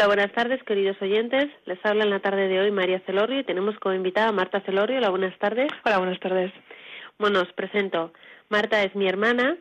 Hola, 0.00 0.06
buenas 0.06 0.32
tardes, 0.32 0.62
queridos 0.64 0.96
oyentes. 1.02 1.50
Les 1.66 1.78
habla 1.84 2.04
en 2.04 2.08
la 2.08 2.20
tarde 2.20 2.48
de 2.48 2.58
hoy 2.58 2.70
María 2.70 3.00
Celorio 3.00 3.40
y 3.40 3.44
tenemos 3.44 3.78
como 3.80 3.94
invitada 3.94 4.28
a 4.28 4.32
Marta 4.32 4.62
Celorio. 4.62 4.96
Hola, 4.96 5.10
buenas 5.10 5.38
tardes. 5.38 5.68
Hola, 5.84 5.98
buenas 5.98 6.18
tardes. 6.18 6.50
Bueno, 7.18 7.42
os 7.42 7.52
presento. 7.52 8.10
Marta 8.48 8.82
es 8.82 8.94
mi 8.94 9.06
hermana 9.06 9.58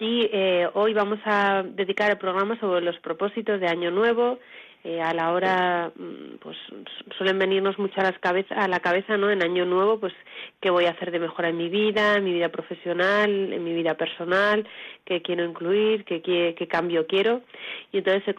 y 0.00 0.28
eh, 0.32 0.68
hoy 0.74 0.94
vamos 0.94 1.20
a 1.24 1.62
dedicar 1.64 2.10
el 2.10 2.18
programa 2.18 2.58
sobre 2.58 2.80
los 2.80 2.98
propósitos 2.98 3.60
de 3.60 3.68
Año 3.68 3.92
Nuevo, 3.92 4.40
eh, 4.84 5.00
a 5.00 5.12
la 5.14 5.32
hora 5.32 5.92
mm, 5.94 6.36
pues 6.40 6.56
suelen 7.16 7.38
venirnos 7.38 7.78
mucho 7.78 8.00
a, 8.00 8.04
las 8.04 8.18
cabeza, 8.18 8.54
a 8.54 8.68
la 8.68 8.80
cabeza 8.80 9.16
no 9.16 9.30
en 9.30 9.42
año 9.42 9.64
nuevo 9.64 9.98
pues 9.98 10.12
qué 10.60 10.70
voy 10.70 10.84
a 10.84 10.90
hacer 10.90 11.10
de 11.10 11.18
mejora 11.18 11.48
en 11.48 11.56
mi 11.56 11.68
vida 11.68 12.16
en 12.16 12.24
mi 12.24 12.32
vida 12.32 12.50
profesional 12.50 13.52
en 13.52 13.64
mi 13.64 13.72
vida 13.72 13.94
personal 13.94 14.66
qué 15.04 15.22
quiero 15.22 15.44
incluir 15.44 16.04
qué, 16.04 16.22
qué, 16.22 16.68
cambio 16.68 17.06
quiero 17.06 17.42
y 17.92 17.98
entonces 17.98 18.34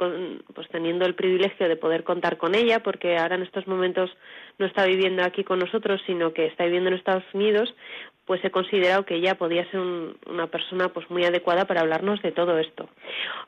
pues 0.54 0.68
teniendo 0.70 1.06
el 1.06 1.16
privilegio 1.16 1.68
de 1.68 1.76
poder 1.76 2.04
contar 2.04 2.38
con 2.38 2.56
ella 2.56 2.82
porque 2.82 3.18
ahora 3.18 3.36
en 3.36 3.44
estos 3.44 3.68
momentos 3.68 4.10
no 4.58 4.66
está 4.66 4.86
viviendo 4.86 5.24
aquí 5.24 5.44
con 5.44 5.60
nosotros 5.60 6.02
sino 6.06 6.34
que 6.34 6.46
está 6.46 6.66
viviendo 6.66 6.90
en 6.90 6.96
Estados 6.96 7.26
Unidos 7.34 7.74
pues 8.28 8.44
he 8.44 8.52
considerado 8.52 9.06
que 9.06 9.16
ella 9.16 9.36
podía 9.36 9.70
ser 9.72 9.80
una 9.80 10.48
persona 10.48 10.90
pues 10.90 11.10
muy 11.10 11.24
adecuada 11.24 11.66
para 11.66 11.80
hablarnos 11.80 12.22
de 12.22 12.34
todo 12.34 12.60
esto. 12.60 12.90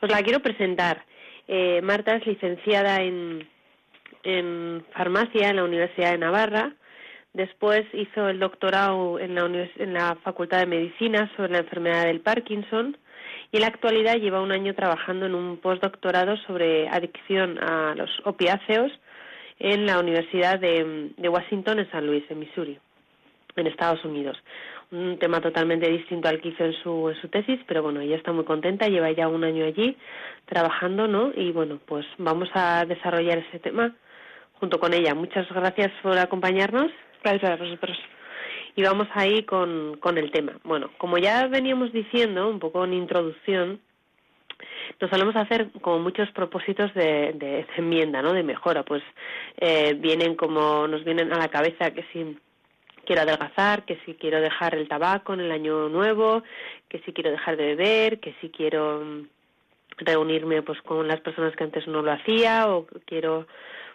Os 0.01 0.09
la 0.09 0.23
quiero 0.23 0.39
presentar 0.39 1.03
eh, 1.51 1.81
Marta 1.81 2.15
es 2.15 2.27
licenciada 2.27 3.01
en, 3.01 3.47
farmacia 4.93 5.49
en 5.49 5.55
la 5.55 5.63
Universidad 5.63 6.11
de 6.11 6.19
Navarra. 6.19 6.73
Después 7.33 7.81
hizo 7.93 8.29
el 8.29 8.39
doctorado 8.39 9.17
en 9.19 9.33
la, 9.33 9.45
en 9.45 9.93
la 9.93 10.15
Facultad 10.23 10.59
de 10.59 10.67
Medicina 10.67 11.31
sobre 11.35 11.53
la 11.53 11.59
enfermedad 11.59 12.05
del 12.05 12.21
Parkinson 12.21 12.95
y 13.51 13.57
en 13.57 13.61
la 13.61 13.67
actualidad 13.67 14.17
lleva 14.17 14.41
un 14.41 14.51
año 14.51 14.75
trabajando 14.75 15.25
en 15.25 15.33
un 15.33 15.57
postdoctorado 15.57 16.37
sobre 16.45 16.87
adicción 16.87 17.57
a 17.57 17.95
los 17.95 18.11
opiáceos 18.25 18.91
en 19.57 19.87
la 19.87 19.99
Universidad 19.99 20.59
de, 20.59 21.09
de 21.17 21.29
Washington 21.29 21.79
en 21.79 21.89
San 21.89 22.05
Luis, 22.05 22.23
en 22.29 22.39
Missouri, 22.39 22.77
en 23.55 23.67
Estados 23.67 24.03
Unidos 24.05 24.37
un 24.91 25.19
tema 25.19 25.39
totalmente 25.39 25.87
distinto 25.87 26.27
al 26.27 26.41
que 26.41 26.49
hizo 26.49 26.65
en 26.65 26.73
su, 26.73 27.09
en 27.09 27.21
su 27.21 27.27
tesis, 27.27 27.59
pero 27.67 27.83
bueno, 27.83 28.01
ella 28.01 28.15
está 28.15 28.31
muy 28.31 28.43
contenta, 28.43 28.87
lleva 28.87 29.11
ya 29.11 29.27
un 29.27 29.43
año 29.43 29.65
allí 29.65 29.95
trabajando, 30.45 31.07
¿no? 31.07 31.31
Y 31.35 31.51
bueno, 31.51 31.79
pues 31.85 32.05
vamos 32.17 32.49
a 32.53 32.85
desarrollar 32.85 33.37
ese 33.37 33.59
tema 33.59 33.95
junto 34.53 34.79
con 34.79 34.93
ella. 34.93 35.13
Muchas 35.13 35.47
gracias 35.49 35.91
por 36.01 36.17
acompañarnos. 36.17 36.91
Gracias 37.23 37.51
a 37.51 37.55
vosotros. 37.55 37.97
Y 38.75 38.83
vamos 38.83 39.07
ahí 39.13 39.43
con, 39.43 39.97
con 39.99 40.17
el 40.17 40.31
tema. 40.31 40.53
Bueno, 40.63 40.89
como 40.97 41.17
ya 41.17 41.47
veníamos 41.47 41.91
diciendo, 41.91 42.49
un 42.49 42.59
poco 42.59 42.83
en 42.83 42.93
introducción, 42.93 43.79
nos 44.99 45.09
solemos 45.09 45.35
hacer 45.35 45.69
como 45.81 45.99
muchos 45.99 46.31
propósitos 46.31 46.93
de, 46.95 47.33
de, 47.33 47.65
enmienda, 47.77 48.21
¿no? 48.21 48.33
De 48.33 48.43
mejora. 48.43 48.83
Pues 48.83 49.03
eh, 49.57 49.95
vienen 49.99 50.35
como, 50.35 50.87
nos 50.87 51.03
vienen 51.03 51.31
a 51.31 51.37
la 51.37 51.49
cabeza 51.49 51.91
que 51.91 52.03
si 52.11 52.37
quiero 53.09 53.23
adelgazar, 53.23 53.85
que 53.85 53.97
si 54.05 54.13
quiero 54.13 54.39
dejar 54.39 54.75
el 54.75 54.87
tabaco 54.87 55.33
en 55.33 55.39
el 55.39 55.51
año 55.51 55.89
nuevo, 55.89 56.43
que 56.87 56.99
si 56.99 57.11
quiero 57.11 57.31
dejar 57.31 57.57
de 57.57 57.75
beber, 57.75 58.19
que 58.19 58.35
si 58.39 58.51
quiero 58.51 59.01
mm, 59.03 59.27
reunirme 59.97 60.61
pues 60.61 60.79
con 60.83 61.07
las 61.07 61.19
personas 61.19 61.55
que 61.55 61.63
antes 61.63 61.87
no 61.87 62.03
lo 62.03 62.11
hacía 62.11 62.67
o 62.69 62.85
quiero 63.07 63.47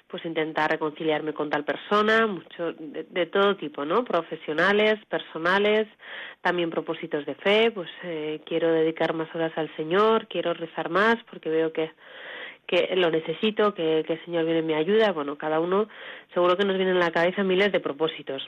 pues 0.09 0.25
intentar 0.25 0.69
reconciliarme 0.69 1.33
con 1.33 1.49
tal 1.49 1.65
persona, 1.65 2.27
mucho 2.27 2.73
de, 2.73 3.27
todo 3.27 3.55
tipo, 3.55 3.85
¿no? 3.85 4.05
Profesionales, 4.05 4.97
personales, 5.09 5.87
también 6.41 6.71
propósitos 6.71 7.25
de 7.25 7.37
fe, 7.37 7.71
pues 7.71 7.91
eh, 8.03 8.41
quiero 8.45 8.73
dedicar 8.73 9.15
más 9.15 9.33
horas 9.33 9.53
al 9.55 9.71
Señor, 9.77 10.27
quiero 10.27 10.55
rezar 10.55 10.91
más 10.91 11.19
porque 11.31 11.51
veo 11.51 11.73
que 11.73 11.93
que 12.67 12.97
lo 12.97 13.11
necesito, 13.11 13.75
que, 13.75 14.03
que 14.07 14.15
el 14.15 14.25
Señor 14.25 14.47
viene 14.47 14.61
y 14.61 14.63
me 14.63 14.75
ayuda. 14.75 15.13
Bueno, 15.13 15.37
cada 15.37 15.61
uno 15.61 15.87
seguro 16.33 16.57
que 16.57 16.65
nos 16.65 16.79
vienen 16.79 16.97
a 16.97 17.01
la 17.01 17.13
cabeza 17.13 17.45
miles 17.45 17.71
de 17.71 17.79
propósitos. 17.79 18.43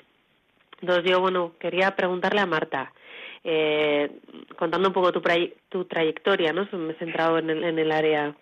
Entonces 0.80 1.10
yo, 1.10 1.20
bueno, 1.20 1.54
quería 1.58 1.96
preguntarle 1.96 2.40
a 2.40 2.46
Marta, 2.46 2.92
eh, 3.44 4.10
contando 4.58 4.88
un 4.88 4.94
poco 4.94 5.12
tu, 5.12 5.22
tu 5.68 5.84
trayectoria, 5.84 6.52
¿no? 6.52 6.68
Me 6.72 6.92
he 6.92 6.96
centrado 6.96 7.38
en 7.38 7.50
el, 7.50 7.64
en 7.64 7.78
el 7.78 7.92
área 7.92 8.34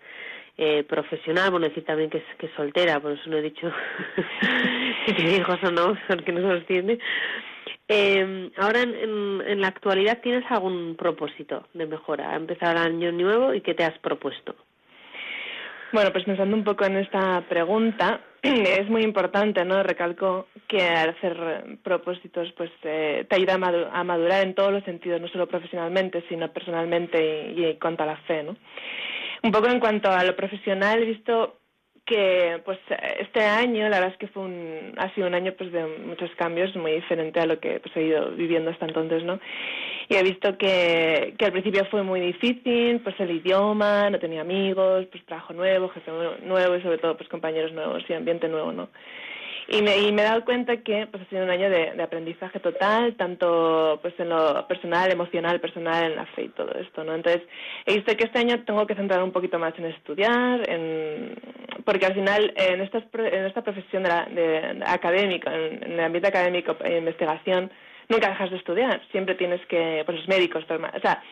eh, 0.57 0.83
profesional, 0.83 1.51
bueno, 1.51 1.67
decir 1.67 1.85
también 1.85 2.09
que 2.09 2.19
es, 2.19 2.23
que 2.37 2.49
soltera, 2.55 2.99
por 2.99 3.11
eso 3.11 3.29
no 3.29 3.37
he 3.37 3.41
dicho 3.41 3.71
tiene 5.05 5.37
hijos 5.37 5.59
o 5.63 5.71
no, 5.71 5.97
porque 6.07 6.31
no 6.31 6.41
se 6.41 6.55
los 6.55 6.65
tiene. 6.65 6.99
Eh, 7.87 8.49
ahora, 8.57 8.81
en, 8.81 9.41
en, 9.45 9.61
la 9.61 9.67
actualidad, 9.67 10.21
¿tienes 10.21 10.43
algún 10.49 10.95
propósito 10.95 11.67
de 11.73 11.85
mejora? 11.85 12.31
Ha 12.31 12.35
empezado 12.35 12.71
el 12.71 12.77
año 12.79 13.11
nuevo 13.11 13.53
y 13.53 13.61
¿qué 13.61 13.75
te 13.75 13.83
has 13.83 13.97
propuesto? 13.99 14.55
Bueno, 15.91 16.11
pues 16.11 16.25
pensando 16.25 16.57
un 16.57 16.63
poco 16.63 16.83
en 16.85 16.97
esta 16.97 17.41
pregunta, 17.47 18.21
es 18.79 18.89
muy 18.89 19.03
importante, 19.03 19.65
¿no? 19.65 19.81
Recalco 19.83 20.47
que 20.67 20.81
hacer 20.81 21.77
propósitos 21.83 22.51
pues 22.57 22.71
eh, 22.83 23.25
te 23.29 23.35
ayuda 23.35 23.55
a 23.91 24.03
madurar 24.03 24.45
en 24.45 24.53
todos 24.53 24.71
los 24.71 24.83
sentidos, 24.83 25.21
no 25.21 25.27
solo 25.27 25.47
profesionalmente, 25.47 26.23
sino 26.29 26.51
personalmente 26.51 27.53
y, 27.55 27.61
y 27.61 27.65
en 27.65 27.79
cuanto 27.79 28.03
a 28.03 28.07
la 28.07 28.17
fe, 28.17 28.43
¿no? 28.43 28.55
Un 29.43 29.51
poco 29.51 29.67
en 29.67 29.79
cuanto 29.79 30.09
a 30.09 30.23
lo 30.23 30.35
profesional, 30.35 31.03
he 31.03 31.05
visto 31.05 31.57
que 32.05 32.61
pues 32.63 32.77
este 33.19 33.43
año 33.43 33.89
la 33.89 33.97
verdad 33.99 34.13
es 34.13 34.17
que 34.17 34.27
fue 34.27 34.43
un 34.43 34.93
ha 34.97 35.13
sido 35.15 35.27
un 35.27 35.33
año 35.33 35.53
pues 35.57 35.71
de 35.71 35.85
muchos 36.05 36.29
cambios 36.35 36.75
muy 36.75 36.93
diferente 36.93 37.39
a 37.39 37.47
lo 37.47 37.59
que 37.59 37.79
pues 37.79 37.95
he 37.97 38.03
ido 38.03 38.31
viviendo 38.31 38.69
hasta 38.69 38.85
entonces 38.85 39.23
no 39.23 39.39
y 40.07 40.15
he 40.15 40.21
visto 40.21 40.55
que, 40.57 41.33
que 41.37 41.45
al 41.45 41.51
principio 41.51 41.83
fue 41.85 42.03
muy 42.03 42.19
difícil 42.19 42.99
pues 43.01 43.19
el 43.19 43.31
idioma 43.31 44.09
no 44.11 44.19
tenía 44.19 44.41
amigos 44.41 45.07
pues 45.11 45.25
trabajo 45.25 45.53
nuevo 45.53 45.89
jefe 45.89 46.11
nuevo 46.43 46.75
y 46.75 46.81
sobre 46.81 46.99
todo 46.99 47.17
pues 47.17 47.27
compañeros 47.27 47.73
nuevos 47.73 48.03
y 48.07 48.13
ambiente 48.13 48.47
nuevo 48.47 48.71
no 48.71 48.89
y 49.67 49.81
me, 49.81 49.97
y 49.97 50.11
me 50.11 50.21
he 50.21 50.25
dado 50.25 50.45
cuenta 50.45 50.77
que 50.77 51.07
pues 51.07 51.23
ha 51.23 51.29
sido 51.29 51.43
un 51.43 51.49
año 51.49 51.69
de, 51.69 52.01
aprendizaje 52.01 52.59
total 52.59 53.15
tanto 53.15 53.99
pues 54.01 54.13
en 54.19 54.29
lo 54.29 54.67
personal 54.67 55.11
emocional 55.11 55.59
personal 55.59 56.11
en 56.11 56.15
la 56.15 56.25
fe 56.27 56.43
y 56.43 56.49
todo 56.49 56.71
esto 56.73 57.03
no 57.03 57.15
entonces 57.15 57.41
he 57.85 57.95
visto 57.95 58.15
que 58.15 58.25
este 58.25 58.39
año 58.39 58.63
tengo 58.63 58.85
que 58.85 58.95
centrar 58.95 59.23
un 59.23 59.31
poquito 59.31 59.57
más 59.57 59.73
en 59.79 59.85
estudiar 59.85 60.69
en 60.69 61.35
porque 61.83 62.05
al 62.05 62.13
final 62.13 62.53
en 62.55 62.81
esta 62.81 63.03
en 63.13 63.45
esta 63.45 63.63
profesión 63.63 64.03
de, 64.03 64.09
la, 64.09 64.25
de, 64.25 64.83
académica 64.85 65.53
en, 65.53 65.83
en, 65.83 65.91
el 65.93 65.99
ambiente 65.99 66.29
académico 66.29 66.75
e 66.83 66.97
investigación 66.97 67.71
nunca 68.07 68.29
dejas 68.29 68.51
de 68.51 68.57
estudiar. 68.57 69.01
Siempre 69.11 69.35
tienes 69.35 69.65
que 69.67 70.03
pues 70.05 70.19
los 70.19 70.27
médicos 70.27 70.63
o 70.63 70.99
sea 70.99 71.23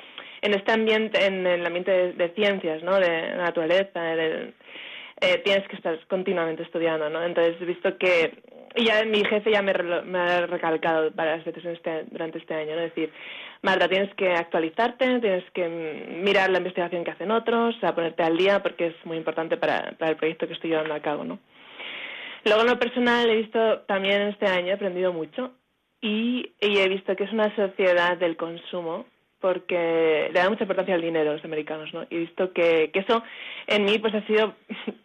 en 0.41 0.53
este 0.53 0.71
ambiente 0.71 1.23
en 1.25 1.45
el 1.45 1.65
ambiente 1.65 1.91
de, 1.91 2.13
de 2.13 2.29
ciencias 2.29 2.81
no 2.83 3.00
de 3.00 3.35
naturaleza 3.35 4.01
de, 4.01 4.53
eh, 5.23 5.41
tienes 5.44 5.66
que 5.69 5.78
estar 5.78 5.97
continuamente 6.07 6.63
estudiando, 6.63 7.09
¿no? 7.09 7.23
Entonces 7.23 7.56
he 7.61 7.66
visto 7.66 7.97
que 7.97 8.44
y 8.75 8.85
ya 8.85 9.06
mi 9.06 9.23
jefe 9.23 9.51
ya 9.51 9.61
me, 9.61 9.73
me 9.73 10.19
ha 10.19 10.47
recalcado 10.47 11.11
varias 11.11 11.45
veces 11.45 11.63
este, 11.63 12.06
durante 12.09 12.39
este 12.39 12.56
año, 12.56 12.75
¿no? 12.75 12.81
Es 12.81 12.95
decir, 12.95 13.12
Marta, 13.62 13.88
tienes 13.88 14.13
que 14.15 14.33
actualizarte, 14.33 15.19
tienes 15.19 15.50
que 15.51 15.69
mirar 16.24 16.50
la 16.50 16.57
investigación 16.57 17.03
que 17.03 17.12
hacen 17.12 17.31
otros, 17.31 17.75
a 17.83 17.94
ponerte 17.94 18.24
al 18.24 18.36
día 18.36 18.62
porque 18.62 18.88
es 18.88 19.06
muy 19.06 19.18
importante 19.18 19.57
para, 19.57 19.94
para 19.98 20.12
el 20.12 20.18
proyecto 20.18 20.48
que 20.48 20.53
estoy 20.53 20.71
llevando 20.71 20.94
a 20.94 21.01
cabo, 21.01 21.24
¿no? 21.24 21.39
Luego 22.45 22.62
en 22.62 22.68
lo 22.68 22.80
personal 22.80 23.30
he 23.30 23.38
visto 23.38 23.80
también 23.81 24.24
este 24.24 24.48
año, 24.48 24.69
he 24.69 24.74
aprendido 24.74 25.13
mucho 25.13 25.53
y, 26.01 26.51
y 26.59 26.77
he 26.80 26.89
visto 26.89 27.15
que 27.15 27.24
es 27.24 27.31
una 27.31 27.56
sociedad 27.56 28.18
del 28.18 28.36
consumo 28.36 29.06
porque 29.39 30.30
le 30.33 30.39
da 30.39 30.50
mucha 30.50 30.63
importancia 30.63 30.95
al 30.95 31.01
dinero 31.01 31.30
a 31.30 31.33
los 31.33 31.45
americanos, 31.45 31.94
¿no? 31.94 32.03
Y 32.09 32.15
he 32.15 32.19
visto 32.19 32.51
que, 32.53 32.92
que 32.92 33.00
eso 33.00 33.24
en 33.68 33.86
mí 33.86 34.00
pues 34.00 34.13
ha 34.15 34.25
sido 34.25 34.56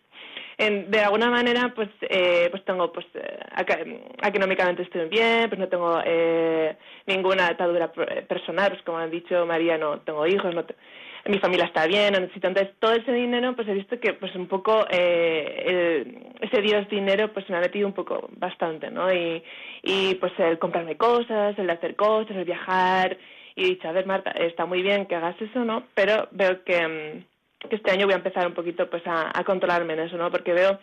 en, 0.59 0.91
de 0.91 1.01
alguna 1.01 1.31
manera 1.31 1.73
pues 1.75 1.89
eh, 2.03 2.49
pues 2.51 2.65
tengo 2.65 2.93
pues 2.93 3.07
eh, 3.15 4.01
económicamente 4.23 4.83
estoy 4.83 5.09
bien 5.09 5.49
pues 5.49 5.59
no 5.59 5.69
tengo 5.69 6.01
eh, 6.05 6.77
ninguna 7.07 7.47
atadura 7.47 7.93
personal 7.93 8.73
pues 8.73 8.83
como 8.83 8.99
han 8.99 9.11
dicho 9.11 9.47
María 9.47 9.79
no 9.79 10.01
tengo 10.01 10.27
hijos 10.27 10.53
no 10.55 10.65
mi 11.27 11.39
familia 11.39 11.67
está 11.67 11.87
bien 11.87 12.13
no 12.13 12.21
necesito 12.21 12.49
entonces 12.49 12.75
todo 12.81 12.93
ese 12.93 13.13
dinero 13.13 13.55
pues 13.55 13.69
he 13.69 13.75
visto 13.75 14.01
que 14.01 14.15
pues 14.15 14.35
un 14.35 14.49
poco 14.49 14.85
eh, 14.91 15.63
el, 15.67 16.27
ese 16.41 16.61
dios 16.61 16.89
dinero 16.89 17.33
pues 17.33 17.49
me 17.49 17.57
ha 17.57 17.61
metido 17.61 17.87
un 17.87 17.95
poco 17.95 18.29
bastante 18.33 18.91
no 18.91 19.13
y 19.13 19.43
y 19.83 20.17
pues 20.17 20.33
el 20.39 20.59
comprarme 20.59 20.97
cosas 20.97 21.57
el 21.57 21.71
hacer 21.71 21.95
cosas 21.95 22.37
el 22.37 22.45
viajar 22.45 23.17
y 23.55 23.65
he 23.65 23.69
dicho 23.69 23.89
a 23.89 23.93
ver 23.93 24.07
Marta 24.07 24.33
está 24.33 24.67
muy 24.67 24.83
bien 24.83 25.07
que 25.07 25.15
hagas 25.15 25.41
eso 25.41 25.65
no 25.65 25.85
pero 25.95 26.27
veo 26.33 26.65
que 26.65 26.89
mm, 26.89 27.38
que 27.59 27.77
este 27.77 27.91
año 27.91 28.07
voy 28.07 28.15
a 28.15 28.19
empezar 28.19 28.47
un 28.47 28.55
poquito 28.55 28.89
pues 28.89 29.07
a, 29.07 29.31
a 29.37 29.45
controlarme 29.45 29.95
en 29.95 30.01
eso, 30.01 30.17
¿no? 30.17 30.31
Porque 30.31 30.53
veo 30.53 30.79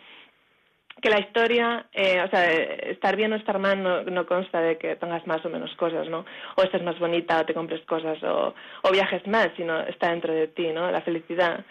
que 1.00 1.10
la 1.10 1.20
historia, 1.20 1.86
eh, 1.92 2.22
o 2.22 2.30
sea, 2.30 2.50
estar 2.50 3.16
bien 3.16 3.32
o 3.32 3.36
estar 3.36 3.58
mal 3.58 3.82
no, 3.82 4.26
consta 4.26 4.60
de 4.60 4.78
que 4.78 4.96
tengas 4.96 5.26
más 5.26 5.44
o 5.44 5.50
menos 5.50 5.74
cosas, 5.76 6.08
¿no? 6.08 6.24
O 6.56 6.62
estés 6.62 6.82
más 6.82 6.98
bonita 6.98 7.40
o 7.40 7.44
te 7.44 7.52
compres 7.52 7.82
cosas 7.82 8.22
o, 8.22 8.54
o 8.82 8.90
viajes 8.90 9.26
más, 9.26 9.50
sino 9.56 9.78
está 9.80 10.10
dentro 10.10 10.32
de 10.32 10.48
ti, 10.48 10.68
¿no? 10.72 10.90
La 10.90 11.02
felicidad 11.02 11.64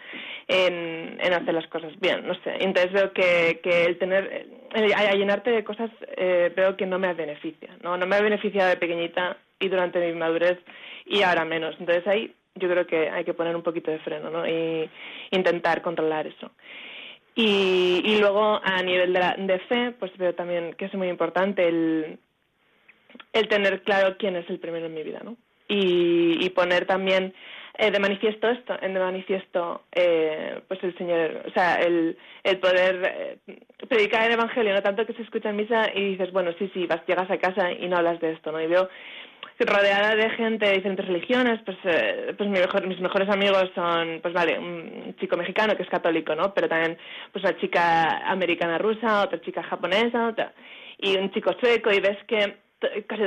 en, 0.47 1.17
hacer 1.33 1.55
las 1.55 1.67
cosas 1.67 1.99
bien, 1.99 2.27
no 2.27 2.35
sé. 2.35 2.55
Entonces 2.59 2.93
veo 2.93 3.13
que, 3.13 3.59
que 3.63 3.85
el 3.85 3.97
tener, 3.97 4.47
el, 4.75 5.17
llenarte 5.17 5.49
de 5.49 5.63
cosas, 5.63 5.89
eh, 6.17 6.53
veo 6.55 6.77
que 6.77 6.85
no 6.85 6.99
me 6.99 7.11
beneficia, 7.15 7.75
¿no? 7.81 7.97
No 7.97 8.05
me 8.05 8.17
ha 8.17 8.21
beneficiado 8.21 8.69
de 8.69 8.77
pequeñita 8.77 9.37
y 9.59 9.69
durante 9.69 9.99
mi 9.99 10.13
madurez 10.13 10.59
y 11.05 11.23
ahora 11.23 11.45
menos. 11.45 11.75
Entonces 11.79 12.05
ahí 12.07 12.35
yo 12.55 12.69
creo 12.69 12.87
que 12.87 13.09
hay 13.09 13.23
que 13.23 13.33
poner 13.33 13.55
un 13.55 13.63
poquito 13.63 13.91
de 13.91 13.99
freno, 13.99 14.29
¿no? 14.29 14.47
Y 14.47 14.89
intentar 15.31 15.81
controlar 15.81 16.27
eso. 16.27 16.51
Y, 17.35 18.01
y 18.05 18.17
luego 18.17 18.61
a 18.63 18.81
nivel 18.81 19.11
de, 19.11 19.19
la, 19.19 19.35
de 19.37 19.59
fe, 19.59 19.91
pues 19.99 20.15
veo 20.17 20.33
también 20.33 20.73
que 20.75 20.85
es 20.85 20.93
muy 20.93 21.09
importante 21.09 21.67
el, 21.67 22.17
el 23.33 23.47
tener 23.49 23.81
claro 23.83 24.15
quién 24.17 24.37
es 24.37 24.49
el 24.49 24.59
primero 24.59 24.85
en 24.85 24.93
mi 24.93 25.03
vida, 25.03 25.19
¿no? 25.23 25.35
Y, 25.67 26.37
y 26.45 26.49
poner 26.51 26.85
también 26.85 27.33
eh, 27.77 27.91
de 27.91 27.99
manifiesto 27.99 28.47
esto, 28.47 28.77
en 28.81 28.93
de 28.93 28.99
manifiesto 29.01 29.81
eh, 29.91 30.61
pues 30.69 30.81
el 30.81 30.97
Señor, 30.97 31.43
o 31.45 31.51
sea, 31.51 31.75
el, 31.75 32.17
el 32.43 32.59
poder 32.59 33.39
eh, 33.47 33.57
predicar 33.89 34.27
el 34.27 34.33
Evangelio, 34.33 34.73
no 34.73 34.81
tanto 34.81 35.05
que 35.05 35.13
se 35.13 35.23
escucha 35.23 35.49
en 35.49 35.57
misa 35.57 35.91
y 35.93 36.11
dices, 36.11 36.31
bueno, 36.31 36.51
sí, 36.57 36.71
sí, 36.73 36.85
vas, 36.85 37.05
llegas 37.05 37.29
a 37.29 37.37
casa 37.37 37.73
y 37.73 37.89
no 37.89 37.97
hablas 37.97 38.21
de 38.21 38.31
esto, 38.31 38.53
¿no? 38.53 38.61
Y 38.61 38.67
veo 38.67 38.87
rodeada 39.59 40.15
de 40.15 40.29
gente 40.31 40.65
de 40.65 40.73
diferentes 40.73 41.07
religiones, 41.07 41.61
pues, 41.63 41.77
eh, 41.85 42.33
pues 42.37 42.49
mi 42.49 42.59
mis 42.87 42.99
mejores 42.99 43.29
amigos 43.29 43.71
son, 43.73 44.19
pues 44.21 44.33
vale, 44.33 44.59
un 44.59 45.15
chico 45.19 45.37
mexicano 45.37 45.75
que 45.75 45.83
es 45.83 45.89
católico, 45.89 46.35
¿no? 46.35 46.53
Pero 46.53 46.67
también, 46.67 46.97
pues 47.31 47.43
una 47.43 47.57
chica 47.57 48.27
americana 48.27 48.77
rusa, 48.77 49.23
otra 49.23 49.39
chica 49.41 49.63
japonesa, 49.63 50.27
otra, 50.27 50.53
y 50.97 51.15
un 51.17 51.31
chico 51.31 51.53
sueco, 51.59 51.91
y 51.91 51.99
ves 51.99 52.17
que 52.27 52.57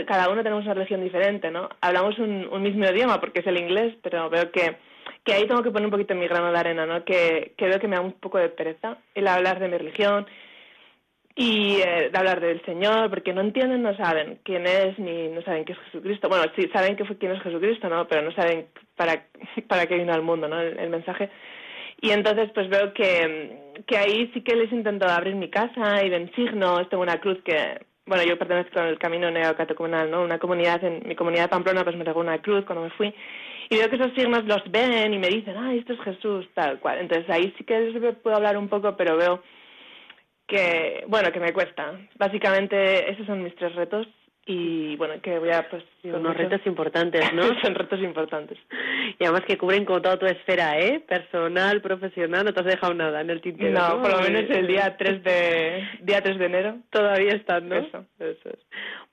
cada 0.06 0.28
uno 0.28 0.42
tenemos 0.42 0.64
una 0.64 0.74
religión 0.74 1.02
diferente, 1.02 1.50
¿no? 1.50 1.68
Hablamos 1.80 2.18
un, 2.18 2.46
un 2.50 2.62
mismo 2.62 2.84
idioma 2.84 3.18
porque 3.20 3.40
es 3.40 3.46
el 3.46 3.58
inglés, 3.58 3.96
pero 4.02 4.28
veo 4.28 4.50
que 4.52 4.76
que 5.24 5.34
ahí 5.34 5.46
tengo 5.46 5.62
que 5.62 5.70
poner 5.70 5.86
un 5.86 5.90
poquito 5.90 6.14
mi 6.14 6.26
grano 6.26 6.50
de 6.52 6.58
arena, 6.58 6.86
¿no? 6.86 7.04
Que, 7.04 7.52
que 7.56 7.66
veo 7.66 7.78
que 7.78 7.88
me 7.88 7.96
da 7.96 8.02
un 8.02 8.12
poco 8.12 8.38
de 8.38 8.48
pereza 8.48 8.98
el 9.14 9.26
hablar 9.26 9.58
de 9.58 9.68
mi 9.68 9.76
religión, 9.76 10.26
y 11.40 11.76
eh, 11.76 12.10
de 12.10 12.18
hablar 12.18 12.40
del 12.40 12.60
Señor, 12.64 13.10
porque 13.10 13.32
no 13.32 13.42
entienden, 13.42 13.80
no 13.80 13.96
saben 13.96 14.40
quién 14.42 14.66
es, 14.66 14.98
ni 14.98 15.28
no 15.28 15.40
saben 15.42 15.64
qué 15.64 15.72
es 15.72 15.78
Jesucristo. 15.78 16.28
Bueno, 16.28 16.50
sí 16.56 16.68
saben 16.72 16.96
que 16.96 17.04
fue 17.04 17.16
quién 17.16 17.30
es 17.30 17.40
Jesucristo, 17.44 17.88
¿no? 17.88 18.08
Pero 18.08 18.22
no 18.22 18.32
saben 18.32 18.66
para, 18.96 19.24
para 19.68 19.86
qué 19.86 19.98
vino 19.98 20.12
al 20.12 20.22
mundo, 20.22 20.48
¿no? 20.48 20.60
El, 20.60 20.90
mensaje. 20.90 21.30
Y 22.00 22.10
entonces 22.10 22.50
pues 22.52 22.68
veo 22.68 22.92
que, 22.92 23.84
que 23.86 23.96
ahí 23.96 24.28
sí 24.34 24.40
que 24.42 24.56
les 24.56 24.72
intento 24.72 25.06
abrir 25.06 25.36
mi 25.36 25.48
casa 25.48 26.04
y 26.04 26.10
ven 26.10 26.28
signos, 26.34 26.88
tengo 26.88 27.04
una 27.04 27.20
cruz 27.20 27.38
que, 27.44 27.82
bueno, 28.04 28.24
yo 28.24 28.36
pertenezco 28.36 28.80
al 28.80 28.98
camino 28.98 29.30
neocatecumenal, 29.30 30.10
¿no? 30.10 30.24
Una 30.24 30.40
comunidad, 30.40 30.82
en 30.82 31.06
mi 31.06 31.14
comunidad 31.14 31.44
de 31.44 31.50
Pamplona 31.50 31.84
pues 31.84 31.94
me 31.94 32.02
regó 32.02 32.18
una 32.18 32.42
cruz 32.42 32.64
cuando 32.64 32.82
me 32.82 32.90
fui 32.90 33.14
y 33.70 33.76
veo 33.76 33.88
que 33.88 33.94
esos 33.94 34.12
signos 34.16 34.44
los 34.44 34.68
ven 34.72 35.14
y 35.14 35.18
me 35.18 35.28
dicen, 35.28 35.56
ah, 35.56 35.72
esto 35.72 35.92
es 35.92 36.00
Jesús, 36.00 36.48
tal 36.54 36.80
cual. 36.80 36.98
Entonces 36.98 37.30
ahí 37.30 37.54
sí 37.56 37.62
que 37.62 37.92
puedo 38.24 38.34
hablar 38.34 38.56
un 38.56 38.68
poco, 38.68 38.96
pero 38.96 39.16
veo 39.16 39.40
que, 40.48 41.04
bueno, 41.06 41.30
que 41.30 41.38
me 41.38 41.52
cuesta. 41.52 41.92
Básicamente 42.18 43.10
esos 43.12 43.26
son 43.26 43.44
mis 43.44 43.54
tres 43.54 43.74
retos 43.76 44.08
y 44.50 44.96
bueno, 44.96 45.20
que 45.20 45.38
voy 45.38 45.50
a 45.50 45.68
pues... 45.68 45.84
Son 46.00 46.20
unos 46.20 46.34
retos 46.34 46.60
importantes, 46.64 47.22
¿no? 47.34 47.42
son 47.62 47.74
retos 47.74 48.00
importantes. 48.00 48.58
Y 49.18 49.24
además 49.24 49.42
que 49.46 49.58
cubren 49.58 49.84
con 49.84 50.00
toda 50.00 50.18
tu 50.18 50.24
esfera, 50.24 50.78
¿eh? 50.78 51.00
Personal, 51.06 51.82
profesional, 51.82 52.46
no 52.46 52.54
te 52.54 52.60
has 52.60 52.66
dejado 52.66 52.94
nada 52.94 53.20
en 53.20 53.28
el 53.28 53.42
tintero. 53.42 53.78
No, 53.78 54.00
por 54.00 54.10
lo 54.10 54.20
menos 54.22 54.48
el 54.48 54.66
día 54.66 54.96
3 54.96 55.22
de, 55.22 55.88
día 56.00 56.22
3 56.22 56.38
de 56.38 56.46
enero. 56.46 56.76
Todavía 56.88 57.34
están, 57.34 57.68
¿no? 57.68 57.76
Eso. 57.76 58.06
Eso 58.18 58.48
es. 58.48 58.58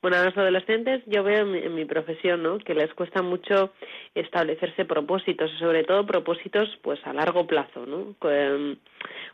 Bueno, 0.02 0.18
a 0.18 0.24
los 0.24 0.38
adolescentes 0.38 1.02
yo 1.08 1.24
veo 1.24 1.40
en 1.40 1.74
mi, 1.74 1.84
profesión, 1.84 2.42
¿no? 2.44 2.60
Que 2.60 2.76
les 2.76 2.94
cuesta 2.94 3.22
mucho 3.22 3.74
establecerse 4.14 4.86
propósitos, 4.86 5.52
sobre 5.60 5.84
todo 5.84 6.06
propósitos 6.06 6.70
pues 6.82 7.00
a 7.06 7.14
largo 7.14 7.46
plazo, 7.48 7.86
¿no? 7.86 8.16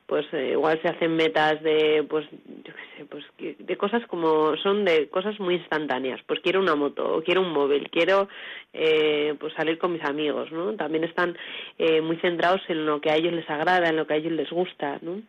pues 0.06 0.25
eh, 0.33 0.50
igual 0.51 0.77
se 0.81 0.89
hacen 0.89 1.15
metas 1.15 1.62
de 1.62 2.06
pues 2.09 2.25
yo 2.65 2.74
qué 2.74 2.97
sé 2.97 3.06
pues 3.06 3.24
de 3.38 3.77
cosas 3.77 4.06
como 4.07 4.57
son 4.57 4.83
de 4.83 5.07
cosas 5.07 5.39
muy 5.39 5.56
instantáneas 5.56 5.91
pues 6.26 6.40
quiero 6.42 6.60
una 6.60 6.76
moto 6.76 7.18
o 7.18 7.24
quiero 7.24 7.42
un 7.42 7.52
móvil 7.52 7.90
quiero 7.90 8.28
eh, 8.74 9.36
pues 9.40 9.54
salir 9.54 9.78
con 9.78 9.94
mis 9.94 10.04
amigos 10.04 10.52
no 10.52 10.74
también 10.76 11.04
están 11.04 11.38
eh, 11.78 12.02
muy 12.02 12.18
centrados 12.18 12.62
en 12.68 12.86
lo 12.86 13.02
que 13.02 13.12
a 13.12 13.16
ellos 13.16 13.34
les 13.34 13.50
agrada 13.50 13.90
en 13.90 13.98
lo 13.98 14.08
que 14.08 14.14
a 14.14 14.18
ellos 14.18 14.32
les 14.32 14.50
gusta 14.50 15.00
no 15.02 15.22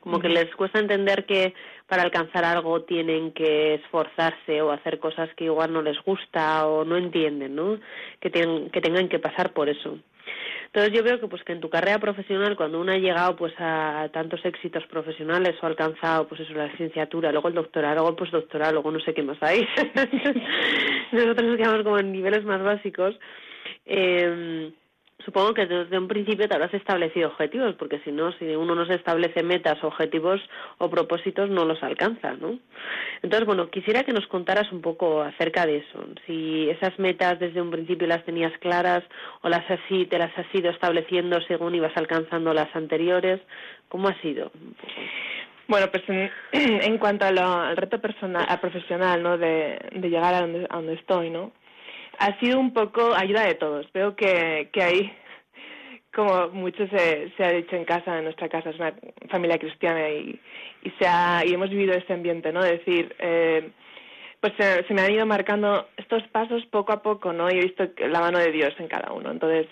como 0.00 0.20
que 0.20 0.28
les 0.28 0.54
cuesta 0.54 0.78
entender 0.78 1.26
que 1.26 1.52
para 1.88 2.02
alcanzar 2.02 2.44
algo 2.44 2.82
tienen 2.82 3.32
que 3.32 3.74
esforzarse 3.74 4.62
o 4.62 4.70
hacer 4.70 5.00
cosas 5.00 5.28
que 5.34 5.44
igual 5.44 5.72
no 5.72 5.82
les 5.82 6.00
gusta 6.02 6.66
o 6.66 6.84
no 6.84 6.96
entienden 6.96 7.54
no 7.54 7.78
que, 8.20 8.30
que 8.30 8.80
tengan 8.80 9.08
que 9.08 9.18
pasar 9.18 9.52
por 9.52 9.68
eso 9.68 9.98
entonces 10.66 10.92
yo 10.92 11.02
veo 11.02 11.20
que 11.20 11.28
pues 11.28 11.42
que 11.42 11.52
en 11.52 11.60
tu 11.60 11.70
carrera 11.70 11.98
profesional 11.98 12.56
cuando 12.56 12.80
uno 12.80 12.92
ha 12.92 12.98
llegado 12.98 13.36
pues 13.36 13.54
a 13.58 14.08
tantos 14.12 14.44
éxitos 14.44 14.84
profesionales 14.86 15.56
o 15.60 15.66
ha 15.66 15.68
alcanzado 15.68 16.28
pues 16.28 16.42
eso 16.42 16.52
la 16.52 16.66
licenciatura, 16.66 17.32
luego 17.32 17.48
el 17.48 17.54
doctorado, 17.54 17.94
luego 17.94 18.10
el 18.10 18.16
postdoctorado, 18.16 18.72
luego 18.72 18.90
no 18.90 19.00
sé 19.00 19.14
qué 19.14 19.22
más 19.22 19.42
hay. 19.42 19.66
Nosotros 21.12 21.46
nos 21.46 21.56
quedamos 21.56 21.82
como 21.82 21.98
en 21.98 22.12
niveles 22.12 22.44
más 22.44 22.62
básicos. 22.62 23.18
Eh, 23.84 24.72
supongo 25.26 25.52
que 25.52 25.66
desde 25.66 25.98
un 25.98 26.06
principio 26.06 26.48
te 26.48 26.54
habrás 26.54 26.72
establecido 26.72 27.28
objetivos, 27.28 27.74
porque 27.74 27.98
si 28.04 28.12
no, 28.12 28.32
si 28.38 28.44
uno 28.54 28.76
no 28.76 28.86
se 28.86 28.94
establece 28.94 29.42
metas, 29.42 29.82
objetivos 29.82 30.40
o 30.78 30.88
propósitos, 30.88 31.50
no 31.50 31.64
los 31.64 31.82
alcanza, 31.82 32.34
¿no? 32.34 32.58
Entonces, 33.22 33.44
bueno, 33.44 33.68
quisiera 33.68 34.04
que 34.04 34.12
nos 34.12 34.26
contaras 34.28 34.70
un 34.70 34.80
poco 34.80 35.22
acerca 35.22 35.66
de 35.66 35.78
eso. 35.78 36.06
Si 36.26 36.70
esas 36.70 36.96
metas 37.00 37.40
desde 37.40 37.60
un 37.60 37.72
principio 37.72 38.06
las 38.06 38.24
tenías 38.24 38.56
claras 38.60 39.02
o 39.42 39.48
las 39.48 39.68
así 39.68 40.06
te 40.06 40.18
las 40.18 40.36
has 40.38 40.46
ido 40.54 40.70
estableciendo 40.70 41.40
según 41.42 41.74
ibas 41.74 41.96
alcanzando 41.96 42.54
las 42.54 42.74
anteriores, 42.76 43.40
¿cómo 43.88 44.08
ha 44.08 44.14
sido? 44.22 44.52
Bueno, 45.66 45.88
pues 45.90 46.04
en, 46.52 46.98
cuanto 46.98 47.26
al 47.26 47.76
reto 47.76 48.00
personal, 48.00 48.46
a 48.48 48.60
profesional, 48.60 49.20
¿no? 49.20 49.36
De, 49.36 49.76
llegar 50.00 50.34
a 50.34 50.42
donde, 50.42 50.66
a 50.70 50.76
donde 50.76 50.94
estoy, 50.94 51.30
¿no? 51.30 51.50
Ha 52.18 52.38
sido 52.40 52.58
un 52.58 52.72
poco 52.72 53.14
ayuda 53.14 53.44
de 53.44 53.54
todos. 53.54 53.90
Veo 53.92 54.16
que, 54.16 54.70
que 54.72 54.82
ahí, 54.82 55.12
como 56.14 56.48
mucho 56.48 56.86
se, 56.88 57.32
se 57.36 57.44
ha 57.44 57.52
dicho 57.52 57.76
en 57.76 57.84
casa, 57.84 58.18
en 58.18 58.24
nuestra 58.24 58.48
casa 58.48 58.70
es 58.70 58.76
una 58.76 58.94
familia 59.30 59.58
cristiana 59.58 60.08
y, 60.08 60.40
y, 60.82 60.90
se 60.98 61.06
ha, 61.06 61.42
y 61.44 61.52
hemos 61.52 61.70
vivido 61.70 61.94
este 61.94 62.14
ambiente, 62.14 62.52
¿no? 62.52 62.64
Es 62.64 62.78
decir, 62.78 63.14
eh, 63.18 63.70
pues 64.40 64.52
se, 64.58 64.84
se, 64.84 64.94
me 64.94 65.02
han 65.02 65.12
ido 65.12 65.26
marcando 65.26 65.88
estos 65.96 66.22
pasos 66.28 66.64
poco 66.66 66.92
a 66.92 67.02
poco, 67.02 67.32
¿no? 67.32 67.50
Y 67.50 67.58
he 67.58 67.62
visto 67.62 67.88
la 68.08 68.20
mano 68.20 68.38
de 68.38 68.52
Dios 68.52 68.74
en 68.78 68.88
cada 68.88 69.12
uno. 69.12 69.30
Entonces, 69.30 69.66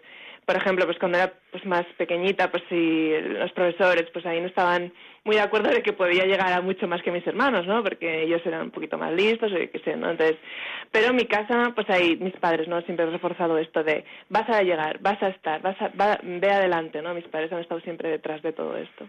por 0.45 0.57
ejemplo, 0.57 0.85
pues 0.87 0.99
cuando 0.99 1.19
era 1.19 1.33
pues 1.51 1.65
más 1.65 1.85
pequeñita, 1.97 2.51
pues 2.51 2.63
si 2.69 3.11
los 3.21 3.53
profesores, 3.53 4.05
pues 4.13 4.27
ahí 4.27 4.41
no 4.41 4.49
estaban 4.49 4.93
muy 5.25 5.37
de 5.37 5.43
acuerdo 5.43 5.71
de 5.71 5.83
que 5.83 5.93
podía 5.95 6.27
llegar 6.27 6.53
a 6.53 6.61
mucho 6.61 6.87
más 6.87 7.03
que 7.03 7.11
mis 7.11 7.27
hermanos, 7.27 7.67
¿no? 7.67 7.83
Porque 7.83 8.25
ellos 8.25 8.43
eran 8.45 8.63
un 8.63 8.71
poquito 8.71 8.99
más 8.99 9.13
listos 9.13 9.51
o 9.53 9.57
qué 9.57 9.81
sé, 9.85 9.97
¿no? 9.97 10.11
Entonces, 10.11 10.37
pero 10.93 11.09
en 11.09 11.17
mi 11.17 11.25
casa, 11.25 11.73
pues 11.75 11.89
ahí 11.89 12.17
mis 12.17 12.35
padres, 12.35 12.69
¿no? 12.69 12.83
Siempre 12.83 13.07
han 13.07 13.13
reforzado 13.13 13.57
esto 13.59 13.83
de 13.83 14.05
vas 14.29 14.49
a 14.51 14.63
llegar, 14.63 14.99
vas 15.01 15.23
a 15.23 15.29
estar, 15.29 15.63
vas 15.63 15.81
a, 15.81 15.91
ve 16.23 16.51
adelante, 16.51 17.01
¿no? 17.01 17.15
Mis 17.15 17.27
padres 17.29 17.53
han 17.53 17.61
estado 17.61 17.81
siempre 17.81 18.11
detrás 18.11 18.43
de 18.43 18.53
todo 18.53 18.77
esto. 18.77 19.09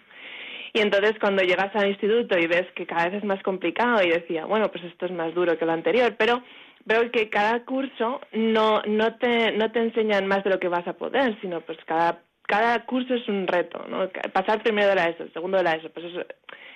Y 0.76 0.82
entonces 0.82 1.14
cuando 1.22 1.42
llegas 1.42 1.74
al 1.74 1.88
instituto 1.88 2.38
y 2.38 2.48
ves 2.48 2.70
que 2.76 2.86
cada 2.86 3.06
vez 3.06 3.20
es 3.20 3.24
más 3.24 3.42
complicado 3.44 4.04
y 4.04 4.10
decía, 4.10 4.44
bueno, 4.44 4.70
pues 4.70 4.84
esto 4.84 5.06
es 5.06 5.12
más 5.14 5.34
duro 5.34 5.58
que 5.58 5.66
lo 5.66 5.72
anterior, 5.72 6.14
pero 6.18 6.44
veo 6.84 7.10
que 7.12 7.30
cada 7.30 7.64
curso 7.64 8.20
no, 8.34 8.82
no, 8.86 9.16
te, 9.16 9.54
no 9.54 9.72
te 9.72 9.80
enseñan 9.80 10.28
más 10.28 10.44
de 10.44 10.50
lo 10.50 10.60
que 10.60 10.68
vas 10.68 10.86
a 10.86 10.92
poder, 10.92 11.40
sino 11.40 11.62
pues 11.62 11.78
cada, 11.86 12.20
cada 12.42 12.86
curso 12.86 13.14
es 13.14 13.26
un 13.30 13.48
reto, 13.48 13.86
¿no? 13.88 14.10
Pasar 14.34 14.62
primero 14.64 14.90
de 14.90 14.96
la 14.96 15.08
ESO, 15.08 15.30
segundo 15.30 15.56
de 15.56 15.64
la 15.64 15.76
ESO, 15.76 15.90
pues 15.92 16.08
eso, 16.08 16.26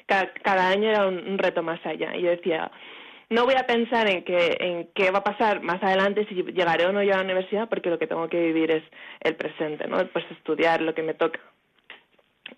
cada, 0.05 0.31
cada 0.43 0.69
año 0.69 0.89
era 0.89 1.05
un, 1.05 1.37
reto 1.37 1.61
más 1.61 1.85
allá. 1.85 2.15
Y 2.15 2.21
yo 2.21 2.29
decía, 2.29 2.71
no 3.29 3.43
voy 3.43 3.55
a 3.55 3.67
pensar 3.67 4.09
en 4.09 4.23
que 4.23 4.55
en 4.61 4.87
qué 4.95 5.11
va 5.11 5.19
a 5.19 5.23
pasar 5.25 5.61
más 5.61 5.83
adelante 5.83 6.25
si 6.29 6.35
llegaré 6.35 6.85
o 6.85 6.93
no 6.93 7.03
yo 7.03 7.15
a 7.15 7.17
la 7.17 7.23
universidad 7.23 7.67
porque 7.67 7.89
lo 7.89 7.99
que 7.99 8.07
tengo 8.07 8.29
que 8.29 8.41
vivir 8.41 8.71
es 8.71 8.83
el 9.19 9.35
presente 9.35 9.87
no 9.87 9.97
pues 10.07 10.25
estudiar 10.31 10.81
lo 10.81 10.95
que 10.95 11.03
me 11.03 11.13
toca 11.13 11.39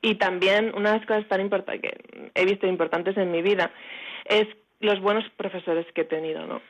y 0.02 0.16
también 0.16 0.74
una 0.76 0.92
de 0.92 0.98
las 1.00 1.08
cosas 1.08 1.28
tan 1.28 1.42
importantes 1.42 1.92
que 1.92 2.32
he 2.36 2.46
visto 2.46 2.68
importantes 2.68 3.18
en 3.18 3.32
mi 3.32 3.42
vida 3.42 3.72
es 4.26 4.48
los 4.80 5.00
buenos 5.00 5.24
profesores 5.38 5.86
que 5.94 6.02
he 6.02 6.06
tenido 6.06 6.46
no 6.46 6.62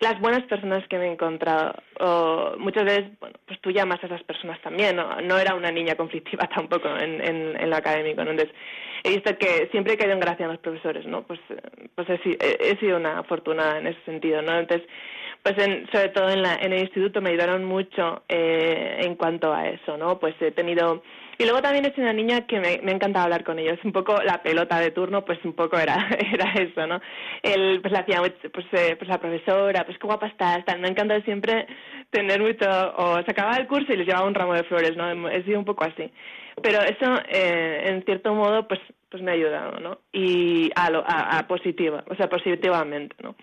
las 0.00 0.20
buenas 0.20 0.42
personas 0.44 0.86
que 0.88 0.98
me 0.98 1.06
he 1.06 1.12
encontrado. 1.12 1.74
O 2.00 2.54
muchas 2.58 2.84
veces, 2.84 3.04
bueno, 3.20 3.36
pues 3.46 3.60
tú 3.60 3.70
llamas 3.70 4.02
a 4.02 4.06
esas 4.06 4.22
personas 4.24 4.60
también, 4.60 4.96
¿no? 4.96 5.38
Era 5.38 5.54
una 5.54 5.70
niña 5.70 5.94
conflictiva 5.94 6.48
tampoco 6.54 6.88
en, 6.88 7.20
en, 7.22 7.60
en 7.60 7.70
lo 7.70 7.76
académico. 7.76 8.20
Entonces, 8.20 8.50
he 9.02 9.10
visto 9.10 9.36
que 9.38 9.68
siempre 9.70 9.96
caído 9.96 10.14
en 10.14 10.20
gracia 10.20 10.46
a 10.46 10.50
los 10.50 10.58
profesores, 10.58 11.06
¿no? 11.06 11.22
Pues, 11.22 11.40
pues 11.94 12.08
he, 12.10 12.38
he, 12.40 12.76
sido 12.78 12.96
una 12.96 13.22
fortuna 13.24 13.78
en 13.78 13.86
ese 13.86 14.00
sentido, 14.04 14.42
¿no? 14.42 14.58
Entonces, 14.58 14.86
pues 15.44 15.58
en, 15.58 15.86
sobre 15.92 16.08
todo 16.08 16.30
en, 16.30 16.42
la, 16.42 16.54
en 16.56 16.72
el 16.72 16.80
instituto 16.80 17.20
me 17.20 17.28
ayudaron 17.28 17.64
mucho 17.64 18.22
eh, 18.30 18.96
en 19.00 19.14
cuanto 19.14 19.52
a 19.52 19.68
eso, 19.68 19.98
¿no? 19.98 20.18
Pues 20.18 20.34
he 20.40 20.50
tenido 20.52 21.02
y 21.38 21.44
luego 21.44 21.60
también 21.60 21.84
es 21.84 21.98
una 21.98 22.12
niña 22.12 22.46
que 22.46 22.60
me, 22.60 22.80
me 22.82 22.92
encantado 22.92 23.24
hablar 23.24 23.44
con 23.44 23.58
ellos. 23.58 23.78
Un 23.84 23.92
poco 23.92 24.22
la 24.22 24.42
pelota 24.42 24.78
de 24.78 24.90
turno, 24.90 25.24
pues 25.24 25.38
un 25.44 25.52
poco 25.52 25.78
era, 25.78 26.08
era 26.32 26.52
eso, 26.52 26.86
¿no? 26.86 27.00
El, 27.42 27.80
pues 27.82 27.92
la 27.92 28.00
hacía, 28.00 28.20
pues, 28.20 28.66
eh, 28.72 28.96
pues 28.96 29.08
la 29.08 29.18
profesora, 29.18 29.84
pues 29.84 29.98
qué 29.98 30.06
guapa 30.06 30.28
estás, 30.28 30.64
tal. 30.64 30.80
Me 30.80 30.88
ha 30.88 30.90
encantado 30.90 31.20
siempre 31.22 31.66
tener 32.10 32.40
mucho, 32.40 32.66
o 32.96 33.16
se 33.22 33.30
acababa 33.30 33.56
el 33.56 33.66
curso 33.66 33.92
y 33.92 33.96
les 33.96 34.06
llevaba 34.06 34.26
un 34.26 34.34
ramo 34.34 34.54
de 34.54 34.64
flores, 34.64 34.96
¿no? 34.96 35.28
He 35.28 35.42
sido 35.42 35.58
un 35.58 35.64
poco 35.64 35.84
así. 35.84 36.10
Pero 36.62 36.80
eso, 36.82 37.20
eh, 37.28 37.82
en 37.86 38.04
cierto 38.04 38.32
modo, 38.32 38.68
pues, 38.68 38.80
pues 39.10 39.22
me 39.22 39.32
ha 39.32 39.34
ayudado, 39.34 39.80
¿no? 39.80 39.98
Y 40.12 40.70
a, 40.76 40.88
lo, 40.90 41.04
a, 41.06 41.38
a 41.38 41.46
positiva, 41.48 42.04
o 42.08 42.14
sea, 42.14 42.28
positivamente, 42.28 43.16
¿no? 43.22 43.34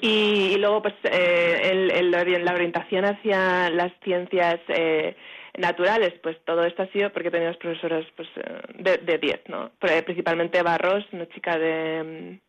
Y, 0.00 0.56
luego, 0.58 0.82
pues, 0.82 0.94
eh, 1.04 1.60
el, 1.72 1.90
el, 1.90 2.10
la 2.44 2.52
orientación 2.52 3.04
hacia 3.06 3.70
las 3.70 3.92
ciencias 4.04 4.60
eh, 4.68 5.16
naturales, 5.56 6.12
pues 6.22 6.36
todo 6.44 6.64
esto 6.64 6.82
ha 6.82 6.92
sido 6.92 7.10
porque 7.12 7.30
teníamos 7.30 7.56
profesoras 7.56 8.04
pues, 8.14 8.28
eh, 8.36 8.98
de 9.02 9.18
10, 9.18 9.48
¿no? 9.48 9.70
Principalmente 9.78 10.62
Barros, 10.62 11.04
una 11.12 11.26
chica 11.28 11.58
de, 11.58 12.02
mm, 12.02 12.46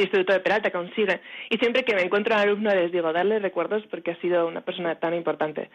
Instituto 0.00 0.32
de 0.32 0.40
Peralta, 0.40 0.70
consigue. 0.70 1.20
Y 1.50 1.56
siempre 1.58 1.84
que 1.84 1.94
me 1.94 2.02
encuentro 2.02 2.34
un 2.34 2.40
alumno 2.40 2.74
les 2.74 2.92
digo, 2.92 3.12
darle 3.12 3.38
recuerdos 3.38 3.84
porque 3.90 4.10
ha 4.10 4.20
sido 4.20 4.46
una 4.46 4.60
persona 4.60 4.96
tan 4.96 5.14
importante. 5.14 5.70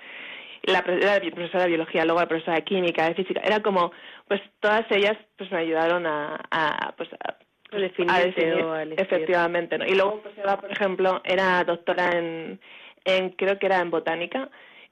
La, 0.63 0.83
profesora 0.83 1.63
de 1.63 1.69
biología, 1.69 2.03
luego 2.03 2.19
la 2.19 2.27
profesora 2.27 2.57
de 2.57 2.63
química, 2.65 3.07
de 3.07 3.15
física, 3.15 3.39
era 3.43 3.61
como, 3.61 3.91
pues 4.27 4.41
todas 4.59 4.85
ellas 4.91 5.17
pues 5.37 5.49
me 5.51 5.59
ayudaron 5.59 6.05
a, 6.05 6.35
a 6.51 6.93
pues 6.97 7.09
a, 7.13 7.37
efectivamente, 8.97 9.77
¿no? 9.77 9.85
Y 9.85 9.95
luego 9.95 10.21
pues 10.21 10.37
Eva, 10.37 10.57
por 10.57 10.71
ejemplo, 10.71 11.21
era 11.23 11.63
doctora 11.63 12.17
en, 12.17 12.59
en 13.05 13.29
creo 13.31 13.59
que 13.59 13.65
era 13.65 13.79
en 13.79 13.91
botánica 13.91 14.49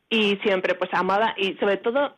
y 0.09 0.37
siempre 0.43 0.75
pues 0.75 0.89
amaba 0.93 1.33
y 1.37 1.55
sobre 1.55 1.77
todo 1.77 2.15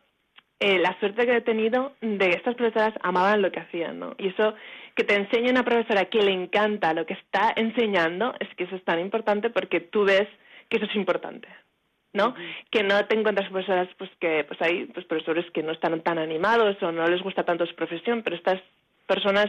eh, 0.60 0.78
la 0.78 0.98
suerte 1.00 1.26
que 1.26 1.38
he 1.38 1.42
tenido 1.42 1.94
de 2.02 2.30
que 2.30 2.36
estas 2.36 2.56
profesoras 2.56 2.94
amaban 3.02 3.42
lo 3.42 3.52
que 3.52 3.62
hacían, 3.62 4.00
¿no? 4.00 4.16
Y 4.18 4.28
eso 4.28 4.54
que 4.94 5.06
te 5.06 5.16
enseñe 5.16 5.50
una 5.50 5.64
profesora 5.64 6.06
que 6.06 6.22
le 6.22 6.34
encanta 6.34 6.94
lo 6.94 7.06
que 7.06 7.14
está 7.14 7.54
enseñando, 7.56 8.34
es 8.40 8.54
que 8.56 8.66
eso 8.66 8.76
es 8.76 8.84
tan 8.84 9.00
importante 9.00 9.50
porque 9.50 9.80
tú 9.80 10.04
ves 10.04 10.28
que 10.68 10.76
eso 10.78 10.86
es 10.86 10.96
importante, 10.96 11.48
¿no? 12.12 12.36
Que 12.70 12.84
no 12.84 13.06
te 13.06 13.18
encuentras 13.18 13.50
profesoras 13.50 13.88
pues 13.98 14.10
que 14.20 14.44
pues 14.44 14.62
hay 14.62 14.86
pues 14.88 15.06
profesores 15.06 15.50
que 15.52 15.64
no 15.64 15.72
están 15.72 16.02
tan 16.02 16.18
animados 16.18 16.76
o 16.84 16.92
no 16.92 17.08
les 17.08 17.22
gusta 17.22 17.44
tanto 17.44 17.66
su 17.66 17.76
profesión, 17.76 18.22
pero 18.22 18.36
estas 18.36 18.62
personas, 19.10 19.48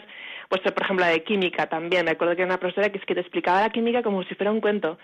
pues 0.49 0.63
por 0.63 0.83
ejemplo 0.83 1.05
la 1.05 1.13
de 1.13 1.23
química 1.23 1.69
también, 1.69 2.07
me 2.07 2.13
acuerdo 2.13 2.35
que 2.35 2.43
era 2.43 2.51
una 2.51 2.61
profesora 2.61 2.91
que 2.91 2.99
es 2.99 3.05
que 3.05 3.15
te 3.15 3.21
explicaba 3.21 3.61
la 3.61 3.71
química 3.71 4.03
como 4.03 4.25
si 4.25 4.35
fuera 4.35 4.51
un 4.51 4.61
cuento 4.61 4.99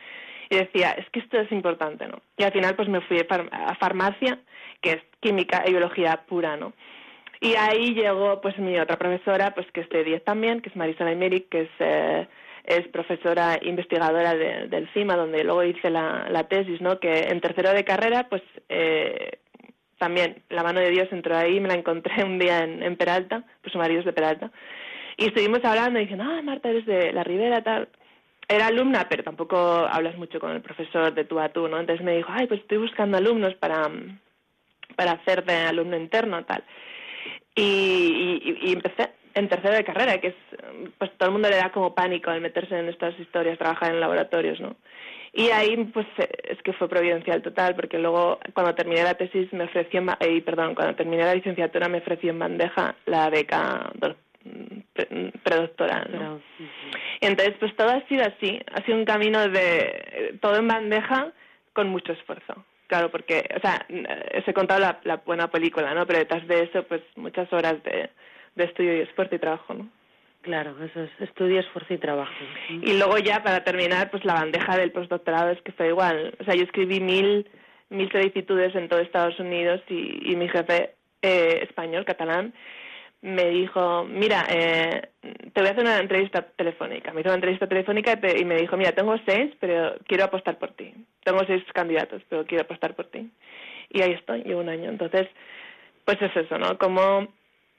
y 0.49 0.57
decía, 0.57 0.93
es 0.93 1.09
que 1.11 1.21
esto 1.21 1.39
es 1.39 1.51
importante, 1.53 2.07
¿no? 2.07 2.21
Y 2.37 2.45
al 2.45 2.53
final 2.53 2.75
pues 2.75 2.89
me 2.89 3.01
fui 3.03 3.19
a 3.19 3.75
farmacia, 3.75 4.39
que 4.81 4.93
es 4.93 5.03
química 5.21 5.65
y 5.67 5.71
biología 5.71 6.23
pura, 6.29 6.57
¿no? 6.57 6.73
Y 7.41 7.55
ahí 7.55 7.95
llegó 7.95 8.41
pues 8.41 8.59
mi 8.59 8.79
otra 8.79 8.97
profesora, 8.97 9.55
pues 9.55 9.67
que 9.73 9.81
es 9.81 9.89
de 9.91 10.05
10 10.05 10.25
también, 10.25 10.61
que 10.61 10.71
es 10.71 10.77
Marisol 10.77 11.09
Aymeric, 11.09 11.49
que 11.49 11.63
es, 11.63 11.71
eh, 11.81 12.27
es 12.65 12.89
profesora 12.89 13.59
investigadora 13.63 14.35
del 14.35 14.89
CIMA, 14.95 15.17
donde 15.17 15.45
luego 15.45 15.63
hice 15.63 15.91
la, 15.91 16.29
la, 16.31 16.45
tesis, 16.45 16.81
¿no? 16.81 16.99
Que 16.99 17.29
en 17.29 17.41
tercero 17.41 17.73
de 17.73 17.85
carrera, 17.85 18.29
pues 18.29 18.43
eh, 18.69 19.39
también 19.99 20.43
la 20.49 20.62
mano 20.62 20.81
de 20.81 20.91
Dios 20.91 21.09
entró 21.11 21.37
ahí, 21.37 21.61
me 21.61 21.69
la 21.69 21.75
encontré 21.75 22.25
un 22.25 22.38
día 22.38 22.65
en, 22.65 22.83
en 22.83 22.97
Peralta, 22.97 23.45
pues 23.62 23.73
su 23.73 23.79
marido 23.79 24.00
es 24.00 24.07
de 24.07 24.12
Peralta, 24.12 24.50
y 25.17 25.26
estuvimos 25.26 25.65
hablando 25.65 25.99
y 25.99 26.03
diciendo, 26.03 26.25
ah, 26.26 26.43
Marta, 26.43 26.69
eres 26.69 26.87
de 26.87 27.12
la 27.12 27.25
Ribera, 27.25 27.62
tal 27.62 27.88
era 28.49 28.67
alumna, 28.67 29.07
pero 29.09 29.25
tampoco 29.25 29.57
hablas 29.59 30.17
mucho 30.17 30.38
con 30.38 30.53
el 30.53 30.61
profesor 30.61 31.12
de 31.12 31.25
tú 31.25 31.41
a 31.41 31.49
tú, 31.49 31.69
¿no? 31.69 31.81
Entonces 31.81 32.05
me 32.05 32.17
dijo, 32.17 32.31
ay, 32.33 32.47
pues 32.47 32.61
estoy 32.61 32.79
buscando 32.79 33.17
alumnos 33.17 33.55
para, 33.55 33.91
para 34.95 35.12
hacer 35.12 35.45
de 35.45 35.55
alumno 35.55 35.97
interno, 35.97 36.45
tal. 36.45 36.62
Y, 37.55 38.59
y, 38.62 38.73
empecé 38.73 39.11
en 39.35 39.49
tercero 39.49 39.75
de 39.75 39.85
carrera, 39.85 40.21
que 40.21 40.29
es, 40.29 40.35
pues 40.99 41.11
todo 41.17 41.29
el 41.29 41.33
mundo 41.33 41.49
le 41.49 41.57
da 41.57 41.73
como 41.73 41.95
pánico 41.95 42.31
al 42.31 42.41
meterse 42.41 42.79
en 42.79 42.88
estas 42.88 43.19
historias, 43.19 43.59
trabajar 43.59 43.93
en 43.93 44.00
laboratorios, 44.00 44.61
¿no? 44.61 44.76
Y 45.37 45.50
ahí, 45.50 45.76
pues, 45.93 46.07
es 46.45 46.62
que 46.62 46.73
fue 46.73 46.88
providencial 46.88 47.43
total, 47.43 47.76
porque 47.76 47.99
luego, 47.99 48.38
cuando 48.55 48.75
terminé 48.75 49.02
la 49.02 49.12
tesis, 49.12 49.52
me 49.52 49.64
ofreció, 49.64 50.02
eh, 50.21 50.40
perdón, 50.40 50.75
cuando 50.75 50.95
terminé 50.95 51.25
la 51.25 51.35
licenciatura, 51.35 51.90
me 51.90 51.99
ofreció 51.99 52.31
en 52.31 52.38
bandeja 52.38 52.95
la 53.05 53.28
beca 53.28 53.93
predoctoral, 55.43 56.09
¿no? 56.11 56.40
Entonces, 57.21 57.55
pues 57.61 57.76
todo 57.76 57.90
ha 57.90 58.00
sido 58.09 58.25
así, 58.25 58.59
ha 58.73 58.83
sido 58.87 58.97
un 58.97 59.05
camino 59.05 59.47
de 59.47 60.38
todo 60.40 60.57
en 60.57 60.69
bandeja 60.69 61.31
con 61.75 61.90
mucho 61.90 62.14
esfuerzo. 62.14 62.64
Claro, 62.87 63.11
porque, 63.11 63.47
o 63.55 63.61
sea, 63.61 63.85
se 63.88 64.50
he 64.50 64.55
contado 64.55 64.81
la, 64.81 65.00
la 65.05 65.16
buena 65.16 65.50
película, 65.50 65.93
¿no? 65.93 66.07
Pero 66.07 66.21
detrás 66.21 66.49
de 66.49 66.62
eso, 66.62 66.83
pues 66.85 67.02
muchas 67.14 67.52
horas 67.52 67.83
de, 67.83 68.09
de 68.55 68.64
estudio 68.64 68.97
y 68.97 69.00
esfuerzo 69.00 69.35
y 69.35 69.38
trabajo, 69.38 69.75
¿no? 69.75 69.87
Claro, 70.47 70.76
eso 70.81 71.03
es 71.03 71.11
estudio, 71.19 71.59
esfuerzo 71.59 71.93
y 71.93 71.99
trabajo. 71.99 72.33
Y 72.71 72.97
luego 72.97 73.19
ya, 73.19 73.43
para 73.43 73.65
terminar, 73.65 74.12
pues 74.12 74.25
la 74.25 74.35
bandeja 74.35 74.76
del 74.76 74.93
postdoctorado 74.93 75.50
es 75.50 75.61
que 75.62 75.73
fue 75.73 75.88
igual. 75.88 76.37
O 76.38 76.45
sea, 76.45 76.55
yo 76.55 76.62
escribí 76.62 77.00
mil, 77.00 77.50
mil 77.91 78.09
solicitudes 78.12 78.73
en 78.76 78.88
todo 78.88 79.00
Estados 79.00 79.41
Unidos 79.41 79.83
y, 79.88 80.31
y 80.31 80.37
mi 80.37 80.49
jefe 80.49 80.95
eh, 81.21 81.65
español, 81.65 82.05
catalán, 82.05 82.55
me 83.23 83.47
dijo, 83.50 84.05
mira, 84.05 84.47
eh, 84.49 85.09
te 85.53 85.61
voy 85.61 85.67
a 85.67 85.73
hacer 85.73 85.83
una 85.83 85.99
entrevista 85.99 86.43
telefónica. 86.43 87.12
Me 87.12 87.23
hizo 87.23 87.31
una 87.31 87.38
entrevista 87.38 87.67
telefónica 87.67 88.17
y, 88.38 88.45
me 88.45 88.55
dijo, 88.55 88.76
mira, 88.76 88.93
tengo 88.93 89.17
seis, 89.26 89.53
pero 89.59 89.97
quiero 90.07 90.26
apostar 90.26 90.59
por 90.59 90.75
ti. 90.75 90.95
Tengo 91.25 91.41
seis 91.45 91.65
candidatos, 91.75 92.23
pero 92.29 92.47
quiero 92.47 92.62
apostar 92.62 92.95
por 92.95 93.07
ti. 93.07 93.29
Y 93.91 94.00
ahí 94.00 94.12
estoy, 94.12 94.45
llevo 94.45 94.61
un 94.61 94.69
año. 94.69 94.91
Entonces, 94.91 95.26
pues 96.05 96.23
es 96.23 96.37
eso, 96.37 96.57
¿no? 96.57 96.79
Como 96.79 97.26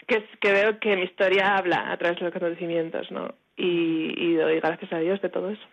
que, 0.07 0.23
que 0.39 0.51
veo 0.51 0.79
que 0.79 0.95
mi 0.95 1.03
historia 1.03 1.55
habla 1.57 1.91
a 1.91 1.97
través 1.97 2.17
de 2.17 2.25
los 2.25 2.35
acontecimientos, 2.35 3.11
¿no? 3.11 3.35
Y, 3.55 4.13
y 4.15 4.35
doy 4.35 4.59
gracias 4.59 4.93
a 4.93 4.99
Dios 4.99 5.21
de 5.21 5.29
todo 5.29 5.49
eso. 5.49 5.63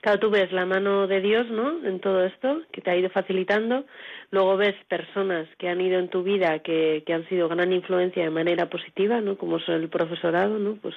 Claro, 0.00 0.18
tú 0.18 0.30
ves 0.30 0.50
la 0.52 0.66
mano 0.66 1.06
de 1.06 1.20
Dios, 1.20 1.48
¿no? 1.50 1.84
En 1.86 2.00
todo 2.00 2.24
esto, 2.24 2.62
que 2.72 2.80
te 2.80 2.90
ha 2.90 2.96
ido 2.96 3.10
facilitando, 3.10 3.84
Luego 4.34 4.56
ves 4.56 4.74
personas 4.88 5.46
que 5.58 5.68
han 5.68 5.80
ido 5.80 6.00
en 6.00 6.08
tu 6.08 6.24
vida 6.24 6.58
que, 6.58 7.04
que 7.06 7.14
han 7.14 7.24
sido 7.28 7.48
gran 7.48 7.72
influencia 7.72 8.24
de 8.24 8.30
manera 8.30 8.68
positiva, 8.68 9.20
¿no? 9.20 9.38
Como 9.38 9.60
son 9.60 9.76
el 9.76 9.88
profesorado, 9.88 10.58
¿no? 10.58 10.74
Pues 10.82 10.92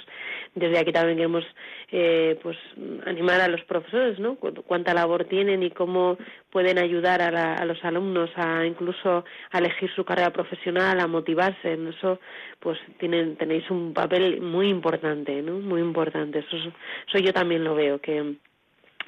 desde 0.56 0.80
aquí 0.80 0.92
también 0.92 1.18
queremos 1.18 1.46
eh, 1.92 2.40
pues 2.42 2.58
animar 3.06 3.40
a 3.40 3.48
los 3.48 3.64
profesores, 3.66 4.18
¿no? 4.18 4.38
Cuánta 4.38 4.96
labor 4.96 5.26
tienen 5.26 5.62
y 5.62 5.70
cómo 5.70 6.18
pueden 6.50 6.80
ayudar 6.80 7.22
a, 7.22 7.54
a 7.54 7.66
los 7.66 7.78
alumnos 7.86 8.32
a 8.36 8.66
incluso 8.66 9.24
a 9.52 9.58
elegir 9.60 9.92
su 9.96 10.04
carrera 10.04 10.32
profesional, 10.32 11.00
a 11.00 11.06
motivarse. 11.06 11.74
En 11.74 11.90
eso, 11.90 12.20
pues 12.60 12.80
tienen 12.98 13.36
tenéis 13.36 13.70
un 13.70 13.94
papel 13.94 14.42
muy 14.42 14.68
importante, 14.68 15.44
¿no? 15.44 15.60
Muy 15.60 15.82
importante. 15.82 16.40
Eso, 16.40 16.58
eso 16.58 17.20
yo 17.20 17.32
también 17.34 17.64
lo 17.64 17.76
veo 17.76 18.00
que 18.00 18.38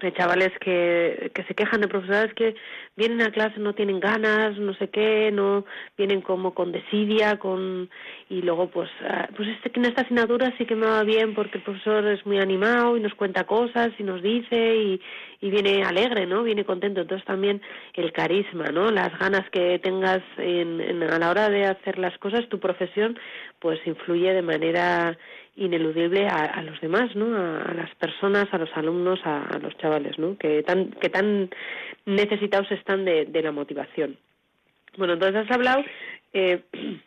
hay 0.02 0.12
chavales 0.14 0.52
que, 0.60 1.32
que 1.34 1.44
se 1.44 1.56
quejan 1.56 1.82
de 1.82 1.88
profesores 1.88 2.34
que 2.34 2.56
vienen 2.96 3.22
a 3.22 3.32
clase 3.32 3.60
no 3.60 3.74
tienen 3.74 4.00
ganas 4.00 4.58
no 4.58 4.74
sé 4.76 4.90
qué 4.90 5.32
no 5.32 5.66
vienen 5.98 6.22
como 6.22 6.54
con 6.54 6.72
desidia 6.72 7.38
con 7.38 7.90
y 8.30 8.42
luego 8.42 8.70
pues 8.70 8.90
ah, 9.08 9.28
pues 9.36 9.50
este 9.50 9.72
en 9.80 9.86
esta 9.86 10.02
asignatura 10.02 10.54
sí 10.58 10.66
que 10.66 10.76
me 10.76 10.86
va 10.86 11.04
bien 11.04 11.34
porque 11.34 11.58
el 11.60 11.64
profesor 11.64 12.06
es 12.08 12.26
muy 12.26 12.38
animado 12.38 12.98
y 12.98 13.00
nos 13.00 13.14
cuenta 13.14 13.46
cosas 13.46 13.90
y 13.98 14.04
nos 14.04 14.22
dice 14.22 14.76
y, 14.76 15.02
y 15.42 15.50
viene 15.50 15.84
alegre 15.84 16.26
no 16.26 16.44
viene 16.44 16.66
contento. 16.66 17.02
Entonces 17.02 17.26
también 17.26 17.62
el 17.94 18.12
carisma 18.12 18.66
no 18.72 18.92
las 18.92 19.18
ganas 19.18 19.50
que 19.52 19.80
tengas 19.80 20.22
en, 20.38 20.82
en 20.82 21.04
a 21.04 21.18
la 21.18 21.30
hora 21.30 21.50
de 21.50 21.66
hacer 21.66 21.98
las 21.98 22.18
cosas 22.18 22.48
tu 22.50 22.60
profesión 22.60 23.18
pues 23.60 23.80
influye 23.86 24.34
de 24.34 24.42
manera 24.42 25.18
ineludible 25.60 26.28
a, 26.28 26.62
los 26.64 26.80
demás, 26.82 27.16
¿no? 27.16 27.36
A, 27.36 27.74
las 27.74 27.94
personas, 27.96 28.48
a 28.52 28.58
los 28.58 28.70
alumnos, 28.76 29.20
a, 29.26 29.60
los 29.62 29.78
chavales, 29.78 30.18
¿no? 30.18 30.38
Que 30.38 30.64
tan, 30.64 30.92
que 30.92 31.10
tan 31.10 31.50
necesitados 32.06 32.72
están 32.72 33.06
de, 33.06 33.42
la 33.44 33.52
motivación. 33.52 34.18
Bueno, 34.98 35.14
entonces 35.14 35.46
has 35.46 35.52
hablado 35.52 35.84
eh, 36.34 36.64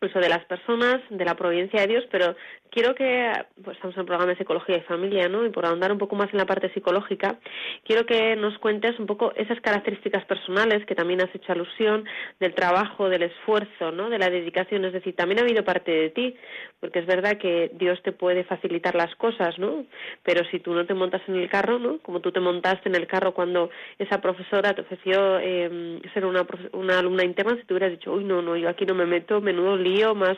de 0.00 0.28
las 0.28 0.44
personas, 0.44 1.00
de 1.08 1.24
la 1.24 1.34
providencia 1.34 1.80
de 1.80 1.86
Dios, 1.86 2.04
pero 2.10 2.36
quiero 2.74 2.94
que, 2.96 3.30
pues 3.62 3.76
estamos 3.76 3.94
en 3.94 4.00
el 4.00 4.06
programa 4.06 4.32
de 4.32 4.36
psicología 4.36 4.78
y 4.78 4.80
familia, 4.80 5.28
¿no? 5.28 5.46
Y 5.46 5.50
por 5.50 5.64
ahondar 5.64 5.92
un 5.92 5.98
poco 5.98 6.16
más 6.16 6.28
en 6.32 6.38
la 6.38 6.44
parte 6.44 6.72
psicológica, 6.74 7.38
quiero 7.84 8.04
que 8.04 8.34
nos 8.34 8.58
cuentes 8.58 8.98
un 8.98 9.06
poco 9.06 9.32
esas 9.36 9.60
características 9.60 10.24
personales 10.24 10.84
que 10.84 10.96
también 10.96 11.22
has 11.22 11.32
hecho 11.32 11.52
alusión 11.52 12.04
del 12.40 12.52
trabajo, 12.52 13.08
del 13.08 13.22
esfuerzo, 13.22 13.92
¿no? 13.92 14.10
De 14.10 14.18
la 14.18 14.28
dedicación, 14.28 14.84
es 14.84 14.92
decir, 14.92 15.14
también 15.14 15.38
ha 15.38 15.42
habido 15.42 15.64
parte 15.64 15.92
de 15.92 16.10
ti, 16.10 16.36
porque 16.80 16.98
es 16.98 17.06
verdad 17.06 17.38
que 17.38 17.70
Dios 17.74 18.02
te 18.02 18.10
puede 18.10 18.42
facilitar 18.42 18.96
las 18.96 19.14
cosas, 19.14 19.56
¿no? 19.56 19.86
Pero 20.24 20.44
si 20.50 20.58
tú 20.58 20.74
no 20.74 20.84
te 20.84 20.94
montas 20.94 21.22
en 21.28 21.36
el 21.36 21.48
carro, 21.48 21.78
¿no? 21.78 21.98
Como 22.00 22.20
tú 22.20 22.32
te 22.32 22.40
montaste 22.40 22.88
en 22.88 22.96
el 22.96 23.06
carro 23.06 23.34
cuando 23.34 23.70
esa 24.00 24.20
profesora 24.20 24.74
te 24.74 24.80
ofreció 24.80 25.38
eh, 25.38 26.00
ser 26.12 26.26
una, 26.26 26.44
una 26.72 26.98
alumna 26.98 27.24
interna, 27.24 27.56
si 27.56 27.64
tú 27.66 27.74
hubieras 27.74 27.92
dicho, 27.92 28.12
uy, 28.12 28.24
no, 28.24 28.42
no, 28.42 28.56
yo 28.56 28.68
aquí 28.68 28.84
no 28.84 28.94
me 28.96 29.06
meto, 29.06 29.40
menudo 29.40 29.76
lío, 29.76 30.16
más, 30.16 30.36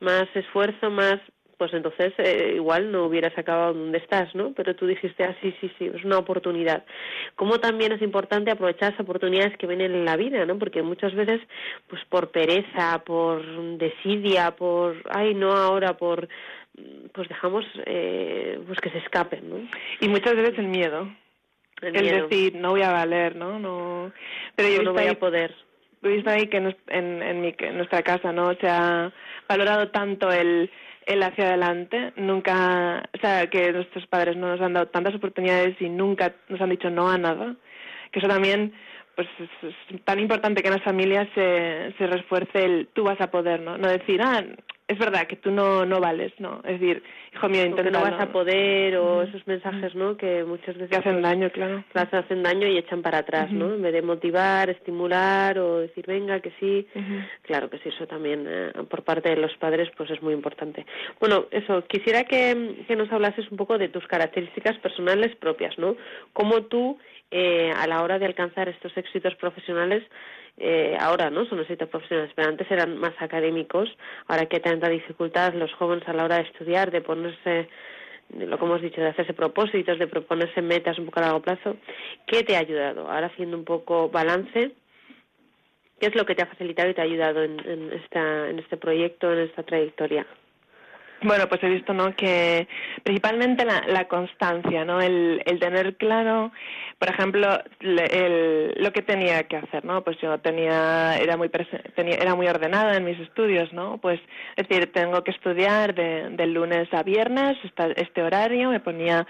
más 0.00 0.26
esfuerzo, 0.34 0.90
más 0.90 1.20
pues 1.58 1.74
entonces 1.74 2.14
eh, 2.18 2.52
igual 2.54 2.92
no 2.92 3.04
hubieras 3.04 3.36
acabado 3.36 3.74
donde 3.74 3.98
estás, 3.98 4.32
¿no? 4.34 4.52
Pero 4.54 4.76
tú 4.76 4.86
dijiste, 4.86 5.24
ah, 5.24 5.36
sí, 5.42 5.52
sí, 5.60 5.70
sí, 5.76 5.90
es 5.92 6.04
una 6.04 6.18
oportunidad. 6.18 6.84
Como 7.34 7.58
también 7.58 7.92
es 7.92 8.00
importante 8.00 8.52
aprovechar 8.52 8.92
las 8.92 9.00
oportunidades 9.00 9.58
que 9.58 9.66
vienen 9.66 9.92
en 9.92 10.04
la 10.04 10.16
vida, 10.16 10.46
¿no? 10.46 10.56
Porque 10.58 10.82
muchas 10.82 11.14
veces, 11.14 11.40
pues 11.88 12.02
por 12.08 12.30
pereza, 12.30 13.02
por 13.04 13.44
desidia, 13.76 14.52
por, 14.52 14.96
ay, 15.10 15.34
no 15.34 15.52
ahora, 15.52 15.96
por, 15.96 16.28
pues 17.12 17.28
dejamos, 17.28 17.64
eh, 17.86 18.60
pues 18.64 18.78
que 18.80 18.90
se 18.90 18.98
escapen, 18.98 19.50
¿no? 19.50 19.68
Y 20.00 20.08
muchas 20.08 20.36
veces 20.36 20.58
el 20.58 20.68
miedo. 20.68 21.08
El, 21.82 21.92
decir, 21.92 22.56
no 22.56 22.70
voy 22.70 22.82
a 22.82 22.90
valer, 22.90 23.36
¿no? 23.36 23.58
no 23.58 24.12
Pero 24.56 24.68
yo 24.68 24.82
no 24.82 24.92
voy 24.92 25.06
a 25.06 25.18
poder 25.18 25.54
visto 26.02 26.30
ahí 26.30 26.46
que 26.46 26.58
en, 26.58 26.76
en, 27.22 27.40
mi, 27.40 27.54
en 27.58 27.76
nuestra 27.76 28.02
casa 28.02 28.32
no 28.32 28.54
se 28.54 28.68
ha 28.68 29.12
valorado 29.48 29.88
tanto 29.88 30.30
el 30.30 30.70
el 31.08 31.22
hacia 31.22 31.48
adelante, 31.48 32.12
nunca, 32.16 33.08
o 33.14 33.18
sea, 33.18 33.48
que 33.48 33.72
nuestros 33.72 34.06
padres 34.06 34.36
no 34.36 34.48
nos 34.48 34.60
han 34.60 34.74
dado 34.74 34.88
tantas 34.88 35.14
oportunidades 35.14 35.80
y 35.80 35.88
nunca 35.88 36.34
nos 36.48 36.60
han 36.60 36.70
dicho 36.70 36.90
no 36.90 37.08
a 37.08 37.16
nada, 37.16 37.56
que 38.12 38.18
eso 38.18 38.28
también, 38.28 38.74
pues 39.16 39.26
es, 39.38 40.04
tan 40.04 40.20
importante 40.20 40.62
que 40.62 40.68
en 40.68 40.74
las 40.74 40.84
familias 40.84 41.26
se, 41.34 41.94
se 41.96 42.06
refuerce 42.06 42.64
el 42.64 42.88
tú 42.92 43.04
vas 43.04 43.20
a 43.20 43.30
poder, 43.30 43.60
¿no? 43.60 43.78
No 43.78 43.88
decir, 43.88 44.20
ah, 44.22 44.44
es 44.88 44.98
verdad 44.98 45.26
que 45.26 45.36
tú 45.36 45.50
no, 45.50 45.84
no 45.84 46.00
vales, 46.00 46.32
¿no? 46.38 46.62
Es 46.64 46.80
decir, 46.80 47.02
hijo 47.34 47.48
mío, 47.50 47.66
intenta... 47.66 47.90
no 47.90 48.00
vas 48.00 48.18
a 48.18 48.32
poder 48.32 48.96
o 48.96 49.22
esos 49.22 49.46
mensajes, 49.46 49.94
¿no? 49.94 50.16
Que 50.16 50.44
muchas 50.44 50.74
veces... 50.76 50.88
Que 50.88 50.96
hacen 50.96 51.20
daño, 51.20 51.50
claro. 51.50 51.84
Las 51.92 52.12
hacen 52.12 52.42
daño 52.42 52.66
y 52.66 52.78
echan 52.78 53.02
para 53.02 53.18
atrás, 53.18 53.52
¿no? 53.52 53.74
En 53.74 53.82
vez 53.82 53.92
de 53.92 54.00
motivar, 54.00 54.70
estimular 54.70 55.58
o 55.58 55.80
decir, 55.80 56.06
venga, 56.06 56.40
que 56.40 56.52
sí. 56.58 56.86
Claro 57.42 57.68
que 57.68 57.78
sí, 57.80 57.90
eso 57.90 58.06
también 58.06 58.46
eh, 58.48 58.72
por 58.88 59.04
parte 59.04 59.28
de 59.28 59.36
los 59.36 59.54
padres 59.58 59.90
pues 59.94 60.10
es 60.10 60.22
muy 60.22 60.32
importante. 60.32 60.86
Bueno, 61.20 61.46
eso, 61.50 61.84
quisiera 61.86 62.24
que, 62.24 62.84
que 62.88 62.96
nos 62.96 63.12
hablases 63.12 63.50
un 63.50 63.58
poco 63.58 63.76
de 63.76 63.88
tus 63.88 64.06
características 64.06 64.78
personales 64.78 65.36
propias, 65.36 65.78
¿no? 65.78 65.96
Cómo 66.32 66.62
tú, 66.62 66.98
eh, 67.30 67.70
a 67.76 67.86
la 67.86 68.02
hora 68.02 68.18
de 68.18 68.24
alcanzar 68.24 68.70
estos 68.70 68.96
éxitos 68.96 69.34
profesionales, 69.34 70.02
eh, 70.58 70.96
ahora 71.00 71.30
no 71.30 71.44
son 71.46 71.60
éxitos 71.60 71.88
profesionales, 71.88 72.32
pero 72.34 72.48
antes 72.48 72.70
eran 72.70 72.98
más 72.98 73.14
académicos, 73.20 73.88
ahora 74.26 74.46
que 74.46 74.60
tanta 74.60 74.88
dificultad 74.88 75.54
los 75.54 75.72
jóvenes 75.74 76.06
a 76.08 76.12
la 76.12 76.24
hora 76.24 76.36
de 76.36 76.42
estudiar, 76.42 76.90
de 76.90 77.00
ponerse, 77.00 77.68
lo 78.36 78.58
que 78.58 78.64
hemos 78.64 78.82
dicho, 78.82 79.00
de 79.00 79.08
hacerse 79.08 79.34
propósitos, 79.34 79.98
de 79.98 80.06
proponerse 80.06 80.60
metas 80.60 80.98
un 80.98 81.06
poco 81.06 81.20
a 81.20 81.22
largo 81.22 81.42
plazo, 81.42 81.76
¿qué 82.26 82.42
te 82.42 82.56
ha 82.56 82.60
ayudado? 82.60 83.10
Ahora 83.10 83.28
haciendo 83.28 83.56
un 83.56 83.64
poco 83.64 84.08
balance, 84.08 84.72
¿qué 86.00 86.06
es 86.06 86.14
lo 86.14 86.26
que 86.26 86.34
te 86.34 86.42
ha 86.42 86.46
facilitado 86.46 86.90
y 86.90 86.94
te 86.94 87.02
ha 87.02 87.04
ayudado 87.04 87.44
en, 87.44 87.60
en, 87.68 87.92
esta, 87.92 88.50
en 88.50 88.58
este 88.58 88.76
proyecto, 88.76 89.32
en 89.32 89.40
esta 89.40 89.62
trayectoria? 89.62 90.26
Bueno, 91.22 91.48
pues 91.48 91.62
he 91.64 91.68
visto, 91.68 91.92
¿no? 91.92 92.14
Que 92.14 92.68
principalmente 93.02 93.64
la, 93.64 93.82
la 93.88 94.06
constancia, 94.06 94.84
¿no? 94.84 95.00
El, 95.00 95.42
el, 95.46 95.58
tener 95.58 95.96
claro, 95.96 96.52
por 96.98 97.08
ejemplo, 97.10 97.58
el, 97.80 98.74
lo 98.76 98.92
que 98.92 99.02
tenía 99.02 99.42
que 99.44 99.56
hacer, 99.56 99.84
¿no? 99.84 100.04
Pues 100.04 100.16
yo 100.20 100.38
tenía, 100.38 101.18
era 101.18 101.36
muy 101.36 101.50
tenía, 101.96 102.14
era 102.14 102.36
muy 102.36 102.46
ordenada 102.46 102.96
en 102.96 103.04
mis 103.04 103.18
estudios, 103.18 103.72
¿no? 103.72 103.98
Pues 103.98 104.20
es 104.54 104.68
decir, 104.68 104.92
tengo 104.92 105.24
que 105.24 105.32
estudiar 105.32 105.92
de, 105.92 106.30
de 106.30 106.46
lunes 106.46 106.88
a 106.94 107.02
viernes, 107.02 107.58
este 107.96 108.22
horario, 108.22 108.70
me 108.70 108.78
ponía 108.80 109.26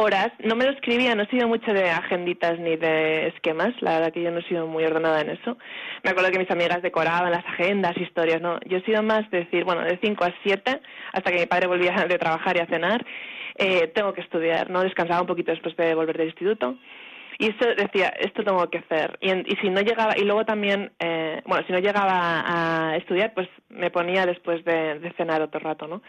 horas. 0.00 0.32
No 0.42 0.56
me 0.56 0.64
lo 0.64 0.72
escribía, 0.72 1.14
no 1.14 1.24
he 1.24 1.26
sido 1.26 1.46
mucho 1.46 1.72
de 1.72 1.90
agenditas 1.90 2.58
ni 2.58 2.76
de 2.76 3.28
esquemas, 3.28 3.74
la 3.80 3.96
verdad 3.98 4.12
que 4.12 4.22
yo 4.22 4.30
no 4.30 4.38
he 4.38 4.48
sido 4.48 4.66
muy 4.66 4.84
ordenada 4.84 5.20
en 5.20 5.30
eso. 5.30 5.58
Me 6.02 6.10
acuerdo 6.10 6.30
que 6.30 6.38
mis 6.38 6.50
amigas 6.50 6.80
decoraban 6.80 7.30
las 7.30 7.44
agendas, 7.44 7.96
historias, 7.98 8.40
no. 8.40 8.58
Yo 8.66 8.78
he 8.78 8.84
sido 8.84 9.02
más 9.02 9.30
de 9.30 9.40
decir, 9.40 9.64
bueno, 9.64 9.82
de 9.82 9.98
5 10.02 10.24
a 10.24 10.34
7, 10.42 10.80
hasta 11.12 11.30
que 11.30 11.38
mi 11.40 11.46
padre 11.46 11.66
volvía 11.66 11.92
de 12.08 12.18
trabajar 12.18 12.56
y 12.56 12.60
a 12.60 12.66
cenar, 12.66 13.04
eh, 13.56 13.88
tengo 13.88 14.14
que 14.14 14.22
estudiar, 14.22 14.70
¿no? 14.70 14.82
Descansaba 14.82 15.20
un 15.20 15.26
poquito 15.26 15.52
después 15.52 15.76
de 15.76 15.94
volver 15.94 16.16
del 16.16 16.28
instituto. 16.28 16.78
Y 17.40 17.46
esto 17.46 17.66
decía, 17.74 18.08
esto 18.20 18.44
tengo 18.44 18.68
que 18.68 18.76
hacer. 18.76 19.16
Y, 19.22 19.30
y 19.30 19.56
si 19.62 19.70
no 19.70 19.80
llegaba, 19.80 20.12
y 20.14 20.24
luego 20.24 20.44
también, 20.44 20.92
eh, 20.98 21.40
bueno, 21.46 21.64
si 21.66 21.72
no 21.72 21.78
llegaba 21.78 22.44
a 22.44 22.96
estudiar, 22.98 23.32
pues 23.32 23.48
me 23.70 23.90
ponía 23.90 24.26
después 24.26 24.62
de, 24.66 25.10
cenar 25.16 25.40
otro 25.40 25.58
rato, 25.58 25.88
¿no? 25.88 26.02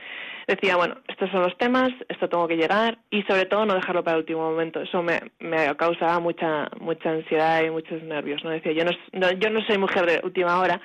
Decía, 0.45 0.75
bueno, 0.75 0.97
estos 1.07 1.31
son 1.31 1.43
los 1.43 1.57
temas, 1.57 1.89
esto 2.09 2.27
tengo 2.27 2.49
que 2.49 2.57
llegar, 2.57 2.97
y 3.09 3.23
sobre 3.23 3.45
todo 3.45 3.65
no 3.65 3.75
dejarlo 3.75 4.03
para 4.03 4.17
el 4.17 4.23
último 4.23 4.41
momento. 4.41 4.81
Eso 4.81 5.01
me, 5.01 5.21
me 5.39 5.73
causaba 5.77 6.19
mucha, 6.19 6.69
mucha 6.81 7.11
ansiedad 7.11 7.63
y 7.63 7.69
muchos 7.69 8.03
nervios, 8.03 8.43
¿no? 8.43 8.49
Decía, 8.49 8.73
yo 8.73 8.83
no, 8.83 9.31
yo 9.31 9.49
no 9.51 9.61
soy 9.61 9.77
mujer 9.77 10.05
de 10.05 10.19
última 10.25 10.59
hora. 10.59 10.81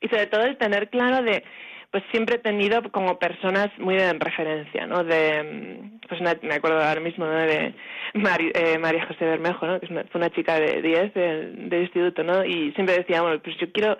Y 0.00 0.08
sobre 0.08 0.26
todo 0.26 0.42
el 0.42 0.58
tener 0.58 0.90
claro 0.90 1.22
de, 1.22 1.44
pues 1.90 2.04
siempre 2.10 2.36
he 2.36 2.38
tenido 2.38 2.82
como 2.90 3.18
personas 3.18 3.68
muy 3.78 3.94
de 3.94 4.12
referencia, 4.14 4.86
¿no? 4.86 5.04
De, 5.04 5.98
pues 6.08 6.20
me 6.20 6.54
acuerdo 6.54 6.82
ahora 6.82 7.00
mismo 7.00 7.26
¿no? 7.26 7.32
de 7.32 7.74
eh, 8.14 8.78
María 8.78 9.06
José 9.06 9.24
Bermejo, 9.24 9.66
¿no? 9.66 9.80
Que 9.80 9.86
fue 9.86 10.20
una 10.20 10.30
chica 10.30 10.58
de 10.58 10.82
10 10.82 11.14
del, 11.14 11.68
del 11.68 11.82
instituto, 11.82 12.22
¿no? 12.22 12.44
Y 12.44 12.72
siempre 12.72 12.98
decía, 12.98 13.22
bueno, 13.22 13.40
pues 13.42 13.56
yo 13.58 13.70
quiero, 13.72 13.96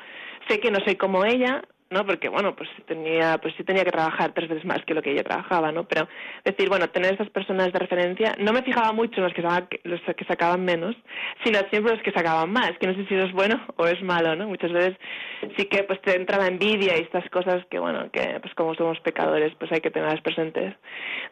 sé 0.48 0.60
que 0.60 0.70
no 0.70 0.80
soy 0.80 0.96
como 0.96 1.24
ella, 1.24 1.62
¿no? 1.90 2.04
Porque, 2.04 2.28
bueno, 2.28 2.56
pues 2.56 2.68
tenía, 2.86 3.38
pues 3.38 3.54
sí 3.56 3.64
tenía 3.64 3.84
que 3.84 3.92
trabajar 3.92 4.32
tres 4.34 4.48
veces 4.48 4.64
más 4.64 4.84
que 4.84 4.94
lo 4.94 5.02
que 5.02 5.12
ella 5.12 5.22
trabajaba, 5.22 5.70
¿no? 5.70 5.84
Pero 5.84 6.08
decir, 6.44 6.68
bueno, 6.68 6.88
tener 6.90 7.14
esas 7.14 7.30
personas 7.30 7.72
de 7.72 7.78
referencia, 7.78 8.34
no 8.38 8.52
me 8.52 8.62
fijaba 8.62 8.92
mucho 8.92 9.16
en 9.18 9.24
los 9.24 9.32
que, 9.32 9.80
los 9.84 10.00
que 10.00 10.24
sacaban 10.24 10.64
menos, 10.64 10.96
sino 11.44 11.58
siempre 11.70 11.94
los 11.94 12.02
que 12.02 12.12
sacaban 12.12 12.50
más, 12.50 12.72
que 12.78 12.86
no 12.86 12.94
sé 12.94 13.06
si 13.06 13.14
eso 13.14 13.26
es 13.26 13.32
bueno 13.32 13.60
o 13.76 13.86
es 13.86 14.02
malo, 14.02 14.34
¿no? 14.34 14.48
Muchas 14.48 14.72
veces 14.72 14.96
sí 15.56 15.66
que 15.66 15.84
pues 15.84 16.00
te 16.02 16.16
entra 16.16 16.38
la 16.38 16.48
envidia 16.48 16.98
y 16.98 17.02
estas 17.02 17.28
cosas 17.30 17.64
que, 17.70 17.78
bueno, 17.78 18.10
que 18.10 18.38
pues 18.40 18.54
como 18.54 18.74
somos 18.74 18.98
pecadores, 19.00 19.52
pues 19.58 19.70
hay 19.70 19.80
que 19.80 19.90
tenerlas 19.90 20.20
presentes, 20.22 20.74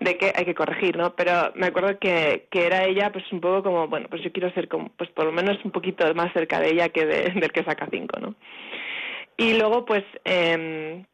de 0.01 0.19
que 0.19 0.33
hay 0.35 0.45
que 0.45 0.55
corregir, 0.55 0.97
¿no? 0.97 1.15
Pero 1.17 1.53
me 1.57 1.67
acuerdo 1.67 1.99
que, 1.99 2.47
que 2.51 2.67
era 2.67 2.85
ella, 2.85 3.11
pues 3.11 3.25
un 3.33 3.41
poco 3.41 3.65
como, 3.65 3.89
bueno, 3.89 4.07
pues 4.09 4.23
yo 4.23 4.33
quiero 4.33 4.53
ser 4.53 4.69
como, 4.69 4.91
pues 4.97 5.11
por 5.11 5.25
lo 5.25 5.33
menos 5.33 5.59
un 5.65 5.73
poquito 5.73 6.13
más 6.15 6.33
cerca 6.33 6.61
de 6.61 6.71
ella 6.71 6.89
que 6.91 7.07
de, 7.07 7.31
del 7.31 7.53
que 7.53 7.65
saca 7.65 7.89
cinco, 7.91 8.21
¿no? 8.21 8.35
Y 9.37 9.55
luego, 9.55 9.85
pues, 9.85 10.05
eh, 10.25 11.05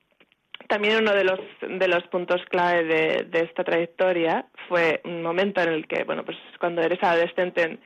también 0.69 0.99
uno 0.99 1.13
de 1.13 1.25
los, 1.25 1.41
de 1.61 1.89
los 1.89 2.07
puntos 2.09 2.41
clave 2.49 2.85
de, 2.85 3.25
de, 3.25 3.41
esta 3.41 3.65
trayectoria 3.65 4.47
fue 4.69 5.01
un 5.05 5.23
momento 5.23 5.61
en 5.61 5.71
el 5.71 5.89
que, 5.89 6.05
bueno, 6.05 6.25
pues 6.25 6.39
cuando 6.61 6.81
eres 6.81 7.03
adolescente, 7.03 7.79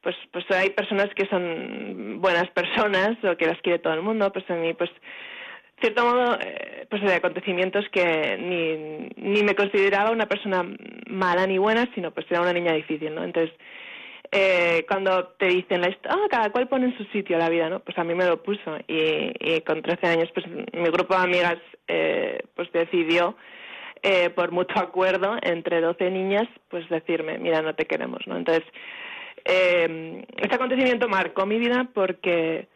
pues, 0.00 0.14
pues 0.32 0.44
hay 0.50 0.70
personas 0.70 1.08
que 1.14 1.26
son 1.26 2.20
buenas 2.20 2.48
personas 2.54 3.16
o 3.24 3.36
que 3.36 3.46
las 3.46 3.60
quiere 3.62 3.78
todo 3.78 3.94
el 3.94 4.02
mundo, 4.02 4.32
pues 4.32 4.48
a 4.50 4.54
mí, 4.54 4.74
pues, 4.74 4.90
cierto 5.80 6.04
modo, 6.04 6.38
eh, 6.40 6.86
pues 6.88 7.02
hay 7.02 7.12
acontecimientos 7.12 7.84
que 7.90 8.36
ni, 8.38 9.32
ni 9.32 9.42
me 9.42 9.54
consideraba 9.54 10.10
una 10.10 10.26
persona 10.26 10.64
mala 11.08 11.46
ni 11.46 11.58
buena, 11.58 11.88
sino 11.94 12.12
pues 12.12 12.26
era 12.30 12.42
una 12.42 12.52
niña 12.52 12.74
difícil, 12.74 13.14
¿no? 13.14 13.24
Entonces, 13.24 13.52
eh, 14.32 14.84
cuando 14.86 15.28
te 15.38 15.46
dicen, 15.46 15.82
ah, 15.84 16.26
cada 16.30 16.50
cual 16.50 16.68
pone 16.68 16.86
en 16.86 16.96
su 16.96 17.04
sitio 17.06 17.36
la 17.36 17.48
vida, 17.48 17.68
¿no? 17.68 17.80
Pues 17.80 17.98
a 17.98 18.04
mí 18.04 18.14
me 18.14 18.26
lo 18.26 18.42
puso 18.42 18.78
y, 18.86 19.32
y 19.40 19.60
con 19.62 19.82
13 19.82 20.06
años, 20.06 20.30
pues 20.32 20.46
mi 20.46 20.88
grupo 20.90 21.14
de 21.14 21.22
amigas, 21.22 21.58
eh, 21.88 22.40
pues 22.54 22.70
decidió, 22.72 23.36
eh, 24.02 24.30
por 24.30 24.52
mutuo 24.52 24.80
acuerdo 24.80 25.36
entre 25.42 25.80
12 25.80 26.10
niñas, 26.10 26.48
pues 26.68 26.88
decirme, 26.88 27.38
mira, 27.38 27.60
no 27.60 27.74
te 27.74 27.86
queremos, 27.86 28.20
¿no? 28.26 28.36
Entonces, 28.36 28.64
eh, 29.44 30.24
este 30.36 30.54
acontecimiento 30.54 31.08
marcó 31.08 31.44
mi 31.44 31.58
vida 31.58 31.88
porque, 31.92 32.68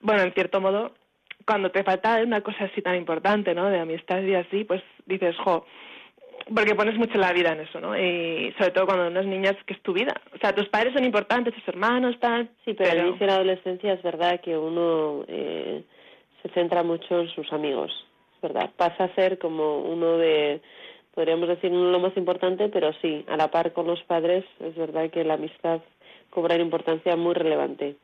bueno, 0.00 0.22
en 0.22 0.32
cierto 0.34 0.60
modo, 0.60 0.94
cuando 1.46 1.70
te 1.70 1.82
falta 1.82 2.22
una 2.22 2.42
cosa 2.42 2.64
así 2.64 2.82
tan 2.82 2.96
importante, 2.96 3.54
¿no? 3.54 3.70
De 3.70 3.80
amistad 3.80 4.22
y 4.22 4.34
así, 4.34 4.64
pues 4.64 4.82
dices, 5.06 5.34
jo, 5.38 5.66
porque 6.54 6.74
pones 6.74 6.96
mucho 6.96 7.18
la 7.18 7.32
vida 7.32 7.52
en 7.52 7.60
eso, 7.60 7.80
¿no? 7.80 7.96
Y 7.96 8.52
sobre 8.58 8.70
todo 8.72 8.86
cuando 8.86 9.06
unas 9.06 9.26
niñas, 9.26 9.56
que 9.66 9.74
es 9.74 9.82
tu 9.82 9.92
vida. 9.92 10.14
O 10.34 10.38
sea, 10.38 10.54
tus 10.54 10.68
padres 10.68 10.92
son 10.92 11.04
importantes, 11.04 11.54
tus 11.54 11.68
hermanos, 11.68 12.16
tal. 12.20 12.48
Sí, 12.64 12.74
pero, 12.74 12.90
al 12.90 12.98
inicio 13.06 13.20
de 13.20 13.26
la 13.26 13.34
adolescencia 13.34 13.92
es 13.92 14.02
verdad 14.02 14.40
que 14.40 14.56
uno 14.56 15.24
eh, 15.28 15.84
se 16.42 16.48
centra 16.50 16.82
mucho 16.82 17.20
en 17.20 17.28
sus 17.28 17.52
amigos, 17.52 17.92
es 18.36 18.40
verdad. 18.42 18.70
Pasa 18.76 19.04
a 19.04 19.14
ser 19.14 19.38
como 19.38 19.78
uno 19.80 20.16
de, 20.18 20.60
podríamos 21.14 21.48
decir, 21.48 21.70
uno 21.70 21.90
lo 21.90 22.00
más 22.00 22.16
importante, 22.16 22.68
pero 22.68 22.92
sí, 23.00 23.24
a 23.28 23.36
la 23.36 23.50
par 23.50 23.72
con 23.72 23.86
los 23.86 24.02
padres, 24.02 24.44
es 24.60 24.74
verdad 24.74 25.10
que 25.10 25.24
la 25.24 25.34
amistad 25.34 25.80
cobra 26.30 26.54
una 26.54 26.64
importancia 26.64 27.16
muy 27.16 27.34
relevante. 27.34 27.96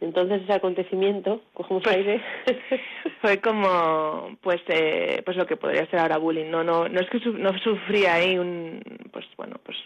Entonces 0.00 0.42
ese 0.42 0.52
acontecimiento, 0.52 1.42
cogemos 1.54 1.82
pues, 1.82 1.96
aire. 1.96 2.22
fue 3.20 3.40
como, 3.40 4.36
pues, 4.40 4.60
eh, 4.68 5.22
pues 5.24 5.36
lo 5.36 5.46
que 5.46 5.56
podría 5.56 5.86
ser 5.86 5.98
ahora 5.98 6.18
bullying. 6.18 6.50
No, 6.50 6.62
no, 6.62 6.88
no 6.88 7.00
es 7.00 7.10
que 7.10 7.18
no 7.30 7.58
sufría 7.58 8.14
ahí 8.14 8.38
un, 8.38 8.80
pues 9.12 9.26
bueno, 9.36 9.56
pues 9.64 9.76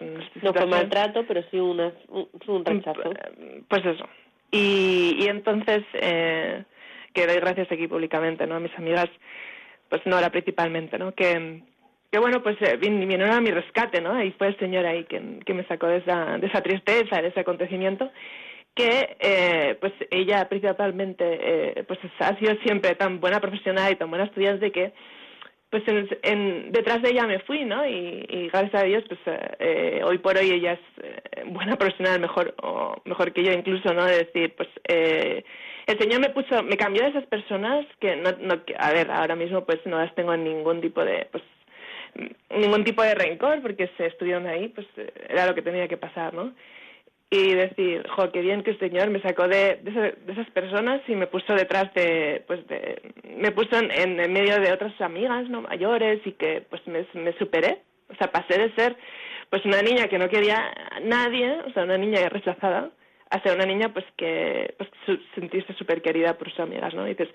no 0.43 0.53
fue 0.53 0.67
maltrato, 0.67 1.25
pero 1.27 1.43
sí 1.51 1.59
una, 1.59 1.93
un, 2.09 2.29
un 2.47 2.65
rechazo. 2.65 3.15
Pues 3.69 3.87
eso. 3.87 4.07
Y, 4.51 5.17
y 5.19 5.29
entonces 5.29 5.83
eh, 5.95 6.63
que 7.15 7.27
doy 7.27 7.37
gracias 7.37 7.73
aquí 7.73 7.89
públicamente, 7.89 8.47
¿no? 8.47 8.57
A 8.57 8.61
mis 8.61 8.77
amigas, 8.77 9.09
pues 9.89 10.03
no 10.05 10.19
era 10.19 10.29
principalmente, 10.31 10.99
¿no? 10.99 11.15
Que 11.15 11.63
que 12.11 12.19
bueno, 12.19 12.43
pues 12.43 12.59
eh, 12.61 12.77
vinieron 12.77 13.31
a 13.31 13.41
mi 13.41 13.51
rescate, 13.51 14.03
¿no? 14.03 14.23
Y 14.23 14.33
fue 14.33 14.49
el 14.49 14.59
Señor 14.59 14.85
ahí 14.85 15.05
que, 15.05 15.41
que 15.47 15.55
me 15.55 15.65
sacó 15.65 15.87
de 15.87 15.97
esa, 15.97 16.37
de 16.37 16.47
esa 16.47 16.61
tristeza, 16.61 17.23
de 17.23 17.29
ese 17.29 17.41
acontecimiento 17.41 18.11
que 18.75 19.17
eh, 19.21 19.77
pues 19.81 19.93
ella 20.11 20.49
principalmente 20.49 21.25
eh, 21.25 21.85
pues 21.85 21.99
ha 22.21 22.39
sido 22.39 22.55
siempre 22.65 22.95
tan 22.95 23.21
buena 23.21 23.41
profesional 23.41 23.93
y 23.93 23.97
tan 23.97 24.09
buena 24.09 24.25
estudiante 24.25 24.73
que 24.73 24.93
pues 25.73 25.85
en, 26.23 26.71
detrás 26.71 27.01
de 27.01 27.13
ella 27.13 27.27
me 27.27 27.39
fui, 27.41 27.65
¿no? 27.65 27.89
Y, 27.89 28.51
gracias 28.53 28.75
a 28.75 28.85
Dios, 28.85 29.05
pues 29.09 29.21
eh, 29.59 30.03
hoy 30.05 30.19
por 30.19 30.37
hoy 30.37 30.51
ella 30.51 30.75
es 30.75 30.81
eh, 31.03 31.45
buena 31.47 31.77
profesional, 31.77 32.21
mejor 32.21 32.55
o 32.63 33.01
mejor 33.07 33.33
que 33.33 33.43
yo 33.43 33.53
incluso, 33.53 33.95
¿no? 33.95 34.05
De 34.05 34.19
decir, 34.19 34.55
pues 34.55 34.69
eh, 34.87 35.43
el 35.87 35.99
Señor 35.99 36.21
me 36.21 36.29
puso, 36.29 36.63
me 36.63 36.77
cambió 36.77 37.03
de 37.03 37.09
esas 37.09 37.25
personas 37.25 37.87
que 38.01 38.17
no, 38.17 38.33
no, 38.33 38.61
a 38.79 38.93
ver, 38.93 39.11
ahora 39.11 39.35
mismo 39.35 39.65
pues 39.65 39.81
no 39.87 39.97
las 39.97 40.15
tengo 40.15 40.35
en 40.35 40.45
ningún 40.45 40.83
tipo 40.83 41.03
de, 41.03 41.27
pues 41.33 41.43
ningún 42.51 42.85
tipo 42.85 43.03
de 43.03 43.15
rencor 43.15 43.63
porque 43.63 43.89
se 43.97 44.09
estudiaron 44.09 44.47
ahí, 44.47 44.69
pues 44.69 44.87
era 45.27 45.47
lo 45.47 45.55
que 45.55 45.63
tenía 45.63 45.89
que 45.89 45.97
pasar, 45.97 46.35
¿no? 46.35 46.53
Y 47.33 47.55
decir, 47.55 48.07
jo, 48.15 48.31
qué 48.31 48.43
bien 48.43 48.63
que 48.63 48.73
el 48.73 48.79
Señor 48.79 49.09
me 49.09 49.23
sacó 49.23 49.49
de, 49.49 49.77
de, 49.77 50.15
esas 50.29 50.51
personas 50.51 51.01
y 51.09 51.15
me 51.15 51.27
puso 51.27 51.55
detrás 51.55 51.93
de, 51.95 52.45
pues, 52.47 52.67
de, 52.69 53.01
me 53.39 53.53
puso 53.53 53.75
en, 53.79 53.91
en, 53.91 54.31
medio 54.31 54.61
de 54.61 54.71
otras 54.71 55.01
amigas, 55.01 55.49
¿no? 55.49 55.63
Mayores 55.63 56.21
y 56.27 56.33
que, 56.33 56.61
pues, 56.69 56.83
me, 56.87 57.33
superé. 57.39 57.79
O 58.11 58.15
sea, 58.17 58.31
pasé 58.31 58.61
de 58.61 58.75
ser, 58.75 58.99
pues, 59.49 59.65
una 59.65 59.81
niña 59.81 60.09
que 60.09 60.19
no 60.19 60.29
quería 60.29 60.75
a 60.91 61.01
nadie, 61.01 61.57
o 61.67 61.73
sea, 61.73 61.85
una 61.85 61.97
niña 61.97 62.29
rechazada, 62.29 62.91
a 63.31 63.41
ser 63.41 63.57
una 63.57 63.65
niña, 63.65 63.95
pues, 63.95 64.05
que, 64.19 64.75
pues, 64.77 64.91
sentirse 65.35 65.73
súper 65.73 66.03
querida 66.03 66.37
por 66.37 66.51
sus 66.51 66.61
amigas, 66.61 66.93
¿no? 66.93 67.07
Y 67.07 67.15
dices, 67.15 67.31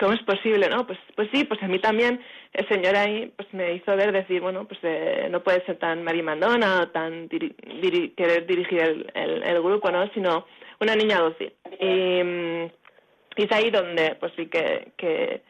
¿cómo 0.00 0.14
es 0.14 0.22
posible, 0.22 0.68
no? 0.68 0.86
Pues, 0.86 0.98
pues 1.14 1.28
sí, 1.32 1.44
pues 1.44 1.62
a 1.62 1.68
mí 1.68 1.78
también 1.78 2.20
el 2.54 2.68
Señor 2.68 2.96
ahí 2.96 3.32
pues 3.36 3.52
me 3.52 3.74
hizo 3.74 3.94
ver, 3.94 4.10
decir, 4.12 4.40
bueno, 4.40 4.66
pues 4.66 4.80
eh, 4.82 5.28
no 5.30 5.42
puede 5.42 5.64
ser 5.66 5.78
tan 5.78 6.02
marimandona 6.02 6.80
o 6.82 6.88
tan 6.88 7.28
querer 7.28 8.46
dirigir 8.46 8.80
el, 8.80 9.42
el, 9.44 9.62
grupo, 9.62 9.90
¿no? 9.90 10.10
Sino 10.14 10.46
una 10.80 10.96
niña 10.96 11.20
dócil. 11.20 11.52
Y, 11.78 12.24
mm, 12.24 12.70
es 13.36 13.52
ahí 13.52 13.70
donde, 13.70 14.16
pues 14.16 14.32
sí 14.36 14.46
que, 14.46 14.92
que, 14.96 15.42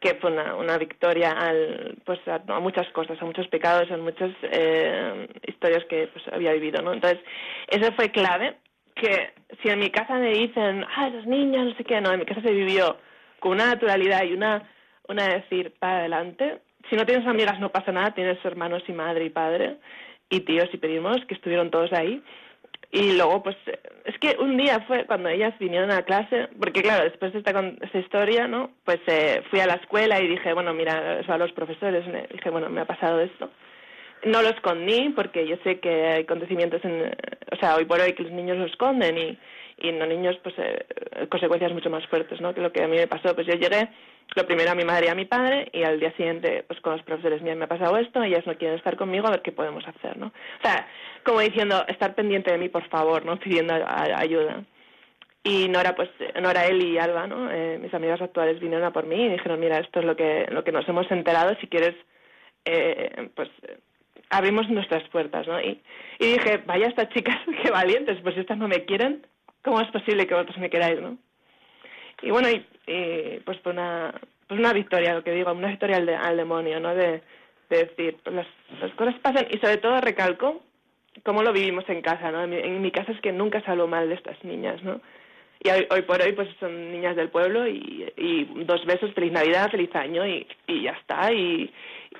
que 0.00 0.14
fue 0.16 0.32
una, 0.32 0.56
una 0.56 0.78
victoria 0.78 1.32
al, 1.32 1.96
pues 2.04 2.20
a, 2.26 2.38
muchas 2.58 2.88
cosas, 2.88 3.20
a 3.20 3.24
muchos 3.24 3.48
pecados, 3.48 3.90
a 3.90 3.96
muchas 3.98 4.30
eh, 4.42 5.28
historias 5.46 5.84
que 5.84 6.08
pues 6.08 6.24
había 6.32 6.52
vivido, 6.52 6.82
¿no? 6.82 6.94
Entonces, 6.94 7.20
eso 7.68 7.92
fue 7.92 8.10
clave, 8.10 8.56
que 8.94 9.32
si 9.62 9.68
en 9.68 9.78
mi 9.78 9.90
casa 9.90 10.14
me 10.14 10.30
dicen, 10.32 10.84
ah, 10.96 11.08
los 11.10 11.26
niños, 11.26 11.66
no 11.66 11.74
sé 11.76 11.84
qué, 11.84 12.00
no, 12.00 12.12
en 12.12 12.20
mi 12.20 12.26
casa 12.26 12.42
se 12.42 12.52
vivió 12.52 12.96
con 13.40 13.52
una 13.52 13.66
naturalidad 13.66 14.24
y 14.24 14.32
una, 14.32 14.68
una 15.08 15.26
decir 15.26 15.74
para 15.78 15.98
adelante. 15.98 16.58
Si 16.88 16.96
no 16.96 17.04
tienes 17.04 17.26
amigas 17.26 17.58
no 17.60 17.70
pasa 17.70 17.92
nada, 17.92 18.14
tienes 18.14 18.42
hermanos 18.44 18.82
y 18.86 18.92
madre 18.92 19.24
y 19.24 19.30
padre 19.30 19.76
y 20.30 20.40
tíos 20.40 20.68
y 20.72 20.78
pedimos 20.78 21.18
que 21.26 21.34
estuvieron 21.34 21.70
todos 21.70 21.92
ahí. 21.92 22.22
Y 22.92 23.16
luego, 23.16 23.42
pues, 23.42 23.56
es 24.04 24.18
que 24.18 24.36
un 24.40 24.56
día 24.56 24.80
fue 24.86 25.04
cuando 25.06 25.28
ellas 25.28 25.54
vinieron 25.60 25.92
a 25.92 26.02
clase, 26.02 26.48
porque 26.58 26.82
claro, 26.82 27.04
después 27.04 27.32
de 27.32 27.38
esta, 27.38 27.52
esta 27.82 27.98
historia, 27.98 28.48
¿no? 28.48 28.72
Pues 28.84 28.98
eh, 29.06 29.42
fui 29.48 29.60
a 29.60 29.66
la 29.66 29.74
escuela 29.74 30.20
y 30.20 30.26
dije, 30.26 30.52
bueno, 30.54 30.74
mira, 30.74 31.20
eso 31.20 31.32
a 31.32 31.38
los 31.38 31.52
profesores, 31.52 32.04
dije, 32.32 32.50
bueno, 32.50 32.68
me 32.68 32.80
ha 32.80 32.86
pasado 32.86 33.20
esto. 33.20 33.50
No 34.24 34.42
lo 34.42 34.48
escondí 34.48 35.10
porque 35.10 35.46
yo 35.46 35.56
sé 35.62 35.78
que 35.78 36.08
hay 36.08 36.22
acontecimientos, 36.22 36.84
en, 36.84 37.14
o 37.52 37.56
sea, 37.56 37.76
hoy 37.76 37.84
por 37.84 38.00
hoy 38.00 38.12
que 38.12 38.24
los 38.24 38.32
niños 38.32 38.58
lo 38.58 38.66
esconden 38.66 39.16
y, 39.16 39.38
y 39.80 39.88
en 39.88 39.98
los 39.98 40.08
niños 40.08 40.36
pues 40.42 40.54
eh, 40.58 40.86
consecuencias 41.28 41.72
mucho 41.72 41.90
más 41.90 42.06
fuertes 42.06 42.40
no 42.40 42.54
que 42.54 42.60
lo 42.60 42.72
que 42.72 42.82
a 42.82 42.88
mí 42.88 42.96
me 42.96 43.06
pasó. 43.06 43.34
Pues 43.34 43.46
yo 43.46 43.54
llegué 43.54 43.88
lo 44.36 44.46
primero 44.46 44.70
a 44.70 44.74
mi 44.74 44.84
madre 44.84 45.06
y 45.06 45.08
a 45.08 45.14
mi 45.14 45.24
padre 45.24 45.68
y 45.72 45.82
al 45.82 45.98
día 45.98 46.12
siguiente 46.16 46.64
pues 46.66 46.80
con 46.80 46.92
los 46.92 47.02
profesores 47.02 47.42
míos 47.42 47.56
me 47.56 47.64
ha 47.64 47.68
pasado 47.68 47.96
esto 47.96 48.22
ellas 48.22 48.46
no 48.46 48.56
quieren 48.56 48.78
estar 48.78 48.96
conmigo 48.96 49.26
a 49.26 49.30
ver 49.30 49.42
qué 49.42 49.50
podemos 49.50 49.84
hacer 49.88 50.16
no 50.16 50.26
o 50.26 50.62
sea 50.62 50.86
como 51.24 51.40
diciendo 51.40 51.84
estar 51.88 52.14
pendiente 52.14 52.52
de 52.52 52.58
mí 52.58 52.68
por 52.68 52.88
favor 52.88 53.24
no 53.24 53.36
pidiendo 53.40 53.74
ayuda. 53.74 54.64
Y 55.42 55.68
Nora 55.68 55.94
pues 55.96 56.10
Nora 56.40 56.66
él 56.66 56.82
y 56.82 56.98
Alba 56.98 57.26
no 57.26 57.50
eh, 57.50 57.78
mis 57.80 57.94
amigas 57.94 58.20
actuales 58.20 58.60
vinieron 58.60 58.86
a 58.86 58.92
por 58.92 59.06
mí 59.06 59.24
y 59.24 59.28
dijeron 59.30 59.58
mira 59.58 59.78
esto 59.78 60.00
es 60.00 60.04
lo 60.04 60.14
que 60.14 60.46
lo 60.50 60.62
que 60.64 60.72
nos 60.72 60.88
hemos 60.88 61.10
enterado 61.10 61.56
si 61.60 61.66
quieres 61.66 61.94
eh, 62.66 63.30
pues 63.34 63.48
abrimos 64.30 64.68
nuestras 64.70 65.06
puertas, 65.10 65.46
¿no? 65.46 65.60
Y, 65.60 65.82
y 66.18 66.32
dije, 66.32 66.62
vaya 66.64 66.86
estas 66.86 67.10
chicas, 67.10 67.36
qué 67.62 67.70
valientes, 67.70 68.18
pues 68.22 68.36
estas 68.36 68.56
no 68.56 68.68
me 68.68 68.84
quieren, 68.84 69.26
¿cómo 69.62 69.80
es 69.80 69.88
posible 69.88 70.26
que 70.26 70.34
vosotros 70.34 70.58
me 70.58 70.70
queráis, 70.70 71.00
no? 71.00 71.18
Y 72.22 72.30
bueno, 72.30 72.48
y, 72.50 72.64
pues 73.44 73.58
fue 73.60 73.72
una, 73.72 74.12
pues 74.46 74.60
una 74.60 74.72
victoria, 74.72 75.14
lo 75.14 75.24
que 75.24 75.32
digo, 75.32 75.52
una 75.52 75.68
victoria 75.68 75.96
al, 75.96 76.08
al 76.08 76.36
demonio, 76.36 76.80
¿no? 76.80 76.94
De, 76.94 77.22
decir, 77.68 78.16
pues 78.24 78.34
las, 78.34 78.92
cosas 78.94 79.14
pasan 79.20 79.46
y 79.48 79.58
sobre 79.58 79.76
todo 79.76 80.00
recalco 80.00 80.60
cómo 81.22 81.44
lo 81.44 81.52
vivimos 81.52 81.88
en 81.88 82.02
casa, 82.02 82.32
¿no? 82.32 82.42
En 82.42 82.82
mi, 82.82 82.90
casa 82.90 83.12
es 83.12 83.20
que 83.20 83.30
nunca 83.30 83.60
se 83.60 83.70
habló 83.70 83.86
mal 83.86 84.08
de 84.08 84.16
estas 84.16 84.42
niñas, 84.42 84.82
¿no? 84.82 85.00
Y 85.62 85.70
hoy, 85.70 85.86
hoy, 85.90 86.02
por 86.02 86.20
hoy 86.20 86.32
pues 86.32 86.48
son 86.58 86.90
niñas 86.90 87.14
del 87.14 87.28
pueblo 87.28 87.68
y, 87.68 88.12
y 88.16 88.64
dos 88.64 88.84
besos, 88.86 89.12
feliz 89.12 89.30
Navidad, 89.30 89.70
feliz 89.70 89.94
año 89.94 90.26
y, 90.26 90.46
y 90.66 90.82
ya 90.82 90.92
está. 90.92 91.32
Y, 91.32 91.72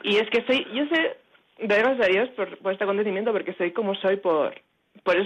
y 0.04 0.16
es 0.18 0.28
que 0.30 0.44
soy, 0.46 0.66
yo 0.72 0.86
sé, 0.86 1.16
doy 1.58 1.78
gracias 1.78 2.06
a 2.06 2.12
Dios 2.12 2.28
por, 2.30 2.56
por 2.58 2.72
este 2.72 2.84
acontecimiento 2.84 3.32
porque 3.32 3.54
soy 3.54 3.72
como 3.72 3.94
soy 3.96 4.16
por, 4.16 4.54
por, 5.02 5.16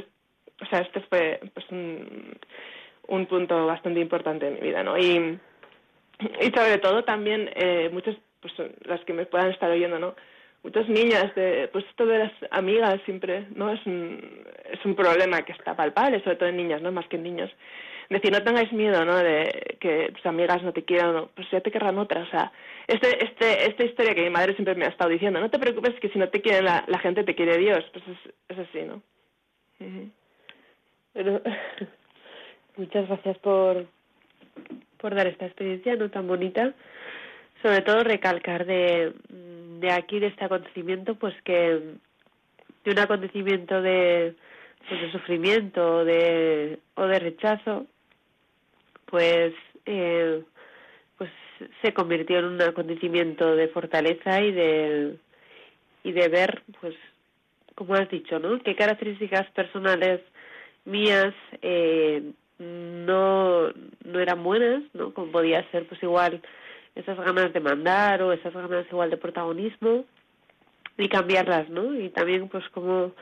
o 0.61 0.67
sea, 0.67 0.81
este 0.81 1.01
fue 1.01 1.41
pues 1.53 1.67
un, 1.71 2.37
un 3.09 3.27
punto 3.27 3.67
bastante 3.67 4.01
importante 4.01 4.49
en 4.49 4.55
mi 4.55 4.61
vida, 4.61 4.83
¿no? 4.83 4.97
Y, 4.99 5.39
sobre 6.55 6.79
todo 6.79 7.03
también 7.05 7.51
eh, 7.55 7.91
muchas, 7.93 8.17
pues 8.41 8.53
las 8.85 9.01
que 9.05 9.13
me 9.13 9.27
puedan 9.27 9.51
estar 9.51 9.71
oyendo, 9.71 9.99
¿no? 9.99 10.15
Muchas 10.63 10.89
niñas, 10.89 11.35
de, 11.35 11.69
pues 11.73 11.85
esto 11.87 12.07
de 12.07 12.19
las 12.21 12.33
amigas 12.51 13.01
siempre, 13.05 13.47
¿no? 13.55 13.71
Es 13.71 13.85
un, 13.85 14.45
es 14.71 14.83
un 14.85 14.95
problema 14.95 15.43
que 15.43 15.53
está 15.53 15.77
palpable, 15.77 16.23
sobre 16.23 16.37
todo 16.37 16.49
en 16.49 16.57
niñas, 16.57 16.81
¿no? 16.81 16.93
Más 16.93 17.07
que 17.09 17.17
en 17.17 17.25
niños. 17.25 17.51
Decir, 18.09 18.33
no 18.33 18.43
tengáis 18.43 18.73
miedo, 18.73 19.05
¿no? 19.05 19.17
De 19.17 19.77
que 19.81 20.13
tus 20.15 20.25
amigas 20.25 20.63
no 20.63 20.73
te 20.73 20.85
quieran, 20.85 21.29
pues 21.35 21.51
ya 21.51 21.61
te 21.61 21.71
querrán 21.71 21.99
otras. 21.99 22.29
O 22.29 22.31
sea, 22.31 22.53
este, 22.87 23.25
este, 23.25 23.69
esta 23.69 23.85
historia 23.85 24.15
que 24.15 24.23
mi 24.23 24.31
madre 24.31 24.55
siempre 24.55 24.75
me 24.75 24.85
ha 24.85 24.89
estado 24.89 25.11
diciendo, 25.11 25.41
no 25.41 25.51
te 25.51 25.59
preocupes 25.59 25.99
que 26.01 26.11
si 26.11 26.19
no 26.19 26.29
te 26.29 26.41
quiere 26.41 26.63
la, 26.63 26.85
gente, 27.03 27.25
te 27.25 27.35
quiere 27.35 27.59
Dios. 27.59 27.85
Pues 27.93 28.05
es, 28.09 28.35
es 28.49 28.59
así, 28.59 28.83
¿no? 28.83 29.03
Pero 31.15 31.41
muchas 32.77 33.09
gracias 33.09 33.39
por, 33.39 33.87
por 34.99 35.15
dar 35.15 35.27
esta 35.27 35.47
experiencia 35.47 35.97
no 35.97 36.11
tan 36.11 36.27
bonita. 36.29 36.75
Sobre 37.63 37.81
todo 37.81 38.05
recalcar 38.05 38.67
de, 38.67 39.15
de 39.81 39.91
aquí, 39.91 40.19
de 40.19 40.27
este 40.27 40.45
acontecimiento, 40.45 41.15
pues 41.15 41.35
que 41.43 41.95
de 42.85 42.91
un 42.91 42.99
acontecimiento 42.99 43.81
de, 43.81 44.35
pues 44.87 45.01
de 45.01 45.13
sufrimiento 45.13 46.05
de, 46.05 46.79
o 46.95 47.07
de 47.07 47.19
rechazo, 47.19 47.87
pues, 49.07 49.55
eh, 49.87 50.43
pues 51.17 51.31
se 51.81 51.95
convirtió 51.95 52.41
en 52.41 52.45
un 52.47 52.63
acontecimiento 52.63 53.57
de 53.57 53.69
fortaleza 53.69 54.43
y 54.43 54.53
de, 54.53 55.17
y 56.03 56.13
de 56.13 56.29
ver, 56.29 56.63
pues, 56.81 56.95
como 57.75 57.95
has 57.95 58.09
dicho, 58.11 58.39
¿no? 58.39 58.59
¿Qué 58.61 58.77
características 58.77 59.51
personales 59.53 60.21
mías 60.85 61.35
eh, 61.63 62.33
no, 62.59 63.69
no 64.05 64.21
eran 64.21 64.43
buenas, 64.43 64.83
¿no? 64.93 65.13
Como 65.13 65.33
podía 65.33 65.69
ser, 65.71 65.87
pues 65.87 66.03
igual, 66.03 66.43
esas 66.95 67.19
ganas 67.19 67.53
de 67.53 67.61
mandar 67.61 68.23
o 68.23 68.33
esas 68.33 68.53
ganas 68.53 68.87
igual 68.91 69.11
de 69.11 69.17
protagonismo 69.17 70.05
y 70.97 71.09
cambiarlas, 71.09 71.69
¿no? 71.69 71.99
Y 71.99 72.11
también, 72.11 72.49
pues 72.49 72.69
como 72.71 73.13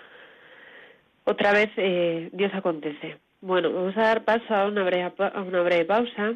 otra 1.25 1.53
vez 1.53 1.71
eh, 1.77 2.29
Dios 2.33 2.53
acontece. 2.55 3.19
Bueno, 3.41 3.73
vamos 3.73 3.97
a 3.97 4.03
dar 4.03 4.25
paso 4.25 4.55
a 4.55 4.67
una 4.67 4.85
breve, 4.85 5.13
a 5.19 5.43
una 5.43 5.63
breve 5.63 5.85
pausa. 5.85 6.35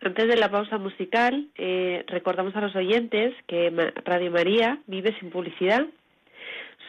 Antes 0.00 0.28
de 0.28 0.36
la 0.36 0.50
pausa 0.50 0.78
musical, 0.78 1.48
eh, 1.56 2.04
recordamos 2.06 2.54
a 2.54 2.60
los 2.60 2.76
oyentes 2.76 3.34
que 3.46 3.92
Radio 4.04 4.30
María 4.30 4.78
vive 4.86 5.16
sin 5.18 5.30
publicidad 5.30 5.86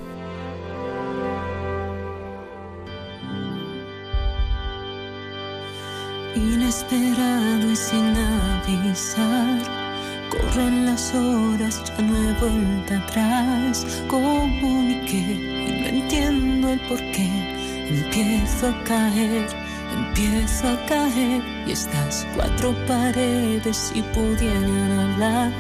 Inesperado 6.38 7.70
y 7.70 7.76
sin 7.76 8.16
avisar 8.16 9.81
Corren 10.32 10.86
las 10.86 11.14
horas, 11.14 11.84
ya 11.84 12.02
no 12.04 12.16
he 12.16 12.34
vuelta 12.40 13.00
atrás. 13.00 13.86
Comuniqué 14.08 15.18
y 15.18 15.82
no 15.82 15.88
entiendo 15.90 16.70
el 16.70 16.80
por 16.88 17.00
qué. 17.12 17.30
Empiezo 17.90 18.70
a 18.70 18.84
caer, 18.86 19.46
empiezo 19.94 20.70
a 20.70 20.86
caer. 20.86 21.44
Y 21.68 21.72
estas 21.74 22.26
cuatro 22.34 22.74
paredes, 22.88 23.76
si 23.76 24.02
pudieran 24.02 25.00
hablar, 25.00 25.52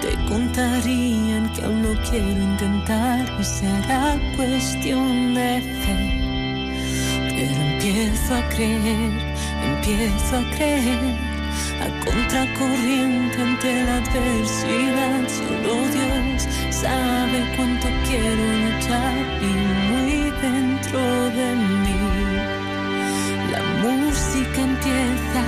te 0.00 0.14
contarían 0.28 1.52
que 1.52 1.64
aún 1.64 1.82
no 1.82 1.94
quiero 2.10 2.42
intentar. 2.42 3.24
Y 3.38 3.44
será 3.44 4.18
cuestión 4.34 5.34
de 5.34 5.60
fe. 5.84 5.98
Pero 7.28 7.54
empiezo 7.54 8.34
a 8.34 8.48
creer, 8.48 9.12
empiezo 9.62 10.38
a 10.38 10.56
creer 10.56 11.31
a 11.80 11.88
contracorriente 12.04 13.42
ante 13.42 13.84
la 13.84 13.96
adversidad. 13.98 15.28
Solo 15.28 15.74
Dios 15.96 16.48
sabe 16.70 17.38
cuánto 17.56 17.88
quiero 18.08 18.44
luchar 18.64 19.16
y 19.40 19.52
muy 19.90 20.30
dentro 20.40 21.00
de 21.38 21.48
mí. 21.56 22.00
La 23.52 23.62
música 23.82 24.60
empieza 24.60 25.42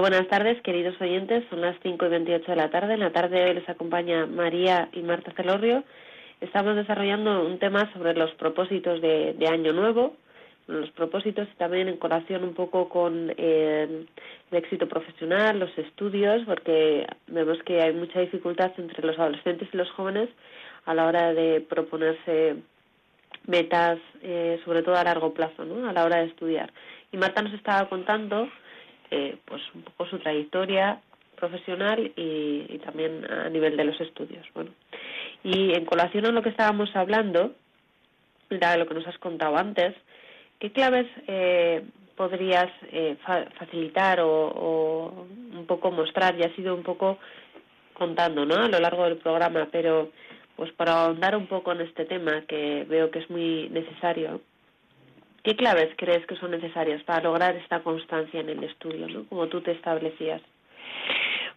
Buenas 0.00 0.28
tardes, 0.28 0.62
queridos 0.62 0.94
oyentes. 1.00 1.44
Son 1.50 1.60
las 1.60 1.76
5 1.82 2.06
y 2.06 2.08
28 2.08 2.52
de 2.52 2.56
la 2.56 2.70
tarde. 2.70 2.94
En 2.94 3.00
la 3.00 3.10
tarde 3.10 3.44
hoy 3.44 3.54
les 3.54 3.68
acompaña 3.68 4.26
María 4.26 4.88
y 4.92 5.00
Marta 5.02 5.32
Celorrio. 5.32 5.82
Estamos 6.40 6.76
desarrollando 6.76 7.44
un 7.44 7.58
tema 7.58 7.92
sobre 7.92 8.14
los 8.14 8.30
propósitos 8.34 9.02
de, 9.02 9.34
de 9.34 9.48
Año 9.48 9.72
Nuevo, 9.72 10.14
los 10.68 10.88
propósitos 10.90 11.48
también 11.56 11.88
en 11.88 11.96
colación 11.96 12.44
un 12.44 12.54
poco 12.54 12.88
con 12.88 13.34
eh, 13.36 14.06
el 14.52 14.56
éxito 14.56 14.86
profesional, 14.86 15.58
los 15.58 15.76
estudios, 15.76 16.42
porque 16.46 17.04
vemos 17.26 17.58
que 17.64 17.82
hay 17.82 17.92
mucha 17.92 18.20
dificultad 18.20 18.70
entre 18.78 19.04
los 19.04 19.18
adolescentes 19.18 19.68
y 19.72 19.76
los 19.76 19.90
jóvenes 19.90 20.28
a 20.84 20.94
la 20.94 21.06
hora 21.06 21.34
de 21.34 21.60
proponerse 21.60 22.54
metas, 23.46 23.98
eh, 24.22 24.60
sobre 24.64 24.82
todo 24.82 24.94
a 24.94 25.02
largo 25.02 25.34
plazo, 25.34 25.64
¿no? 25.64 25.88
a 25.88 25.92
la 25.92 26.04
hora 26.04 26.18
de 26.18 26.26
estudiar. 26.26 26.72
Y 27.10 27.16
Marta 27.16 27.42
nos 27.42 27.54
estaba 27.54 27.88
contando 27.88 28.48
eh, 29.10 29.36
pues 29.44 29.62
un 29.74 29.82
poco 29.82 30.06
su 30.06 30.18
trayectoria 30.18 31.00
profesional 31.36 32.12
y, 32.16 32.66
y, 32.68 32.78
también 32.84 33.24
a 33.30 33.48
nivel 33.48 33.76
de 33.76 33.84
los 33.84 34.00
estudios. 34.00 34.44
Bueno, 34.54 34.70
y 35.44 35.72
en 35.72 35.84
colación 35.84 36.26
a 36.26 36.32
lo 36.32 36.42
que 36.42 36.48
estábamos 36.48 36.94
hablando, 36.96 37.54
de 38.50 38.78
lo 38.78 38.86
que 38.86 38.94
nos 38.94 39.06
has 39.06 39.18
contado 39.18 39.56
antes, 39.56 39.94
¿qué 40.58 40.72
claves 40.72 41.06
eh, 41.26 41.84
podrías 42.16 42.70
eh, 42.90 43.16
fa 43.24 43.44
facilitar 43.58 44.20
o, 44.20 44.48
o, 44.48 45.26
un 45.52 45.66
poco 45.66 45.90
mostrar? 45.90 46.36
Ya 46.36 46.46
has 46.46 46.58
ido 46.58 46.74
un 46.74 46.82
poco 46.82 47.18
contando, 47.92 48.44
¿no? 48.44 48.56
A 48.56 48.68
lo 48.68 48.80
largo 48.80 49.04
del 49.04 49.16
programa, 49.16 49.68
pero 49.70 50.10
pues 50.56 50.72
para 50.72 51.04
ahondar 51.04 51.36
un 51.36 51.46
poco 51.46 51.72
en 51.72 51.82
este 51.82 52.04
tema 52.04 52.42
que 52.48 52.84
veo 52.88 53.10
que 53.10 53.20
es 53.20 53.30
muy 53.30 53.68
necesario. 53.68 54.40
¿Qué 55.48 55.56
claves 55.56 55.88
crees 55.96 56.26
que 56.26 56.36
son 56.36 56.50
necesarias 56.50 57.02
para 57.04 57.22
lograr 57.22 57.56
esta 57.56 57.80
constancia 57.80 58.38
en 58.38 58.50
el 58.50 58.64
estudio, 58.64 59.08
¿no? 59.08 59.24
como 59.30 59.46
tú 59.46 59.62
te 59.62 59.70
establecías? 59.72 60.42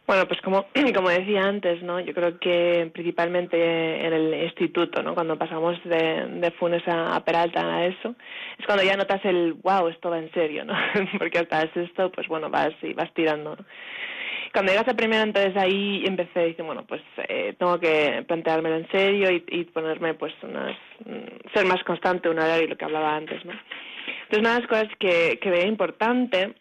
Bueno, 0.08 0.26
pues 0.30 0.40
como, 0.40 0.68
como 0.96 1.10
decía 1.10 1.42
antes, 1.42 1.84
¿no? 1.84 2.00
Yo 2.00 2.14
creo 2.14 2.40
que 2.40 2.90
principalmente 2.94 4.06
en 4.08 4.14
el 4.14 4.44
instituto, 4.46 5.04
¿no? 5.04 5.14
Cuando 5.14 5.38
pasamos 5.38 5.78
de, 5.84 6.26
de 6.26 6.52
Funes 6.52 6.84
a, 6.88 7.22
Peralta 7.26 7.60
a 7.66 7.86
eso, 7.86 8.16
es 8.58 8.66
cuando 8.66 8.82
ya 8.82 8.96
notas 8.96 9.20
el 9.26 9.56
wow, 9.62 9.90
esto 9.90 10.10
va 10.10 10.20
en 10.20 10.32
serio, 10.32 10.64
¿no? 10.64 10.74
Porque 11.20 11.40
hasta 11.40 11.64
esto, 11.64 12.14
pues 12.14 12.30
bueno, 12.30 12.50
vas 12.50 12.72
y 12.84 12.94
vas 12.94 13.14
tirando. 13.14 13.58
Cuando 14.54 14.72
llegas 14.72 14.88
a 14.88 14.94
primero, 14.94 15.24
entonces 15.24 15.56
ahí 15.56 16.04
empecé 16.06 16.40
decir, 16.40 16.66
bueno, 16.66 16.86
pues 16.86 17.02
eh, 17.30 17.56
tengo 17.58 17.80
que 17.80 18.24
planteármelo 18.28 18.78
en 18.78 18.90
serio 18.90 19.32
y, 19.32 19.44
y 19.48 19.64
ponerme, 19.66 20.14
pues, 20.14 20.34
unas, 20.44 20.78
ser 21.54 21.66
más 21.66 21.84
constante, 21.84 22.30
un 22.30 22.40
horario, 22.40 22.68
lo 22.68 22.78
que 22.78 22.86
hablaba 22.86 23.16
antes, 23.16 23.44
¿no? 23.46 23.54
Entonces, 24.24 24.40
una 24.40 24.56
de 24.56 24.60
las 24.60 24.68
cosas 24.68 24.88
que, 25.00 25.40
que 25.42 25.50
veía 25.50 25.68
importante 25.68 26.56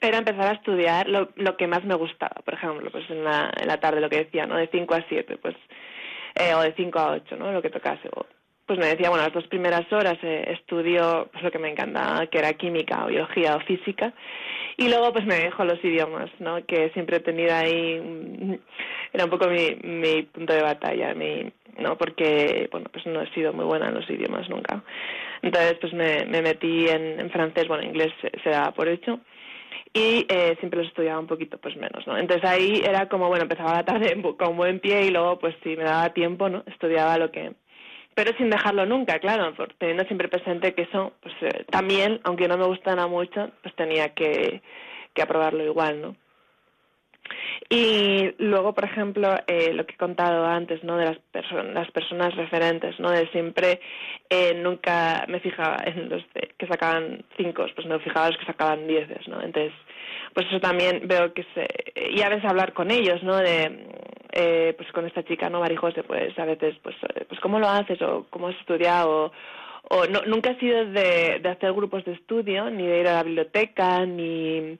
era 0.00 0.18
empezar 0.18 0.46
a 0.46 0.56
estudiar 0.56 1.08
lo, 1.08 1.30
lo 1.36 1.56
que 1.56 1.66
más 1.66 1.84
me 1.84 1.94
gustaba, 1.94 2.36
por 2.44 2.54
ejemplo, 2.54 2.90
pues 2.90 3.08
en 3.10 3.24
la, 3.24 3.52
en 3.60 3.68
la 3.68 3.78
tarde 3.78 4.00
lo 4.00 4.08
que 4.08 4.24
decía, 4.24 4.46
¿no? 4.46 4.56
De 4.56 4.68
5 4.68 4.94
a 4.94 5.04
7, 5.08 5.36
pues, 5.38 5.56
eh, 6.34 6.54
o 6.54 6.62
de 6.62 6.74
5 6.74 6.98
a 6.98 7.12
8, 7.12 7.36
¿no? 7.36 7.52
Lo 7.52 7.62
que 7.62 7.70
tocase. 7.70 8.08
O, 8.14 8.26
pues 8.72 8.86
me 8.86 8.90
decía, 8.90 9.10
bueno, 9.10 9.24
las 9.24 9.34
dos 9.34 9.46
primeras 9.48 9.92
horas 9.92 10.16
eh, 10.22 10.44
estudio 10.58 11.28
pues, 11.30 11.44
lo 11.44 11.50
que 11.50 11.58
me 11.58 11.68
encanta, 11.68 12.26
que 12.30 12.38
era 12.38 12.54
química, 12.54 13.04
o 13.04 13.08
biología 13.08 13.54
o 13.56 13.60
física, 13.60 14.14
y 14.78 14.88
luego 14.88 15.12
pues 15.12 15.26
me 15.26 15.34
dejó 15.34 15.62
los 15.66 15.84
idiomas, 15.84 16.30
¿no? 16.38 16.64
Que 16.64 16.88
siempre 16.94 17.18
he 17.18 17.20
tenido 17.20 17.54
ahí, 17.54 18.00
mm, 18.00 18.54
era 19.12 19.24
un 19.24 19.30
poco 19.30 19.46
mi, 19.48 20.22
punto 20.22 20.54
de 20.54 20.62
batalla, 20.62 21.12
mi, 21.14 21.52
¿no? 21.78 21.98
Porque, 21.98 22.70
bueno, 22.72 22.88
pues 22.90 23.04
no 23.04 23.20
he 23.20 23.30
sido 23.34 23.52
muy 23.52 23.66
buena 23.66 23.88
en 23.88 23.94
los 23.94 24.08
idiomas 24.08 24.48
nunca. 24.48 24.82
Entonces, 25.42 25.76
pues 25.78 25.92
me, 25.92 26.24
me 26.24 26.40
metí 26.40 26.88
en, 26.88 27.28
francés, 27.30 27.68
bueno, 27.68 27.84
inglés 27.84 28.10
se, 28.22 28.30
se 28.42 28.48
da 28.48 28.72
por 28.72 28.88
hecho, 28.88 29.20
y 29.94 30.24
eh, 30.28 30.56
siempre 30.58 30.80
los 30.80 30.88
estudiaba 30.88 31.20
un 31.20 31.26
poquito 31.26 31.58
pues 31.58 31.76
menos, 31.76 32.06
¿no? 32.06 32.16
Entonces 32.16 32.48
ahí 32.48 32.82
era 32.82 33.08
como, 33.08 33.28
bueno, 33.28 33.42
empezaba 33.42 33.74
la 33.74 33.84
tarde 33.84 34.16
con 34.38 34.56
buen 34.56 34.80
pie 34.80 35.06
y 35.06 35.10
luego 35.10 35.38
pues 35.38 35.54
si 35.62 35.76
me 35.76 35.84
daba 35.84 36.14
tiempo, 36.14 36.48
¿no? 36.48 36.62
Estudiaba 36.66 37.18
lo 37.18 37.30
que... 37.30 37.52
Pero 38.14 38.32
sin 38.36 38.50
dejarlo 38.50 38.84
nunca, 38.84 39.18
claro, 39.18 39.54
teniendo 39.78 40.04
siempre 40.04 40.28
presente 40.28 40.74
que 40.74 40.82
eso, 40.82 41.14
pues 41.22 41.34
eh, 41.40 41.64
también, 41.70 42.20
aunque 42.24 42.48
no 42.48 42.58
me 42.58 42.66
gustara 42.66 43.06
mucho, 43.06 43.50
pues 43.62 43.74
tenía 43.74 44.10
que, 44.10 44.60
que 45.14 45.22
aprobarlo 45.22 45.64
igual, 45.64 46.00
¿no? 46.02 46.16
Y 47.68 48.34
luego, 48.38 48.74
por 48.74 48.84
ejemplo, 48.84 49.34
eh, 49.46 49.72
lo 49.72 49.86
que 49.86 49.94
he 49.94 49.96
contado 49.96 50.44
antes, 50.44 50.82
¿no? 50.84 50.96
De 50.96 51.06
las, 51.06 51.18
personas 51.18 51.74
las 51.74 51.90
personas 51.90 52.34
referentes, 52.34 52.98
¿no? 53.00 53.10
De 53.10 53.26
siempre 53.28 53.80
eh, 54.28 54.54
nunca 54.54 55.24
me 55.28 55.40
fijaba 55.40 55.76
en 55.84 56.08
los 56.08 56.22
que 56.58 56.66
sacaban 56.66 57.24
cinco, 57.36 57.64
pues 57.74 57.86
me 57.86 57.98
fijaba 58.00 58.26
en 58.26 58.32
los 58.32 58.40
que 58.40 58.52
sacaban 58.52 58.86
dieces, 58.86 59.26
¿no? 59.28 59.40
Entonces, 59.40 59.72
pues 60.34 60.46
eso 60.48 60.60
también 60.60 61.02
veo 61.06 61.32
que 61.32 61.44
se... 61.54 61.66
Y 62.10 62.22
a 62.22 62.28
veces 62.28 62.44
hablar 62.44 62.72
con 62.72 62.90
ellos, 62.90 63.22
¿no? 63.22 63.36
De, 63.36 63.86
eh, 64.32 64.74
pues 64.76 64.90
con 64.92 65.06
esta 65.06 65.24
chica, 65.24 65.50
¿no? 65.50 65.60
Marijose, 65.60 66.02
pues 66.02 66.38
a 66.38 66.44
veces, 66.44 66.76
pues, 66.82 66.96
eh, 67.14 67.24
pues 67.28 67.40
¿cómo 67.40 67.58
lo 67.58 67.68
haces? 67.68 68.00
O 68.02 68.26
¿cómo 68.30 68.48
has 68.48 68.56
estudiado? 68.56 69.32
O, 69.88 70.06
no, 70.06 70.22
nunca 70.26 70.50
he 70.50 70.58
sido 70.58 70.86
de, 70.86 71.40
de 71.42 71.48
hacer 71.48 71.72
grupos 71.72 72.04
de 72.04 72.12
estudio, 72.12 72.70
ni 72.70 72.86
de 72.86 73.00
ir 73.00 73.08
a 73.08 73.14
la 73.14 73.22
biblioteca, 73.24 74.06
ni 74.06 74.78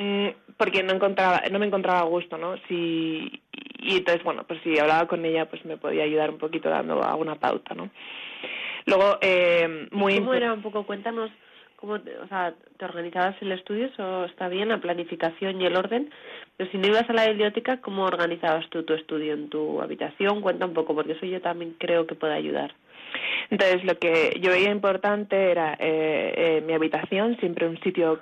Mm, 0.00 0.28
porque 0.56 0.84
no 0.84 0.94
encontraba 0.94 1.42
no 1.50 1.58
me 1.58 1.66
encontraba 1.66 1.98
a 1.98 2.04
gusto 2.04 2.38
no 2.38 2.56
si 2.68 3.42
y 3.80 3.96
entonces 3.96 4.22
bueno 4.22 4.44
pues 4.44 4.60
si 4.62 4.78
hablaba 4.78 5.08
con 5.08 5.24
ella 5.24 5.50
pues 5.50 5.64
me 5.64 5.76
podía 5.76 6.04
ayudar 6.04 6.30
un 6.30 6.38
poquito 6.38 6.68
dando 6.68 7.02
alguna 7.02 7.34
pauta 7.34 7.74
no 7.74 7.90
luego 8.86 9.18
eh, 9.20 9.88
muy 9.90 10.14
cómo 10.18 10.34
era 10.34 10.52
un 10.52 10.62
poco 10.62 10.86
cuéntanos 10.86 11.32
cómo 11.78 11.94
o 11.94 12.28
sea 12.28 12.54
te 12.76 12.84
organizabas 12.84 13.40
el 13.40 13.52
estudio 13.52 13.86
eso 13.86 14.24
está 14.24 14.48
bien 14.48 14.68
la 14.68 14.80
planificación 14.80 15.60
y 15.60 15.66
el 15.66 15.76
orden. 15.76 16.10
Pero 16.56 16.70
si 16.70 16.78
no 16.78 16.88
ibas 16.88 17.08
a 17.08 17.12
la 17.12 17.28
biblioteca 17.28 17.80
cómo 17.80 18.04
organizabas 18.04 18.68
tú 18.70 18.82
tu 18.82 18.94
estudio 18.94 19.34
en 19.34 19.48
tu 19.48 19.80
habitación 19.80 20.40
cuenta 20.40 20.66
un 20.66 20.74
poco 20.74 20.94
porque 20.94 21.12
eso 21.12 21.26
yo 21.26 21.40
también 21.40 21.76
creo 21.78 22.06
que 22.06 22.14
puede 22.14 22.34
ayudar. 22.34 22.74
Entonces 23.50 23.84
lo 23.84 23.98
que 23.98 24.38
yo 24.40 24.50
veía 24.50 24.70
importante 24.70 25.50
era 25.50 25.74
eh, 25.74 26.34
eh, 26.36 26.62
mi 26.66 26.74
habitación 26.74 27.36
siempre 27.38 27.68
un 27.68 27.80
sitio 27.80 28.20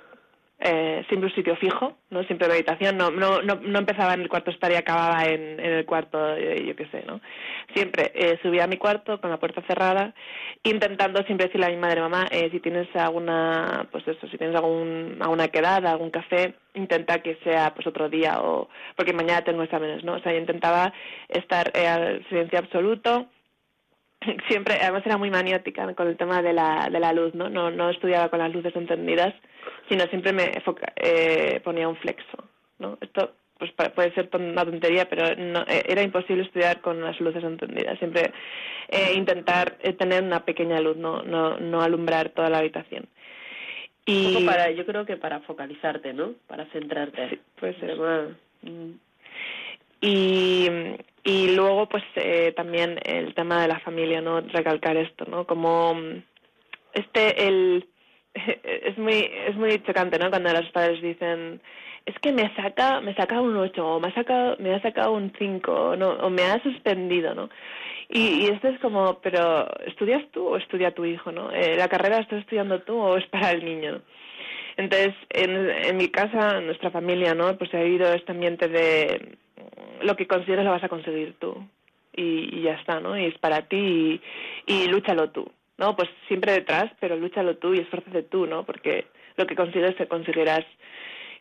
eh, 0.59 1.05
siempre 1.07 1.29
un 1.29 1.35
sitio 1.35 1.55
fijo, 1.57 1.97
no 2.09 2.23
siempre 2.23 2.47
meditación, 2.47 2.97
no, 2.97 3.11
no, 3.11 3.41
no, 3.41 3.55
no 3.55 3.79
empezaba 3.79 4.13
en 4.15 4.21
el 4.21 4.29
cuarto 4.29 4.49
estar 4.49 4.71
y 4.71 4.75
acababa 4.75 5.25
en, 5.25 5.59
en 5.59 5.73
el 5.73 5.85
cuarto, 5.85 6.35
eh, 6.35 6.63
yo 6.65 6.75
qué 6.75 6.87
sé, 6.87 7.03
¿no? 7.05 7.21
Siempre 7.75 8.11
eh, 8.15 8.39
subía 8.41 8.63
a 8.63 8.67
mi 8.67 8.77
cuarto 8.77 9.21
con 9.21 9.29
la 9.29 9.39
puerta 9.39 9.61
cerrada, 9.67 10.15
intentando 10.63 11.21
siempre 11.23 11.47
decirle 11.47 11.67
a 11.67 11.69
mi 11.69 11.77
madre, 11.77 12.01
mamá, 12.01 12.25
eh, 12.31 12.49
si 12.51 12.59
tienes 12.59 12.87
alguna, 12.95 13.87
pues 13.91 14.07
eso, 14.07 14.27
si 14.27 14.37
tienes 14.37 14.55
algún, 14.55 15.17
alguna 15.21 15.49
quedada, 15.49 15.91
algún 15.91 16.09
café, 16.09 16.55
intenta 16.73 17.21
que 17.21 17.37
sea 17.43 17.73
pues 17.75 17.85
otro 17.85 18.09
día 18.09 18.41
o, 18.41 18.69
porque 18.95 19.13
mañana 19.13 19.43
tengo 19.43 19.61
exámenes, 19.63 20.03
¿no? 20.03 20.13
O 20.13 20.19
sea, 20.19 20.31
yo 20.31 20.39
intentaba 20.39 20.91
estar 21.29 21.71
eh, 21.75 21.87
al 21.87 22.25
silencio 22.29 22.57
absoluto, 22.57 23.27
siempre, 24.47 24.75
además 24.81 25.03
era 25.05 25.17
muy 25.17 25.29
maniótica 25.29 25.93
con 25.93 26.07
el 26.07 26.17
tema 26.17 26.41
de 26.41 26.53
la, 26.53 26.89
de 26.91 26.99
la 26.99 27.13
luz, 27.13 27.33
¿no? 27.33 27.49
No, 27.49 27.71
no 27.71 27.89
estudiaba 27.89 28.29
con 28.29 28.39
las 28.39 28.53
luces 28.53 28.75
encendidas, 28.75 29.33
sino 29.89 30.05
siempre 30.05 30.33
me 30.33 30.51
eh, 30.95 31.61
ponía 31.63 31.87
un 31.87 31.97
flexo, 31.97 32.43
¿no? 32.79 32.97
Esto 33.01 33.33
pues 33.57 33.71
puede 33.71 34.13
ser 34.13 34.29
una 34.33 34.63
tontería, 34.63 35.09
pero 35.09 35.35
no, 35.35 35.61
eh, 35.61 35.83
era 35.87 36.03
imposible 36.03 36.43
estudiar 36.43 36.79
con 36.81 37.01
las 37.01 37.19
luces 37.19 37.43
encendidas. 37.43 37.97
Siempre 37.97 38.31
eh, 38.87 39.13
intentar 39.15 39.77
eh, 39.81 39.93
tener 39.93 40.23
una 40.23 40.45
pequeña 40.45 40.79
luz, 40.79 40.95
no, 40.95 41.23
no, 41.23 41.57
no 41.57 41.81
alumbrar 41.81 42.29
toda 42.29 42.49
la 42.49 42.59
habitación. 42.59 43.07
Y 44.05 44.45
para, 44.45 44.71
yo 44.71 44.85
creo 44.85 45.05
que 45.05 45.17
para 45.17 45.41
focalizarte, 45.41 46.13
¿no? 46.13 46.33
Para 46.47 46.65
centrarte. 46.67 47.29
Sí, 47.29 47.39
puede 47.59 47.79
ser. 47.79 47.97
Mm. 48.61 48.91
Y, 50.01 50.69
y 51.23 51.55
luego, 51.55 51.89
pues 51.89 52.03
eh, 52.15 52.53
también 52.55 52.99
el 53.03 53.33
tema 53.33 53.61
de 53.61 53.67
la 53.67 53.79
familia, 53.79 54.21
¿no? 54.21 54.41
Recalcar 54.41 54.97
esto, 54.97 55.25
¿no? 55.25 55.45
Como 55.45 55.95
mm, 55.95 56.23
este, 56.93 57.47
el 57.47 57.87
es 58.63 58.97
muy 58.97 59.29
es 59.47 59.55
muy 59.55 59.81
chocante 59.83 60.19
no 60.19 60.29
cuando 60.29 60.51
los 60.51 60.69
padres 60.71 61.01
dicen 61.01 61.61
es 62.05 62.17
que 62.19 62.31
me 62.31 62.53
saca 62.55 63.01
me 63.01 63.15
saca 63.15 63.41
un 63.41 63.55
8 63.57 63.85
o 63.85 63.99
me 63.99 64.09
ha 64.09 64.13
sacado 64.13 64.55
me 64.59 64.73
ha 64.73 64.81
sacado 64.81 65.13
un 65.13 65.33
5 65.37 65.95
no 65.97 66.09
o 66.09 66.29
me 66.29 66.43
ha 66.43 66.61
suspendido 66.61 67.33
no 67.33 67.49
y, 68.09 68.45
y 68.45 68.47
esto 68.47 68.69
es 68.69 68.79
como 68.79 69.19
pero 69.21 69.67
estudias 69.85 70.23
tú 70.31 70.47
o 70.47 70.57
estudia 70.57 70.93
tu 70.93 71.05
hijo 71.05 71.31
no 71.31 71.51
eh, 71.51 71.75
la 71.75 71.87
carrera 71.87 72.19
estás 72.19 72.39
estudiando 72.39 72.81
tú 72.81 72.97
o 72.97 73.17
es 73.17 73.25
para 73.27 73.51
el 73.51 73.65
niño 73.65 74.01
entonces 74.77 75.13
en, 75.29 75.69
en 75.69 75.97
mi 75.97 76.09
casa 76.09 76.57
en 76.57 76.67
nuestra 76.67 76.91
familia 76.91 77.33
no 77.33 77.57
pues 77.57 77.73
ha 77.73 77.79
habido 77.79 78.11
este 78.13 78.31
ambiente 78.31 78.67
de 78.67 79.37
lo 80.01 80.15
que 80.15 80.27
consideres 80.27 80.63
lo 80.63 80.71
vas 80.71 80.83
a 80.83 80.89
conseguir 80.89 81.35
tú 81.39 81.67
y, 82.13 82.61
ya 82.61 82.73
está 82.73 82.99
no 82.99 83.17
y 83.17 83.25
es 83.25 83.37
para 83.37 83.63
ti 83.67 84.21
y, 84.67 84.73
y 84.73 84.87
lúchalo 84.87 85.29
tú 85.31 85.51
¿no? 85.77 85.95
Pues 85.95 86.09
siempre 86.27 86.53
detrás, 86.53 86.91
pero 86.99 87.15
lúchalo 87.15 87.57
tú 87.57 87.73
y 87.73 87.79
esfuérzate 87.79 88.23
tú, 88.23 88.45
¿no? 88.47 88.65
Porque 88.65 89.05
lo 89.35 89.45
que 89.45 89.55
consigues 89.55 89.95
te 89.95 90.07
conseguirás, 90.07 90.65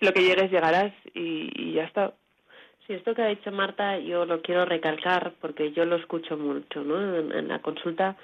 lo 0.01 0.12
que 0.12 0.22
llegues 0.22 0.51
llegarás 0.51 0.92
y, 1.14 1.51
y 1.55 1.72
ya 1.72 1.85
está. 1.85 2.12
Sí, 2.87 2.92
esto 2.92 3.14
que 3.14 3.22
ha 3.22 3.29
dicho 3.29 3.51
Marta 3.51 3.99
yo 3.99 4.27
lo 4.27 4.42
quiero 4.42 4.64
recalcar 4.64 5.33
porque 5.40 5.72
yo 5.72 5.85
lo 5.85 5.96
escucho 5.96 6.37
mucho, 6.37 6.85
¿no? 6.85 7.16
En, 7.16 7.49
la 7.49 7.61
consulta 7.61 8.16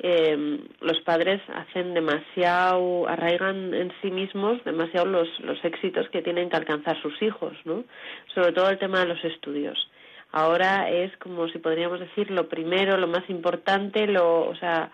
eh, 0.00 0.60
los 0.80 1.00
padres 1.02 1.40
hacen 1.54 1.94
demasiado, 1.94 3.08
arraigan 3.08 3.72
en 3.74 3.92
sí 4.02 4.10
mismos 4.10 4.62
demasiado 4.64 5.06
los, 5.06 5.28
los 5.40 5.62
éxitos 5.64 6.08
que 6.08 6.22
tienen 6.22 6.50
que 6.50 6.56
alcanzar 6.56 7.00
sus 7.00 7.20
hijos, 7.22 7.52
¿no? 7.64 7.84
Sobre 8.34 8.52
todo 8.52 8.68
el 8.70 8.78
tema 8.78 9.00
de 9.00 9.06
los 9.06 9.24
estudios. 9.24 9.90
Ahora 10.32 10.90
es 10.90 11.16
como 11.18 11.48
si 11.48 11.58
podríamos 11.58 12.00
decir 12.00 12.30
lo 12.30 12.48
primero, 12.48 12.96
lo 12.96 13.08
más 13.08 13.28
importante, 13.28 14.06
lo, 14.06 14.48
o 14.48 14.54
sea, 14.56 14.90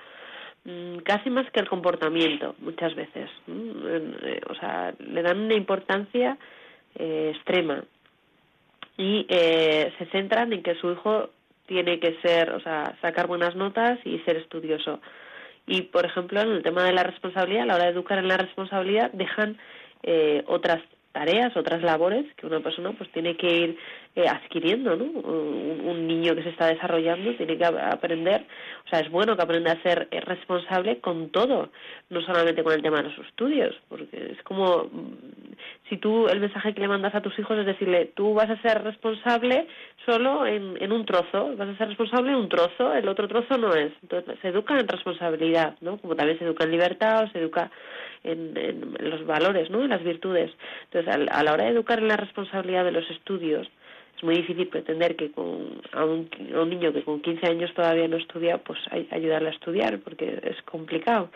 Mm, 0.66 0.98
casi 1.04 1.30
más 1.30 1.48
que 1.52 1.60
el 1.60 1.68
comportamiento 1.68 2.56
muchas 2.58 2.92
veces 2.96 3.30
eh, 3.46 4.40
o 4.50 4.54
sea 4.56 4.92
le 4.98 5.22
dan 5.22 5.38
una 5.38 5.54
importancia 5.54 6.36
eh, 6.96 7.30
extrema 7.32 7.84
y 8.98 9.26
eh, 9.28 9.92
se 9.96 10.06
centran 10.06 10.52
en 10.52 10.64
que 10.64 10.74
su 10.74 10.90
hijo 10.90 11.30
tiene 11.66 12.00
que 12.00 12.16
ser 12.22 12.50
o 12.50 12.60
sea 12.60 12.96
sacar 13.00 13.26
buenas 13.26 13.54
notas 13.56 13.98
y 14.04 14.18
ser 14.20 14.36
estudioso. 14.36 15.00
Y 15.66 15.82
por 15.82 16.06
ejemplo 16.06 16.40
en 16.40 16.50
el 16.50 16.62
tema 16.62 16.84
de 16.84 16.92
la 16.92 17.02
responsabilidad 17.02 17.64
a 17.64 17.66
la 17.66 17.74
hora 17.74 17.84
de 17.84 17.90
educar 17.90 18.18
en 18.18 18.28
la 18.28 18.36
responsabilidad 18.36 19.10
dejan 19.12 19.58
otras 20.46 20.82
tareas, 21.12 21.56
otras 21.56 21.82
labores 21.82 22.26
que 22.36 22.46
una 22.46 22.60
persona 22.60 22.92
pues 22.92 23.10
tiene 23.10 23.36
que 23.36 23.46
ir 23.46 23.78
eh, 24.16 24.26
adquiriendo, 24.28 24.96
¿no? 24.96 25.04
Un, 25.04 26.06
niño 26.06 26.34
que 26.34 26.42
se 26.42 26.50
está 26.50 26.68
desarrollando 26.68 27.34
tiene 27.34 27.58
que 27.58 27.64
aprender, 27.64 28.46
o 28.86 28.88
sea, 28.88 29.00
es 29.00 29.10
bueno 29.10 29.36
que 29.36 29.42
aprenda 29.42 29.72
a 29.72 29.82
ser 29.82 30.08
responsable 30.24 31.00
con 31.00 31.30
todo, 31.30 31.70
no 32.10 32.20
solamente 32.22 32.62
con 32.62 32.72
el 32.72 32.82
tema 32.82 32.98
de 32.98 33.10
los 33.10 33.18
estudios, 33.26 33.74
porque 33.88 34.32
es 34.32 34.42
como 34.44 34.84
mm, 34.84 35.56
si 35.88 35.98
tú 35.98 36.28
el 36.28 36.40
mensaje 36.40 36.72
que 36.74 36.80
le 36.80 36.88
mandas 36.88 37.14
a 37.14 37.20
tus 37.20 37.38
hijos 37.38 37.58
es 37.58 37.66
decirle, 37.66 38.12
tú 38.14 38.34
vas 38.34 38.48
a 38.48 38.60
ser 38.62 38.82
responsable 38.84 39.66
solo 40.06 40.46
en, 40.46 40.80
en 40.80 40.92
un 40.92 41.04
trozo, 41.04 41.54
vas 41.56 41.68
a 41.68 41.76
ser 41.76 41.88
responsable 41.88 42.30
en 42.30 42.36
un 42.36 42.48
trozo, 42.48 42.94
el 42.94 43.08
otro 43.08 43.28
trozo 43.28 43.58
no 43.58 43.74
es. 43.74 43.92
Entonces 44.02 44.38
se 44.40 44.48
educa 44.48 44.78
en 44.78 44.88
responsabilidad, 44.88 45.76
¿no? 45.80 45.98
Como 45.98 46.16
también 46.16 46.38
se 46.38 46.44
educa 46.44 46.64
en 46.64 46.70
libertad 46.70 47.24
o 47.24 47.30
se 47.30 47.38
educa 47.38 47.70
en, 48.24 48.96
los 48.98 49.26
valores, 49.26 49.70
¿no? 49.70 49.82
En 49.82 49.90
las 49.90 50.02
virtudes. 50.02 50.50
Entonces, 50.84 51.28
a 51.30 51.42
la 51.42 51.52
hora 51.52 51.64
de 51.64 51.70
educar 51.70 51.98
en 51.98 52.08
la 52.08 52.16
responsabilidad 52.16 52.84
de 52.84 52.92
los 52.92 53.08
estudios, 53.10 53.68
es 54.16 54.24
muy 54.24 54.36
difícil 54.36 54.66
pretender 54.68 55.14
que 55.14 55.30
con, 55.30 55.82
a, 55.92 56.04
un, 56.04 56.28
niño 56.70 56.92
que 56.92 57.02
con 57.02 57.20
15 57.20 57.46
años 57.46 57.74
todavía 57.74 58.08
no 58.08 58.16
estudia, 58.16 58.58
pues 58.58 58.78
ayudarle 59.10 59.50
a 59.50 59.52
estudiar, 59.52 59.98
porque 59.98 60.40
es 60.42 60.62
complicado. 60.62 61.28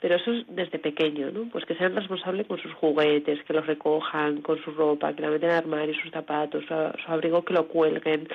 Pero 0.00 0.16
eso 0.16 0.32
es 0.32 0.44
desde 0.48 0.80
pequeño, 0.80 1.30
¿no? 1.30 1.48
Pues 1.50 1.64
que 1.64 1.76
sean 1.76 1.94
responsables 1.94 2.48
con 2.48 2.58
sus 2.58 2.72
juguetes, 2.74 3.42
que 3.44 3.52
los 3.52 3.64
recojan, 3.66 4.42
con 4.42 4.60
su 4.64 4.72
ropa, 4.72 5.14
que 5.14 5.22
la 5.22 5.30
meten 5.30 5.50
en 5.50 5.54
el 5.54 5.62
armario, 5.62 5.94
sus 6.02 6.10
zapatos, 6.10 6.64
su, 6.66 6.74
abrigo, 7.12 7.44
que 7.44 7.54
lo 7.54 7.68
cuelguen. 7.68 8.28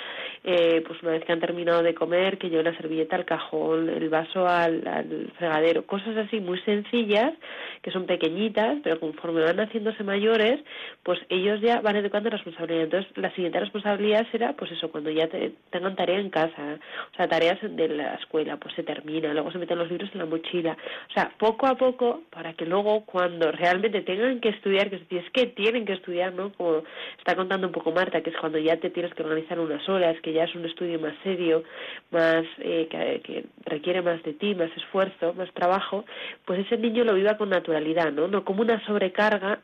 Eh, 0.45 0.82
pues 0.88 1.01
una 1.03 1.11
vez 1.11 1.26
que 1.26 1.34
han 1.34 1.41
terminado 1.41 1.84
de 1.84 1.93
comer, 1.93 2.38
que 2.38 2.49
lleven 2.49 2.65
la 2.65 2.78
servilleta 2.78 3.17
al 3.17 3.26
cajón, 3.26 3.89
el 3.89 4.07
vaso 4.09 4.47
al, 4.47 4.88
al 4.88 5.34
fregadero. 5.38 5.86
Cosas 5.86 6.15
así 6.15 6.39
muy 6.39 6.59
sencillas, 6.61 7.34
que 7.82 7.91
son 7.91 8.05
pequeñitas, 8.05 8.78
pero 8.82 8.97
conforme 8.97 9.41
van 9.41 9.59
haciéndose 9.59 10.05
mayores, 10.05 10.61
pues 11.03 11.19
ellos 11.28 11.59
ya 11.59 11.82
van 11.82 11.97
educando 11.97 12.30
responsabilidad. 12.30 12.86
Entonces, 12.86 13.11
la 13.17 13.32
siguiente 13.36 13.59
responsabilidad 13.59 13.88
responsabilidad 13.89 14.27
será, 14.31 14.53
pues 14.53 14.71
eso, 14.71 14.91
cuando 14.91 15.09
ya 15.09 15.27
te, 15.27 15.53
tengan 15.71 15.95
tarea 15.95 16.19
en 16.19 16.29
casa, 16.29 16.79
o 17.11 17.15
sea, 17.15 17.27
tareas 17.27 17.59
de 17.61 17.87
la 17.87 18.15
escuela, 18.15 18.57
pues 18.57 18.75
se 18.75 18.83
termina, 18.83 19.33
luego 19.33 19.51
se 19.51 19.57
meten 19.57 19.77
los 19.77 19.89
libros 19.89 20.09
en 20.13 20.19
la 20.19 20.25
mochila. 20.25 20.77
O 21.09 21.13
sea, 21.13 21.31
poco 21.37 21.67
a 21.67 21.75
poco, 21.75 22.23
para 22.29 22.53
que 22.53 22.65
luego 22.65 23.05
cuando 23.05 23.51
realmente 23.51 24.01
tengan 24.01 24.39
que 24.39 24.49
estudiar, 24.49 24.89
que 24.89 25.17
es 25.17 25.31
que 25.31 25.47
tienen 25.47 25.85
que 25.85 25.93
estudiar, 25.93 26.33
¿no? 26.33 26.51
Como 26.53 26.83
está 27.17 27.35
contando 27.35 27.67
un 27.67 27.73
poco 27.73 27.91
Marta, 27.91 28.21
que 28.21 28.29
es 28.29 28.37
cuando 28.37 28.57
ya 28.59 28.77
te 28.77 28.89
tienes 28.89 29.13
que 29.13 29.23
organizar 29.23 29.59
unas 29.59 29.87
horas, 29.89 30.19
que 30.21 30.33
ya 30.33 30.43
es 30.43 30.55
un 30.55 30.65
estudio 30.65 30.99
más 30.99 31.15
serio, 31.23 31.63
más 32.11 32.45
eh, 32.59 32.87
que, 32.89 33.21
que 33.21 33.45
requiere 33.65 34.01
más 34.01 34.21
de 34.23 34.33
ti, 34.33 34.55
más 34.55 34.69
esfuerzo, 34.75 35.33
más 35.33 35.51
trabajo, 35.53 36.05
pues 36.45 36.59
ese 36.59 36.77
niño 36.77 37.03
lo 37.03 37.13
viva 37.13 37.37
con 37.37 37.49
naturalidad, 37.49 38.11
¿no? 38.11 38.27
No 38.27 38.43
como 38.43 38.61
una 38.61 38.83
sobrecarga 38.85 39.59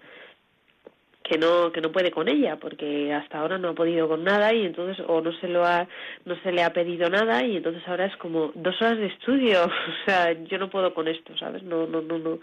que 1.27 1.39
no 1.39 1.71
que 1.71 1.81
no 1.81 1.91
puede 1.91 2.11
con 2.11 2.29
ella 2.29 2.57
porque 2.57 3.11
hasta 3.11 3.39
ahora 3.39 3.57
no 3.57 3.69
ha 3.69 3.73
podido 3.73 4.07
con 4.07 4.23
nada 4.23 4.53
y 4.53 4.63
entonces 4.63 5.03
o 5.07 5.21
no 5.21 5.31
se 5.39 5.47
lo 5.47 5.65
ha 5.65 5.87
no 6.23 6.35
se 6.43 6.51
le 6.51 6.61
ha 6.61 6.71
pedido 6.71 7.09
nada 7.09 7.43
y 7.43 7.57
entonces 7.57 7.81
ahora 7.87 8.05
es 8.05 8.15
como 8.17 8.51
dos 8.53 8.79
horas 8.81 8.97
de 8.97 9.07
estudio. 9.07 9.65
O 10.05 10.05
sea 10.05 10.33
yo 10.33 10.59
no 10.59 10.69
puedo 10.69 10.93
con 10.93 11.07
esto 11.07 11.35
sabes 11.37 11.63
no 11.63 11.87
no 11.87 12.01
no 12.01 12.19
no 12.19 12.39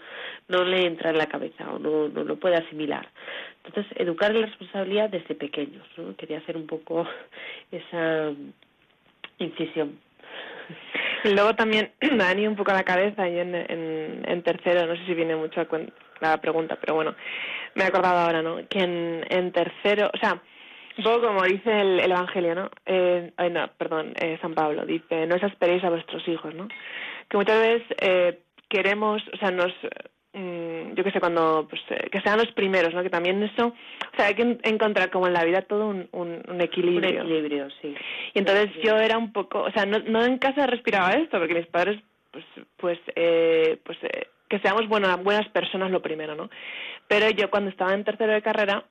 no 0.49 0.63
le 0.65 0.85
entra 0.85 1.11
en 1.11 1.17
la 1.17 1.27
cabeza 1.27 1.71
o 1.71 1.79
no 1.79 2.09
no 2.09 2.23
lo 2.25 2.35
puede 2.35 2.57
asimilar. 2.57 3.07
Entonces 3.63 3.91
educar 3.95 4.33
la 4.33 4.47
responsabilidad 4.47 5.09
desde 5.09 5.35
pequeños 5.35 5.87
¿no? 5.95 6.15
quería 6.17 6.39
hacer 6.39 6.57
un 6.57 6.67
poco 6.67 7.07
esa 7.71 8.31
incisión. 9.39 9.97
Luego 11.23 11.55
también 11.55 11.91
ido 12.37 12.49
un 12.49 12.57
poco 12.57 12.71
a 12.71 12.75
la 12.75 12.83
cabeza 12.83 13.29
y 13.29 13.39
en, 13.39 13.55
en, 13.55 14.25
en 14.27 14.43
tercero, 14.43 14.85
no 14.85 14.95
sé 14.97 15.05
si 15.05 15.13
viene 15.13 15.35
mucho 15.37 15.61
a 15.61 15.65
la 16.31 16.41
pregunta, 16.41 16.77
pero 16.79 16.95
bueno, 16.95 17.15
me 17.75 17.83
he 17.83 17.87
acordado 17.87 18.19
ahora, 18.19 18.41
¿no? 18.41 18.57
Que 18.67 18.79
en, 18.79 19.25
en 19.29 19.51
tercero, 19.51 20.09
o 20.13 20.17
sea, 20.17 20.41
un 20.97 21.03
poco 21.03 21.27
como 21.27 21.43
dice 21.43 21.81
el, 21.81 21.99
Evangelio, 21.99 22.55
¿no? 22.55 22.71
Eh, 22.85 23.31
ay, 23.37 23.49
no, 23.49 23.67
perdón, 23.77 24.13
eh, 24.19 24.37
San 24.41 24.53
Pablo, 24.53 24.85
dice, 24.85 25.25
no 25.25 25.35
os 25.35 25.43
esperéis 25.43 25.83
a 25.83 25.89
vuestros 25.89 26.27
hijos, 26.27 26.53
¿no? 26.53 26.67
Que 27.29 27.37
muchas 27.37 27.59
veces 27.59 27.83
eh, 27.99 28.39
queremos, 28.69 29.21
o 29.33 29.37
sea, 29.37 29.49
nos, 29.51 29.71
mm, 30.33 30.93
yo 30.93 31.03
qué 31.03 31.11
sé, 31.11 31.19
cuando, 31.19 31.67
pues, 31.69 31.81
eh, 31.89 32.09
que 32.11 32.21
sean 32.21 32.37
los 32.37 32.51
primeros, 32.51 32.93
¿no? 32.93 33.01
Que 33.01 33.09
también 33.09 33.41
eso, 33.41 33.67
o 33.67 34.15
sea, 34.15 34.27
hay 34.27 34.35
que 34.35 34.57
encontrar 34.63 35.09
como 35.09 35.27
en 35.27 35.33
la 35.33 35.45
vida 35.45 35.61
todo 35.61 35.87
un, 35.87 36.07
un, 36.11 36.61
equilibrio. 36.61 37.21
Un 37.21 37.27
equilibrio, 37.27 37.67
sí. 37.81 37.95
Y 38.33 38.39
entonces 38.39 38.69
yo 38.83 38.97
era 38.97 39.17
un 39.17 39.31
poco, 39.31 39.61
o 39.61 39.71
sea, 39.71 39.85
no, 39.85 39.99
no 39.99 40.23
en 40.23 40.37
casa 40.37 40.67
respiraba 40.67 41.13
esto, 41.13 41.39
porque 41.39 41.55
mis 41.55 41.67
padres, 41.67 41.99
pues, 42.31 42.45
pues, 42.77 42.99
eh, 43.15 43.79
pues, 43.83 43.97
eh, 44.03 44.27
que 44.49 44.59
seamos 44.59 44.87
buenas, 44.87 45.21
buenas 45.23 45.47
personas 45.49 45.91
lo 45.91 46.01
primero, 46.01 46.35
¿no? 46.35 46.49
Pero 47.07 47.29
yo 47.29 47.49
cuando 47.49 47.69
estaba 47.69 47.93
en 47.93 48.03
tercero 48.03 48.33
de 48.33 48.41
carrera, 48.41 48.85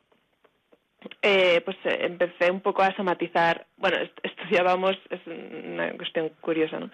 eh, 1.20 1.60
pues 1.64 1.76
eh, 1.84 1.98
empecé 2.02 2.50
un 2.50 2.60
poco 2.60 2.82
a 2.82 2.94
somatizar, 2.94 3.66
bueno, 3.76 3.96
estudiábamos, 4.22 4.96
es 5.10 5.20
una 5.26 5.90
cuestión 5.92 6.30
curiosa, 6.40 6.78
¿no? 6.78 6.90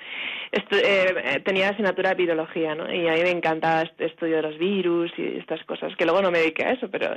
Eh, 0.52 0.60
eh, 0.72 1.40
tenía 1.44 1.70
asignatura 1.70 2.10
de 2.10 2.16
virología, 2.16 2.74
¿no? 2.74 2.92
Y 2.92 3.08
a 3.08 3.12
mí 3.12 3.22
me 3.22 3.30
encantaba 3.30 3.82
este 3.82 4.06
estudio 4.06 4.36
de 4.36 4.42
los 4.42 4.58
virus 4.58 5.12
y 5.16 5.38
estas 5.38 5.62
cosas, 5.64 5.94
que 5.96 6.04
luego 6.04 6.22
no 6.22 6.30
me 6.30 6.38
dediqué 6.38 6.64
a 6.64 6.72
eso, 6.72 6.90
pero 6.90 7.12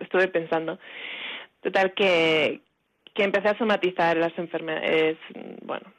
estuve 0.00 0.28
pensando. 0.28 0.78
Total, 1.60 1.92
que, 1.94 2.60
que 3.14 3.22
empecé 3.22 3.48
a 3.48 3.58
somatizar 3.58 4.16
las 4.16 4.36
enfermedades, 4.36 5.16
bueno, 5.62 5.92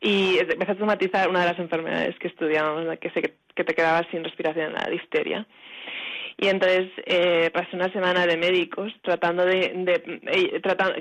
y 0.00 0.38
empecé 0.38 0.72
a 0.72 0.78
somatizar 0.78 1.28
una 1.28 1.40
de 1.40 1.46
las 1.46 1.58
enfermedades 1.60 2.18
que 2.18 2.26
estudiábamos, 2.28 2.98
que, 2.98 3.10
se, 3.10 3.34
que 3.54 3.64
te 3.64 3.74
quedabas 3.74 4.06
sin 4.10 4.24
respiración, 4.24 4.72
la 4.72 4.90
difteria. 4.90 5.46
Y 6.36 6.48
entonces 6.48 6.88
eh, 7.06 7.50
pasé 7.52 7.76
una 7.76 7.92
semana 7.92 8.26
de 8.26 8.36
médicos 8.36 8.92
tratando 9.02 9.44
de, 9.44 9.72
de, 9.74 10.20
eh, 10.26 10.60
tratando 10.60 10.94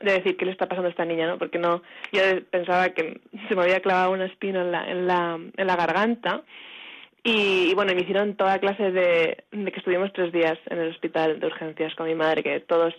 de 0.00 0.12
decir 0.12 0.36
qué 0.36 0.44
le 0.44 0.52
está 0.52 0.66
pasando 0.66 0.88
a 0.88 0.90
esta 0.90 1.04
niña, 1.04 1.26
¿no? 1.26 1.38
Porque 1.38 1.58
no, 1.58 1.82
yo 2.12 2.20
pensaba 2.50 2.90
que 2.90 3.20
se 3.48 3.54
me 3.54 3.62
había 3.62 3.80
clavado 3.80 4.12
una 4.12 4.26
espina 4.26 4.62
en 4.62 4.72
la, 4.72 4.90
en 4.90 5.06
la, 5.06 5.40
en 5.56 5.66
la 5.66 5.76
garganta. 5.76 6.42
Y, 7.24 7.74
bueno, 7.74 7.92
me 7.94 8.02
hicieron 8.02 8.36
toda 8.36 8.60
clase 8.60 8.92
de, 8.92 9.44
de 9.50 9.72
que 9.72 9.78
estuvimos 9.78 10.12
tres 10.12 10.32
días 10.32 10.58
en 10.66 10.78
el 10.78 10.90
hospital 10.90 11.40
de 11.40 11.46
urgencias 11.46 11.94
con 11.96 12.06
mi 12.06 12.14
madre, 12.14 12.42
que 12.42 12.60
todos 12.60 12.94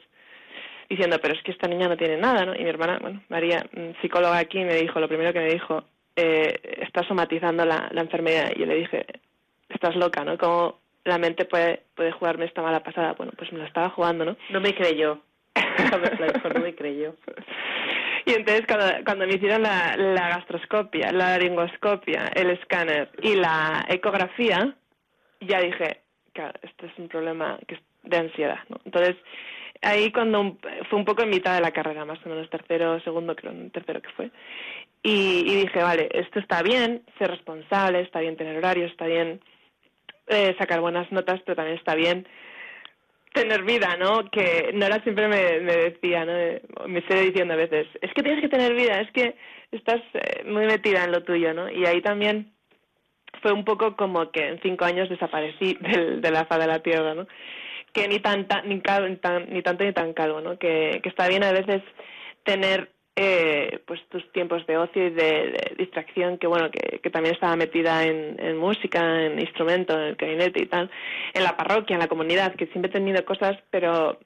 diciendo, 0.89 1.18
pero 1.22 1.34
es 1.34 1.43
que 1.43 1.51
esta 1.51 1.68
niña 1.68 1.88
no 1.88 1.97
tiene 1.97 2.18
nada, 2.18 2.45
¿no? 2.45 2.55
Y 2.55 2.60
mi 2.60 2.70
hermana, 2.70 2.99
bueno, 3.01 3.22
María, 3.30 3.66
mm, 3.72 4.01
psicóloga 4.01 4.38
aquí, 4.38 4.60
me 4.60 4.76
dijo, 4.76 4.99
lo 4.99 5.08
primero 5.08 5.34
que 5.34 5.39
me 5.39 5.53
dijo, 5.53 5.84
eh, 6.18 6.80
está 6.82 7.03
somatizando 7.03 7.63
la, 7.63 7.89
la 7.91 8.01
enfermedad. 8.01 8.51
Y 8.55 8.59
yo 8.59 8.65
le 8.65 8.76
dije, 8.76 9.05
estás 9.70 9.95
loca, 9.95 10.24
¿no? 10.24 10.38
¿Cómo 10.38 10.80
la 11.05 11.18
mente 11.18 11.45
puede, 11.45 11.84
puede 11.95 12.11
jugarme 12.11 12.45
esta 12.45 12.61
mala 12.61 12.82
pasada? 12.84 13.13
Bueno, 13.13 13.32
pues 13.38 13.51
me 13.53 13.59
la 13.59 13.65
estaba 13.65 13.89
jugando, 13.91 14.26
¿no? 14.26 14.36
No 14.49 14.59
me 14.59 14.74
creyó. 14.74 15.22
no 16.53 16.59
me 16.59 16.76
creyó. 16.76 17.15
Y 18.26 18.34
entonces 18.34 18.65
cuando, 18.68 18.86
cuando 19.05 19.28
me 19.28 19.36
hicieron 19.36 19.61
la, 19.61 19.95
la 19.95 20.30
gastroscopia, 20.30 21.11
la 21.11 21.30
laringoscopia, 21.30 22.32
el 22.36 22.49
escáner 22.49 23.09
y 23.22 23.36
la 23.36 23.86
ecografía, 23.88 24.76
ya 25.39 25.61
dije, 25.61 26.01
claro, 26.34 26.59
esto 26.61 26.88
es 26.88 26.91
un 26.97 27.07
problema 27.07 27.57
de 28.03 28.18
ansiedad, 28.18 28.59
¿no? 28.70 28.80
Entonces, 28.84 29.15
ahí 29.82 30.11
cuando 30.11 30.57
fue 30.89 30.99
un 30.99 31.05
poco 31.05 31.24
en 31.24 31.30
mitad 31.30 31.55
de 31.55 31.61
la 31.61 31.72
carrera, 31.72 32.05
más 32.05 32.20
o 32.26 32.30
menos 32.30 32.49
tercero, 32.49 32.99
segundo, 33.01 33.36
creo, 33.36 33.53
tercero 33.72 34.01
que 34.01 34.09
fue. 34.09 34.32
Y, 35.04 35.43
dije, 35.43 35.82
vale, 35.82 36.10
esto 36.12 36.39
está 36.39 36.62
bien, 36.62 37.04
ser 37.18 37.30
responsable, 37.30 38.02
está 38.02 38.20
bien 38.20 38.36
tener 38.36 38.58
horarios, 38.58 38.91
está 38.91 39.06
bien 39.06 39.39
eh, 40.28 40.56
sacar 40.60 40.82
buenas 40.82 41.10
notas, 41.12 41.39
pero 41.45 41.56
también 41.56 41.78
está 41.78 41.95
bien 41.95 42.28
tener 43.34 43.64
vida, 43.64 43.95
¿no? 43.98 44.30
Que 44.30 44.72
Nora 44.74 45.02
siempre 45.04 45.28
me, 45.28 45.38
decía, 45.38 46.26
¿no? 46.26 46.34
Me 46.88 47.02
sigue 47.02 47.22
diciendo 47.22 47.54
a 47.54 47.58
veces, 47.58 47.88
es 48.02 48.12
que 48.14 48.24
tienes 48.24 48.41
que 48.41 48.50
tener 48.50 48.74
vida, 48.74 49.00
es 49.00 49.12
que 49.12 49.36
estás 49.72 50.02
eh, 50.14 50.43
muy 50.45 50.66
metida 50.66 51.04
en 51.04 51.12
lo 51.12 51.24
tuyo, 51.24 51.54
¿no? 51.54 51.70
Y 51.70 51.86
ahí 51.86 52.02
también 52.02 52.52
fue 53.41 53.54
un 53.54 53.64
poco 53.64 53.95
como 53.95 54.32
que 54.32 54.48
en 54.48 54.62
cinco 54.62 54.86
años 54.86 55.10
desaparecí 55.10 55.78
del, 55.82 56.22
de 56.22 56.32
la 56.32 56.45
faz 56.45 56.60
de 56.60 56.68
la 56.68 56.80
tierra, 56.80 57.14
¿no? 57.14 57.28
Que 57.93 58.08
ni, 58.08 58.20
tan, 58.20 58.48
ni, 58.66 58.76
ni 58.76 59.62
tanto 59.62 59.84
ni 59.84 59.93
tan 59.93 60.14
calvo, 60.14 60.41
¿no? 60.41 60.58
Que, 60.58 61.00
que 61.02 61.10
está 61.10 61.28
bien 61.28 61.43
a 61.43 61.52
veces 61.52 61.82
tener 62.43 62.91
eh, 63.20 63.80
pues 63.88 63.99
tus 64.09 64.32
tiempos 64.32 64.68
de 64.68 64.78
ocio 64.78 65.07
y 65.07 65.09
de, 65.09 65.74
distracción 65.76 66.38
que 66.38 66.45
bueno 66.45 66.70
que, 66.70 67.09
también 67.09 67.34
estaba 67.34 67.55
metida 67.55 68.03
en, 68.03 68.57
música 68.57 69.26
en 69.26 69.39
instrumento 69.39 69.95
en 69.95 70.09
el 70.09 70.18
clarinete 70.18 70.61
y 70.61 70.68
tal 70.68 70.91
en 71.34 71.43
la 71.43 71.57
parroquia 71.57 71.95
en 71.95 71.99
la 71.99 72.07
comunidad 72.07 72.53
que 72.53 72.68
siempre 72.68 72.91
he 72.91 72.93
tenido 72.93 73.26
cosas 73.26 73.57
pero 73.72 74.20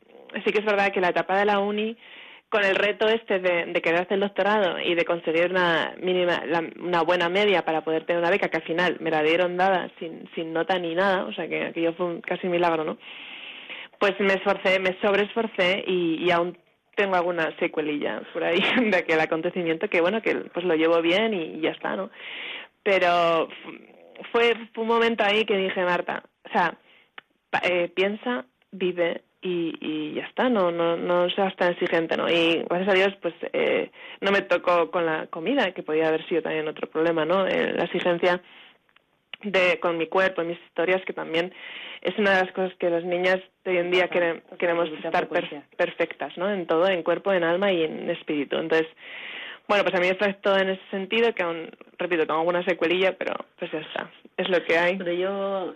sí 0.44 0.52
que 0.52 0.60
es 0.60 0.66
verdad 0.66 0.92
que 0.92 1.00
la 1.00 1.10
etapa 1.10 1.39
de 1.39 1.46
la 1.46 1.60
uni 1.60 1.96
con 2.50 2.66
el 2.66 2.76
reto 2.76 3.08
este 3.08 3.39
de, 3.39 3.68
de 3.68 3.82
querer 3.82 4.02
hacer 4.02 4.16
el 4.16 4.20
doctorado 4.20 4.78
y 4.78 4.94
de 4.94 5.06
conseguir 5.06 5.52
una 5.52 5.96
mínima 6.02 6.44
una 6.82 7.02
buena 7.02 7.30
media 7.30 7.64
para 7.64 7.86
poder 7.86 8.06
tener 8.06 8.22
una 8.22 8.30
beca 8.30 8.50
que 8.50 8.58
al 8.58 8.64
final 8.64 8.98
me 9.00 9.10
la 9.10 9.24
dieron 9.24 9.56
dada 9.56 9.89
sin 10.00 10.30
sin 10.36 10.52
nota 10.52 10.78
ni 10.78 10.96
nada 10.96 11.24
o 11.24 11.32
sea 11.32 11.48
que 11.48 11.68
aquello 11.68 11.94
fue 11.94 12.08
un, 12.08 12.20
casi 12.20 12.50
milagro 12.50 12.84
no 12.84 12.98
pues 14.00 14.20
me 14.20 14.34
esforcé 14.34 14.82
me 14.82 15.00
sobreesforcé 15.00 15.82
y, 15.88 16.26
y 16.26 16.32
aún 16.32 16.58
tengo 16.96 17.16
alguna 17.16 17.56
secuelilla 17.58 18.22
por 18.34 18.44
ahí 18.44 18.60
de 18.89 18.98
aquel 18.98 19.20
acontecimiento 19.20 19.89
que 19.89 20.02
bueno 20.02 20.22
que 20.22 20.36
pues 20.36 20.66
lo 20.66 20.76
llevo 20.76 21.02
bien 21.02 21.34
y 21.34 21.60
ya 21.62 21.72
está 21.72 21.96
no 21.96 22.10
pero 22.84 23.48
fue, 24.32 24.54
un 24.78 24.88
momento 24.88 25.24
ahí 25.24 25.46
que 25.46 25.58
dije 25.58 25.84
Marta 25.84 26.24
o 26.46 26.50
sea 26.50 26.78
eh, 27.64 27.89
piensa 27.94 28.46
vive 28.72 29.24
y, 29.42 29.74
y 29.82 30.14
ya 30.14 30.24
está 30.24 30.50
no 30.50 30.72
no 30.72 30.98
no 30.98 31.30
seas 31.32 31.56
tan 31.56 31.72
exigente 31.72 32.16
no 32.16 32.30
y 32.30 32.64
gracias 32.70 32.89
a 32.89 32.94
Dios 32.94 33.16
pues 33.22 33.34
eh, 33.54 33.92
no 34.22 34.32
me 34.32 34.42
tocó 34.42 34.92
con 34.92 35.06
la 35.06 35.28
comida 35.28 35.72
que 35.72 35.84
podía 35.84 36.08
haber 36.08 36.28
sido 36.28 36.44
también 36.44 36.68
otro 36.68 36.89
problema 36.89 37.26
no 37.26 37.48
eh, 37.48 37.74
la 37.74 37.86
exigencia 37.86 38.42
de 39.44 39.80
con 39.80 39.98
mi 39.98 40.08
cuerpo 40.08 40.42
y 40.42 40.46
mis 40.46 40.60
historias 40.68 41.02
que 41.06 41.14
también 41.14 41.54
es 42.02 42.18
una 42.18 42.32
de 42.32 42.46
las 42.46 42.54
cosas 42.54 42.74
que 42.80 42.89
las 42.89 43.04
niñas 43.04 43.39
de 43.64 43.72
hoy 43.72 43.78
en 43.78 43.92
día 43.92 44.10
queremos 44.10 44.89
estar 45.04 45.28
perfectas 45.78 46.38
no 46.38 46.50
en 46.52 46.66
todo 46.68 46.88
en 46.88 47.04
cuerpo 47.04 47.32
en 47.34 47.44
alma 47.44 47.72
y 47.72 47.84
en 47.84 48.10
espíritu. 48.10 48.58
Entonces 48.58 48.88
bueno 49.68 49.84
pues 49.84 49.96
a 49.96 50.00
mí 50.00 50.08
me 50.08 50.34
todo 50.34 50.58
en 50.58 50.70
ese 50.70 50.82
sentido 50.89 51.34
que 51.34 51.44
aún 51.44 51.70
repito 51.98 52.26
tengo 52.26 52.39
alguna 52.39 52.64
secuelilla 52.64 53.18
pero 53.18 53.34
pues 53.58 53.72
ya 53.72 53.80
está 53.80 54.12
es 54.38 54.50
lo 54.50 54.64
que 54.64 54.78
hay. 54.78 54.98
Pero 54.98 55.14
yo 55.14 55.74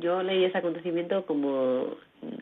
yo 0.00 0.22
leí 0.22 0.44
ese 0.44 0.58
acontecimiento 0.58 1.26
como 1.26 1.96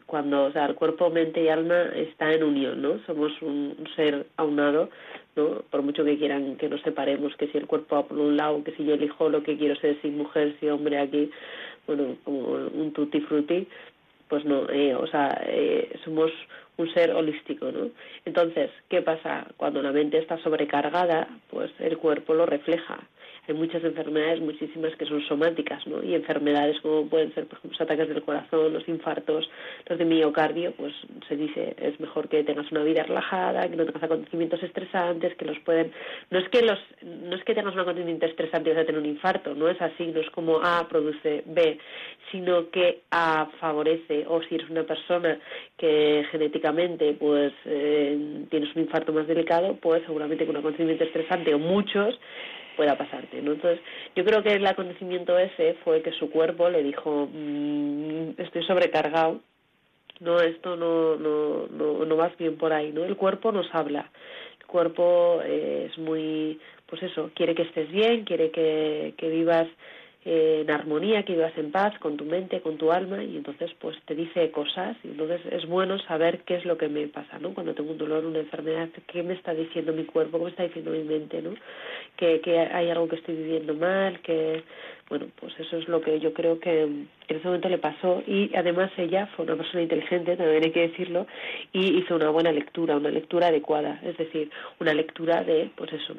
cuando 0.07 0.45
o 0.45 0.53
sea 0.53 0.67
el 0.67 0.75
cuerpo 0.75 1.11
mente 1.11 1.43
y 1.43 1.49
alma 1.49 1.91
está 1.95 2.33
en 2.33 2.45
unión 2.45 2.81
no 2.81 2.99
somos 3.07 3.33
un 3.43 3.77
ser 3.97 4.27
aunado 4.37 4.91
¿no? 5.37 5.63
Por 5.71 5.83
mucho 5.83 6.05
que 6.05 6.19
quieran 6.19 6.57
que 6.57 6.69
nos 6.69 6.81
separemos, 6.83 7.37
que 7.37 7.49
si 7.49 7.59
el 7.59 7.67
cuerpo 7.67 7.97
va 7.97 8.07
por 8.07 8.19
un 8.19 8.37
lado, 8.37 8.63
que 8.65 8.73
si 8.73 8.85
yo 8.85 8.95
elijo 8.95 9.29
lo 9.29 9.43
que 9.43 9.57
quiero 9.57 9.77
ser, 9.77 10.01
si 10.03 10.09
mujer, 10.09 10.57
si 10.61 10.69
hombre 10.69 10.99
aquí, 10.99 11.31
bueno, 11.87 12.17
como 12.25 12.39
un 12.39 12.93
tutti 12.93 13.21
frutti, 13.21 13.67
pues 14.29 14.45
no, 14.45 14.69
eh, 14.71 14.95
o 14.95 15.07
sea, 15.07 15.43
eh, 15.47 15.91
somos 16.05 16.31
un 16.77 16.93
ser 16.93 17.13
holístico, 17.13 17.71
¿no? 17.71 17.91
Entonces, 18.25 18.71
¿qué 18.89 19.03
pasa? 19.03 19.47
Cuando 19.57 19.83
la 19.83 19.93
mente 19.93 20.19
está 20.19 20.39
sobrecargada, 20.39 21.29
pues 21.51 21.71
el 21.79 21.99
cuerpo 21.99 22.35
lo 22.35 22.47
refleja. 22.47 22.99
Hay 23.47 23.55
muchas 23.55 23.85
enfermedades, 23.85 24.41
muchísimas 24.41 24.95
que 24.97 25.07
son 25.07 25.21
somáticas, 25.27 25.87
¿no? 25.87 26.03
Y 26.03 26.15
enfermedades 26.15 26.81
como 26.81 27.07
pueden 27.09 27.35
ser, 27.35 27.47
por 27.47 27.59
ejemplo, 27.59 27.79
los 27.79 27.81
ataques 27.81 28.09
del 28.09 28.23
corazón, 28.23 28.73
los 28.73 28.89
infartos, 28.89 29.49
los 29.87 29.99
de 29.99 30.05
miocardio, 30.05 30.73
pues 30.73 30.95
se 31.29 31.37
dice 31.37 31.75
es 31.79 31.99
mejor 32.01 32.29
que 32.29 32.45
tengas 32.45 32.71
una 32.73 32.83
vida 32.83 33.03
relajada, 33.03 33.69
que 33.69 33.77
no 33.77 33.85
tengas 33.85 34.03
acontecimientos 34.03 34.63
estresantes, 34.63 35.35
que 35.37 35.45
los 35.45 35.59
pueden, 35.61 35.93
no 36.31 36.39
es 36.39 36.49
que 36.49 36.63
los, 36.63 36.79
no 37.03 37.37
es 37.37 37.45
que 37.45 37.55
tengas 37.55 37.75
un 37.75 37.81
acontecimiento 37.81 38.27
estresante 38.27 38.71
y 38.71 38.73
vas 38.73 38.83
a 38.83 38.87
tener 38.87 39.01
un 39.01 39.07
infarto, 39.07 39.55
no 39.55 39.69
es 39.69 39.81
así, 39.81 40.07
no 40.07 40.21
es 40.21 40.31
como 40.31 40.61
A 40.63 40.87
produce 40.89 41.43
B, 41.47 41.79
sino 42.31 42.71
que 42.71 43.03
A 43.11 43.49
favorece, 43.61 44.25
o 44.27 44.43
si 44.43 44.55
eres 44.55 44.71
una 44.71 44.85
persona 44.85 45.39
que 45.77 46.25
genéticamente 46.31 47.15
pues 47.15 47.53
eh, 47.65 48.45
tienes 48.51 48.75
un 48.75 48.83
infarto 48.83 49.13
más 49.13 49.27
delicado, 49.27 49.77
pues 49.81 50.03
seguramente 50.07 50.47
con 50.47 50.57
un 50.57 50.61
acontecimiento 50.61 51.05
estresante 51.05 51.55
o 51.55 51.59
muchos 51.59 52.19
pueda 52.77 52.97
pasarte, 52.97 53.41
¿no? 53.43 53.53
Entonces, 53.53 53.81
yo 54.15 54.25
creo 54.25 54.43
que 54.43 54.55
el 54.55 54.67
acontecimiento 54.67 55.39
ese 55.39 55.75
fue 55.85 56.03
que 56.03 56.13
su 56.13 56.31
cuerpo 56.31 56.69
le 56.69 56.83
dijo, 56.83 57.29
mm, 57.33 58.31
estoy 58.39 58.65
sobrecargado, 58.65 59.41
no, 60.21 60.41
esto 60.41 60.77
no, 60.77 61.17
no, 61.17 61.67
no, 61.69 62.05
no 62.05 62.17
vas 62.17 62.37
bien 62.39 62.57
por 62.57 62.73
ahí, 62.73 62.93
¿no? 62.93 63.05
El 63.05 63.17
cuerpo 63.17 63.53
nos 63.53 63.73
habla, 63.75 64.11
el 64.61 64.67
cuerpo 64.67 65.41
eh, 65.45 65.89
es 65.91 65.99
muy, 65.99 66.61
pues 66.87 67.03
eso, 67.03 67.31
quiere 67.35 67.55
que 67.55 67.63
estés 67.63 67.91
bien, 67.91 68.25
quiere 68.25 68.51
que, 68.51 69.15
que 69.17 69.29
vivas 69.29 69.69
en 70.25 70.71
armonía, 70.71 71.23
que 71.25 71.35
vivas 71.35 71.57
en 71.59 71.71
paz 71.71 71.99
con 71.99 72.17
tu 72.17 72.25
mente, 72.25 72.61
con 72.61 72.79
tu 72.79 72.91
alma, 72.91 73.23
y 73.23 73.37
entonces 73.37 73.71
pues 73.79 73.97
te 74.07 74.15
dice 74.15 74.51
cosas, 74.51 74.97
y 75.05 75.09
entonces 75.09 75.41
es 75.51 75.67
bueno 75.67 75.99
saber 75.99 76.41
qué 76.41 76.57
es 76.57 76.65
lo 76.65 76.79
que 76.79 76.89
me 76.89 77.07
pasa, 77.09 77.39
¿no? 77.39 77.53
Cuando 77.53 77.75
tengo 77.75 77.91
un 77.91 77.99
dolor, 77.99 78.25
una 78.25 78.39
enfermedad, 78.39 78.89
qué 79.07 79.23
me 79.23 79.35
está 79.35 79.53
diciendo 79.53 79.93
mi 79.93 80.05
cuerpo, 80.05 80.39
qué 80.39 80.45
me 80.45 80.51
está 80.51 80.63
diciendo 80.63 80.93
mi 80.93 81.05
mente, 81.05 81.43
¿no? 81.43 81.55
Que, 82.17 82.41
que 82.41 82.59
hay 82.59 82.89
algo 82.91 83.09
que 83.09 83.17
estoy 83.17 83.35
viviendo 83.35 83.75
mal, 83.75 84.21
que, 84.21 84.63
bueno, 85.09 85.27
pues 85.39 85.53
eso 85.61 85.77
es 85.77 85.87
lo 85.89 86.01
que 86.01 86.19
yo 86.19 86.33
creo 86.33 86.59
que 86.59 86.83
en 86.83 87.09
ese 87.29 87.45
momento 87.45 87.69
le 87.69 87.79
pasó, 87.79 88.23
y 88.27 88.51
además 88.55 88.91
ella 88.97 89.27
fue 89.35 89.45
una 89.45 89.57
persona 89.57 89.83
inteligente, 89.83 90.37
también 90.37 90.65
hay 90.65 90.71
que 90.71 90.89
decirlo, 90.89 91.27
y 91.73 91.99
hizo 91.99 92.17
una 92.17 92.31
buena 92.31 92.53
lectura, 92.53 92.97
una 92.97 93.11
lectura 93.11 93.49
adecuada, 93.49 94.01
es 94.03 94.17
decir, 94.17 94.51
una 94.81 94.95
lectura 94.95 95.45
de, 95.45 95.71
pues 95.77 95.93
eso, 95.93 96.15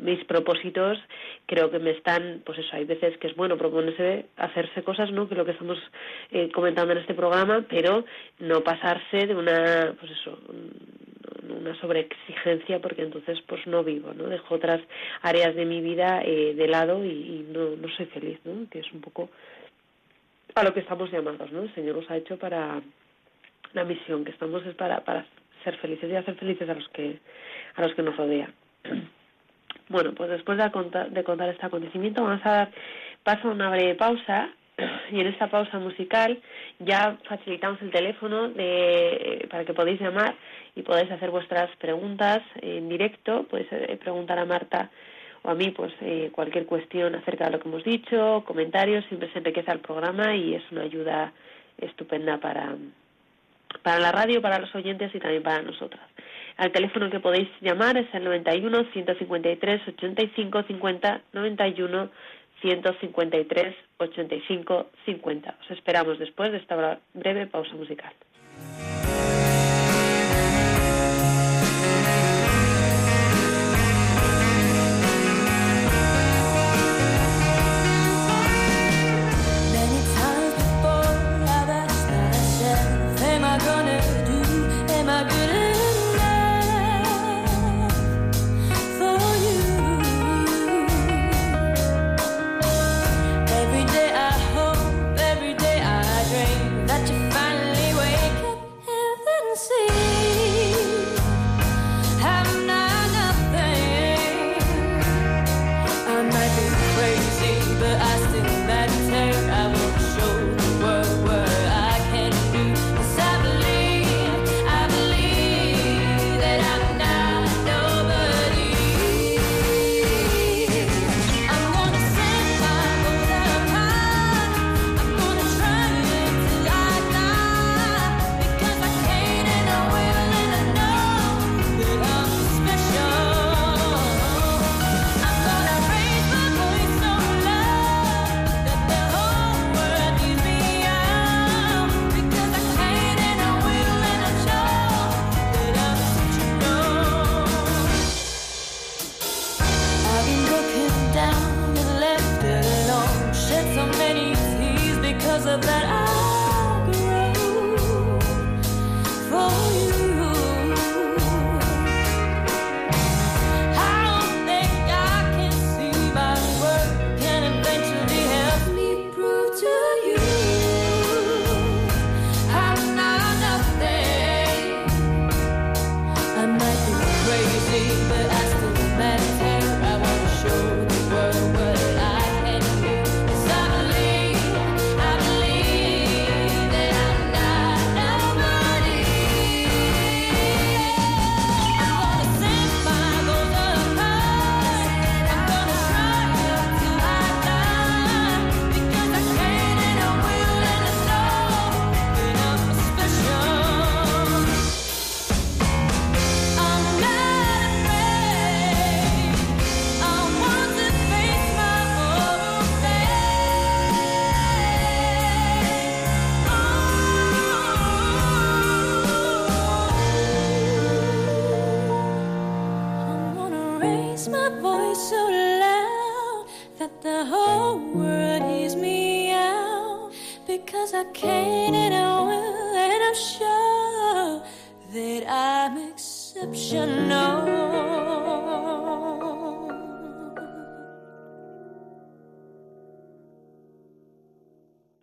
mis 0.00 0.24
propósitos 0.24 0.98
creo 1.46 1.70
que 1.70 1.78
me 1.78 1.90
están, 1.90 2.42
pues 2.44 2.58
eso, 2.58 2.68
hay 2.76 2.84
veces 2.84 3.16
que 3.18 3.28
es 3.28 3.36
bueno 3.36 3.56
proponerse 3.56 4.26
hacerse 4.36 4.82
cosas, 4.82 5.10
¿no? 5.10 5.28
Que 5.28 5.34
lo 5.34 5.44
que 5.44 5.52
estamos 5.52 5.78
eh, 6.30 6.50
comentando 6.52 6.92
en 6.92 6.98
este 6.98 7.14
programa, 7.14 7.64
pero 7.68 8.04
no 8.38 8.60
pasarse 8.62 9.26
de 9.26 9.34
una, 9.34 9.94
pues 9.98 10.12
eso, 10.12 10.38
una 11.52 11.74
sobreexigencia 11.80 12.80
porque 12.80 13.02
entonces 13.02 13.40
pues 13.46 13.66
no 13.66 13.84
vivo, 13.84 14.12
¿no? 14.14 14.24
Dejo 14.24 14.54
otras 14.54 14.80
áreas 15.22 15.54
de 15.54 15.64
mi 15.64 15.80
vida 15.80 16.22
eh, 16.24 16.54
de 16.54 16.68
lado 16.68 17.04
y, 17.04 17.46
no, 17.50 17.76
no 17.76 17.88
soy 17.88 18.06
feliz, 18.06 18.38
¿no? 18.44 18.68
Que 18.70 18.80
es 18.80 18.92
un 18.92 19.00
poco 19.00 19.30
a 20.54 20.64
lo 20.64 20.74
que 20.74 20.80
estamos 20.80 21.10
llamados, 21.10 21.50
¿no? 21.52 21.62
El 21.62 21.74
Señor 21.74 21.96
nos 21.96 22.10
ha 22.10 22.16
hecho 22.16 22.38
para 22.38 22.80
la 23.72 23.84
misión 23.84 24.24
que 24.24 24.32
estamos 24.32 24.64
es 24.66 24.74
para, 24.74 25.04
para 25.04 25.26
ser 25.64 25.76
felices 25.76 26.10
y 26.10 26.16
hacer 26.16 26.34
felices 26.36 26.68
a 26.68 26.74
los 26.74 26.88
que 26.88 27.18
a 27.76 27.82
los 27.82 27.94
que 27.94 28.02
nos 28.02 28.16
rodean. 28.16 28.52
Bueno, 29.88 30.12
pues 30.14 30.30
después 30.30 30.56
de 30.56 30.70
contar, 30.70 31.10
de 31.10 31.24
contar 31.24 31.48
este 31.48 31.66
acontecimiento 31.66 32.22
vamos 32.22 32.46
a 32.46 32.50
dar 32.50 32.70
paso 33.24 33.48
a 33.48 33.50
una 33.50 33.70
breve 33.70 33.96
pausa 33.96 34.48
y 35.12 35.20
en 35.20 35.26
esta 35.26 35.48
pausa 35.48 35.78
musical 35.78 36.40
ya 36.78 37.18
facilitamos 37.28 37.80
el 37.82 37.90
teléfono 37.90 38.48
de, 38.48 39.46
para 39.50 39.64
que 39.64 39.74
podáis 39.74 40.00
llamar 40.00 40.34
y 40.74 40.82
podáis 40.82 41.10
hacer 41.10 41.30
vuestras 41.30 41.70
preguntas 41.76 42.40
en 42.60 42.88
directo. 42.88 43.44
Podéis 43.44 43.68
eh, 43.72 43.98
preguntar 44.00 44.38
a 44.38 44.44
Marta 44.44 44.90
o 45.42 45.50
a 45.50 45.54
mí 45.54 45.70
pues 45.70 45.92
eh, 46.00 46.30
cualquier 46.32 46.66
cuestión 46.66 47.14
acerca 47.14 47.46
de 47.46 47.52
lo 47.52 47.60
que 47.60 47.68
hemos 47.68 47.84
dicho, 47.84 48.44
comentarios, 48.46 49.04
siempre 49.06 49.30
se 49.32 49.38
enriquece 49.38 49.70
el 49.70 49.80
programa 49.80 50.34
y 50.34 50.54
es 50.54 50.62
una 50.70 50.82
ayuda 50.82 51.32
estupenda 51.78 52.38
para, 52.38 52.76
para 53.82 53.98
la 53.98 54.12
radio, 54.12 54.42
para 54.42 54.58
los 54.58 54.74
oyentes 54.74 55.14
y 55.14 55.18
también 55.18 55.42
para 55.42 55.62
nosotras. 55.62 56.02
Al 56.56 56.72
teléfono 56.72 57.08
que 57.08 57.20
podéis 57.20 57.48
llamar 57.62 57.96
es 57.96 58.06
el 58.12 58.24
91 58.24 58.84
153 58.92 59.88
85 59.88 60.62
50 60.64 61.20
91 61.32 62.10
153 62.62 63.74
85 63.98 64.90
50. 65.04 65.58
Os 65.62 65.70
esperamos 65.70 66.18
después 66.18 66.52
de 66.52 66.58
esta 66.58 67.00
breve 67.14 67.46
pausa 67.46 67.74
musical. 67.74 68.12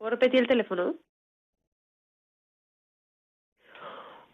¿Puedo 0.08 0.22
repetir 0.22 0.40
el 0.40 0.48
teléfono? 0.48 0.96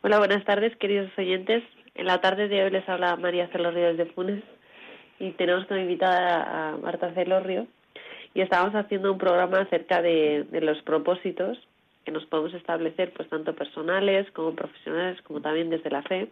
Hola, 0.03 0.19
buenas 0.19 0.45
tardes, 0.45 0.77
queridos 0.77 1.09
oyentes. 1.17 1.63
En 1.95 2.05
la 2.05 2.21
tarde 2.21 2.47
de 2.47 2.63
hoy 2.63 2.69
les 2.69 2.87
habla 2.87 3.15
María 3.15 3.47
Celorrio 3.47 3.95
de 3.95 4.05
Funes 4.05 4.43
y 5.17 5.31
tenemos 5.31 5.65
como 5.65 5.79
invitada 5.79 6.73
a 6.73 6.77
Marta 6.77 7.11
Celorrio 7.15 7.65
y 8.35 8.41
estábamos 8.41 8.75
haciendo 8.75 9.11
un 9.11 9.17
programa 9.17 9.61
acerca 9.61 10.03
de, 10.03 10.45
los 10.61 10.79
propósitos 10.83 11.57
que 12.05 12.11
nos 12.11 12.27
podemos 12.27 12.53
establecer, 12.53 13.11
pues 13.11 13.27
tanto 13.29 13.55
personales 13.55 14.29
como 14.29 14.53
profesionales, 14.53 15.19
como 15.23 15.41
también 15.41 15.71
desde 15.71 15.89
la 15.89 16.03
fe, 16.03 16.29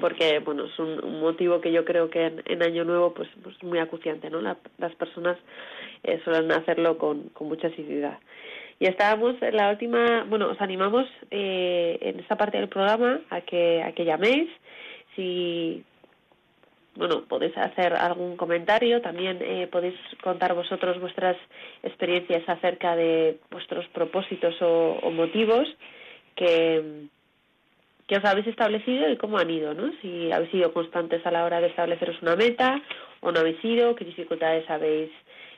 porque 0.00 0.38
bueno 0.40 0.64
es 0.66 0.78
un, 0.78 1.20
motivo 1.20 1.60
que 1.60 1.72
yo 1.72 1.84
creo 1.84 2.10
que 2.10 2.32
en, 2.44 2.62
Año 2.62 2.84
Nuevo 2.84 3.14
pues, 3.14 3.28
pues 3.42 3.60
muy 3.62 3.78
acuciante, 3.78 4.30
¿no? 4.30 4.40
las 4.40 4.94
personas 4.96 5.36
eh, 6.02 6.20
suelen 6.24 6.52
hacerlo 6.52 6.98
con, 6.98 7.30
con 7.30 7.48
mucha 7.48 7.68
asiduidad. 7.68 8.18
Y 8.78 8.86
estábamos 8.86 9.40
en 9.40 9.56
la 9.56 9.70
última, 9.70 10.24
bueno, 10.24 10.48
os 10.50 10.60
animamos 10.60 11.06
eh, 11.30 11.98
en 12.02 12.20
esta 12.20 12.36
parte 12.36 12.58
del 12.58 12.68
programa 12.68 13.20
a 13.30 13.40
que, 13.40 13.82
a 13.82 13.92
que 13.92 14.04
llaméis. 14.04 14.50
Si, 15.14 15.82
bueno, 16.94 17.24
podéis 17.26 17.56
hacer 17.56 17.94
algún 17.94 18.36
comentario, 18.36 19.00
también 19.00 19.38
eh, 19.40 19.66
podéis 19.72 19.94
contar 20.22 20.54
vosotros 20.54 21.00
vuestras 21.00 21.38
experiencias 21.82 22.46
acerca 22.46 22.94
de 22.96 23.38
vuestros 23.50 23.86
propósitos 23.88 24.54
o, 24.60 25.10
motivos 25.10 25.66
que, 26.34 27.08
que 28.06 28.16
os 28.16 28.24
habéis 28.24 28.46
establecido 28.46 29.10
y 29.10 29.16
cómo 29.16 29.38
han 29.38 29.50
ido, 29.50 29.74
¿no? 29.74 29.90
Si 30.00 30.30
habéis 30.30 30.50
sido 30.50 30.72
constantes 30.72 31.24
a 31.26 31.30
la 31.30 31.44
hora 31.44 31.60
de 31.60 31.68
estableceros 31.68 32.20
una 32.22 32.36
meta 32.36 32.80
o 33.20 33.32
no 33.32 33.40
habéis 33.40 33.60
sido, 33.60 33.94
qué 33.96 34.04
dificultades 34.04 34.68
habéis 34.70 35.10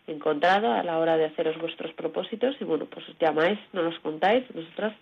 encontrado 0.07 0.73
a 0.73 0.83
la 0.83 0.99
hora 0.99 1.17
de 1.19 1.27
haceros 1.27 1.59
vuestros 1.59 1.93
propósitos 1.93 2.57
y 2.61 2.65
bueno, 2.65 2.87
pues 2.87 3.07
os 3.09 3.19
llamáis, 3.19 3.59
no 3.73 3.83
nos 3.83 3.99
contáis, 4.01 4.43
nosotras 4.55 4.95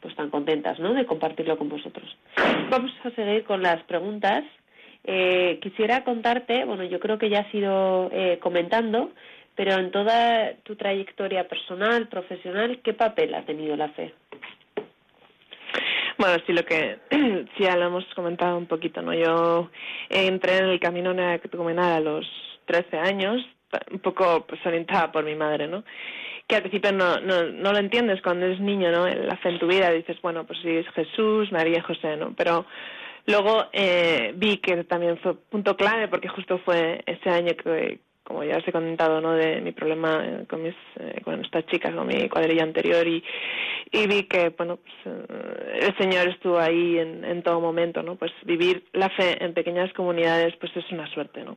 pues 0.00 0.14
tan 0.16 0.30
contentas, 0.30 0.78
¿no? 0.78 0.94
De 0.94 1.04
compartirlo 1.04 1.58
con 1.58 1.68
vosotros. 1.68 2.16
Vamos 2.70 2.92
a 3.04 3.10
seguir 3.10 3.44
con 3.44 3.62
las 3.62 3.82
preguntas. 3.84 4.44
Eh, 5.04 5.58
quisiera 5.62 6.02
contarte, 6.04 6.64
bueno, 6.64 6.84
yo 6.84 6.98
creo 6.98 7.18
que 7.18 7.28
ya 7.28 7.40
has 7.40 7.54
ido 7.54 8.08
eh, 8.10 8.38
comentando, 8.40 9.12
pero 9.54 9.74
en 9.74 9.90
toda 9.90 10.54
tu 10.62 10.76
trayectoria 10.76 11.46
personal, 11.46 12.08
profesional, 12.08 12.80
¿qué 12.82 12.94
papel 12.94 13.34
ha 13.34 13.42
tenido 13.42 13.76
la 13.76 13.88
fe? 13.90 14.14
Bueno, 16.18 16.42
sí, 16.46 16.52
lo 16.52 16.64
que 16.64 16.98
sí 17.10 17.64
ya 17.64 17.76
lo 17.76 17.86
hemos 17.86 18.04
comentado 18.14 18.56
un 18.56 18.66
poquito, 18.66 19.02
¿no? 19.02 19.12
Yo 19.14 19.70
entré 20.08 20.58
en 20.58 20.66
el 20.66 20.80
camino 20.80 21.12
neocatecumenal 21.12 21.92
a 21.92 22.00
los 22.00 22.26
13 22.66 22.98
años, 22.98 23.44
un 23.90 23.98
poco 23.98 24.46
pues, 24.46 24.64
orientada 24.64 25.10
por 25.10 25.24
mi 25.24 25.34
madre, 25.34 25.66
¿no? 25.66 25.84
Que 26.46 26.56
al 26.56 26.62
principio 26.62 26.92
no, 26.92 27.20
no, 27.20 27.44
no 27.44 27.72
lo 27.72 27.78
entiendes 27.78 28.22
cuando 28.22 28.46
eres 28.46 28.60
niño, 28.60 28.90
¿no? 28.92 29.08
La 29.08 29.36
fe 29.38 29.48
en 29.48 29.58
tu 29.58 29.66
vida 29.66 29.90
dices, 29.90 30.20
bueno, 30.22 30.46
pues 30.46 30.58
sí, 30.62 30.70
es 30.70 30.86
Jesús, 30.90 31.50
María 31.50 31.82
José, 31.82 32.16
¿no? 32.16 32.34
Pero 32.36 32.66
luego 33.26 33.66
eh, 33.72 34.32
vi 34.36 34.58
que 34.58 34.84
también 34.84 35.18
fue 35.18 35.34
punto 35.34 35.76
clave 35.76 36.08
porque 36.08 36.28
justo 36.28 36.58
fue 36.58 37.02
ese 37.06 37.30
año 37.30 37.54
que, 37.56 37.98
como 38.24 38.42
ya 38.42 38.56
os 38.56 38.66
he 38.66 38.72
comentado, 38.72 39.20
¿no? 39.20 39.32
De 39.32 39.60
mi 39.60 39.72
problema 39.72 40.24
eh, 40.24 40.44
con 40.48 40.62
mis, 40.62 40.74
eh, 40.98 41.20
con 41.22 41.44
estas 41.44 41.66
chicas, 41.66 41.94
con 41.94 42.06
mi 42.06 42.28
cuadrilla 42.28 42.64
anterior 42.64 43.06
y, 43.06 43.22
y 43.92 44.06
vi 44.06 44.24
que, 44.24 44.48
bueno, 44.48 44.78
pues, 44.78 45.16
el 45.80 45.96
Señor 45.98 46.28
estuvo 46.28 46.58
ahí 46.58 46.98
en, 46.98 47.24
en 47.24 47.42
todo 47.42 47.60
momento, 47.60 48.02
¿no? 48.02 48.16
Pues 48.16 48.32
vivir 48.44 48.84
la 48.92 49.10
fe 49.10 49.44
en 49.44 49.54
pequeñas 49.54 49.92
comunidades, 49.92 50.54
pues 50.56 50.76
es 50.76 50.90
una 50.90 51.06
suerte, 51.12 51.44
¿no? 51.44 51.56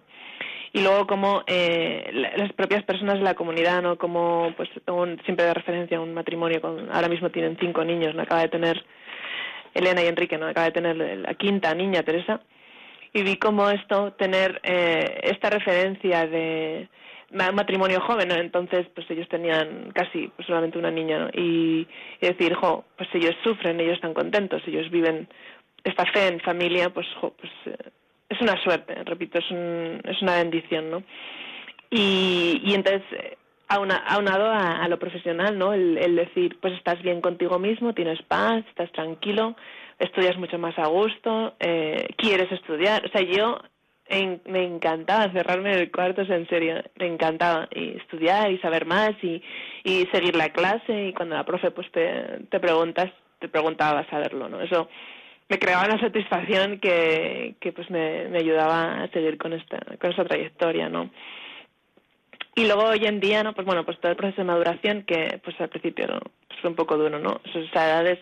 y 0.74 0.82
luego 0.82 1.08
como 1.08 1.44
eh, 1.48 2.10
las 2.36 2.52
propias 2.54 2.84
personas 2.84 3.16
de 3.16 3.24
la 3.24 3.34
comunidad, 3.36 3.82
¿no? 3.82 3.98
Como, 3.98 4.54
pues, 4.56 4.70
siempre 5.26 5.46
de 5.46 5.54
referencia 5.54 5.98
a 5.98 6.02
un 6.02 6.14
matrimonio 6.14 6.62
con, 6.62 6.94
ahora 6.94 7.10
mismo 7.10 7.30
tienen 7.30 7.58
cinco 7.60 7.84
niños, 7.84 8.14
¿no? 8.14 8.22
Acaba 8.22 8.42
de 8.42 8.50
tener 8.50 8.84
Elena 9.74 10.04
y 10.04 10.08
Enrique, 10.08 10.38
¿no? 10.38 10.48
Acaba 10.48 10.66
de 10.66 10.74
tener 10.74 10.96
la 10.96 11.34
quinta 11.36 11.74
niña, 11.74 12.04
Teresa, 12.04 12.42
y 13.18 13.24
vi 13.24 13.38
como 13.38 13.68
esto, 13.70 14.14
tener 14.14 14.62
eh, 14.64 15.22
esta 15.24 15.50
referencia 15.50 16.28
de 16.28 16.88
matrimonio 17.32 18.00
joven, 18.02 18.32
entonces 18.32 18.86
pues 18.94 19.10
ellos 19.10 19.28
tenían 19.28 19.90
casi 19.92 20.28
pues, 20.36 20.46
solamente 20.46 20.78
una 20.78 20.92
niña. 20.92 21.30
Y, 21.34 21.88
decir, 22.22 22.54
jo, 22.54 22.86
pues 22.96 23.10
ellos 23.14 23.36
sufren, 23.44 23.80
ellos 23.80 23.96
están 23.96 24.14
contentos, 24.14 24.62
ellos 24.68 24.92
viven 24.92 25.28
esta 25.84 26.06
fe 26.14 26.28
en 26.28 26.40
familia, 26.42 26.92
pues, 26.92 27.08
jo, 27.20 27.34
pues 27.40 27.52
eh, 27.66 27.90
es 28.30 28.40
una 28.40 28.62
suerte, 28.62 29.04
repito, 29.04 29.40
es, 29.40 29.50
un, 29.50 30.00
es 30.04 30.22
una 30.22 30.36
bendición, 30.36 30.92
¿no? 30.92 31.04
Y, 31.90 32.62
y 32.64 32.76
entonces, 32.76 33.02
aunado 33.68 34.46
a, 34.46 34.84
a, 34.84 34.88
lo 34.88 35.00
profesional, 35.00 35.58
¿no? 35.58 35.74
El, 35.74 36.16
decir, 36.16 36.60
pues 36.62 36.74
estás 36.74 37.02
bien 37.02 37.22
contigo 37.22 37.58
mismo, 37.58 37.94
tienes 37.94 38.22
paz, 38.24 38.64
estás 38.70 38.92
tranquilo, 38.92 39.56
estudias 40.00 40.38
mucho 40.38 40.58
más 40.58 40.78
a 40.78 40.88
gusto, 40.88 41.56
eh, 41.60 42.08
quieres 42.18 42.52
estudiar. 42.52 43.06
O 43.06 43.10
sea, 43.10 43.22
yo 43.22 43.60
me 44.46 44.64
encantaba 44.64 45.32
cerrarme 45.32 45.74
en 45.74 45.80
el 45.80 45.92
cuarto, 45.92 46.22
en 46.22 46.48
serio, 46.48 46.82
me 46.96 47.08
encantaba 47.08 47.68
y 47.74 47.98
estudiar 47.98 48.52
y 48.52 48.58
saber 48.60 48.86
más 48.86 49.12
y, 49.22 49.42
seguir 50.12 50.36
la 50.36 50.50
clase 50.50 51.08
y 51.08 51.14
cuando 51.14 51.36
la 51.36 51.46
profe 51.46 51.72
pues 51.72 51.90
te, 51.92 52.60
preguntas, 52.60 53.12
te 53.40 53.48
preguntaba 53.48 54.06
saberlo, 54.10 54.50
¿no? 54.50 54.62
Eso 54.62 54.90
me 55.50 55.60
creaba 55.60 55.86
una 55.86 56.00
satisfacción 56.00 56.80
que, 56.80 57.56
que 57.60 57.72
pues 57.72 57.90
me, 57.90 58.28
me 58.30 58.40
ayudaba 58.40 59.04
a 59.04 59.08
seguir 59.10 59.38
con 59.38 59.54
esta, 59.54 59.80
con 60.00 60.12
esta 60.12 60.26
trayectoria, 60.26 60.90
¿no? 60.90 61.10
Y 62.56 62.66
luego 62.66 62.86
hoy 62.86 63.06
en 63.06 63.20
día, 63.20 63.44
¿no? 63.44 63.54
Pues 63.54 63.68
bueno, 63.68 63.86
pues 63.86 64.00
todo 64.00 64.12
el 64.12 64.18
proceso 64.18 64.42
de 64.42 64.48
maduración 64.48 65.04
que 65.04 65.40
pues 65.44 65.60
al 65.62 65.70
principio 65.70 66.08
¿no? 66.08 66.20
pues 66.48 66.60
fue 66.60 66.70
un 66.70 66.76
poco 66.76 66.98
duro, 66.98 67.20
¿no? 67.20 67.40
Esas 67.46 67.72
edades 67.72 68.20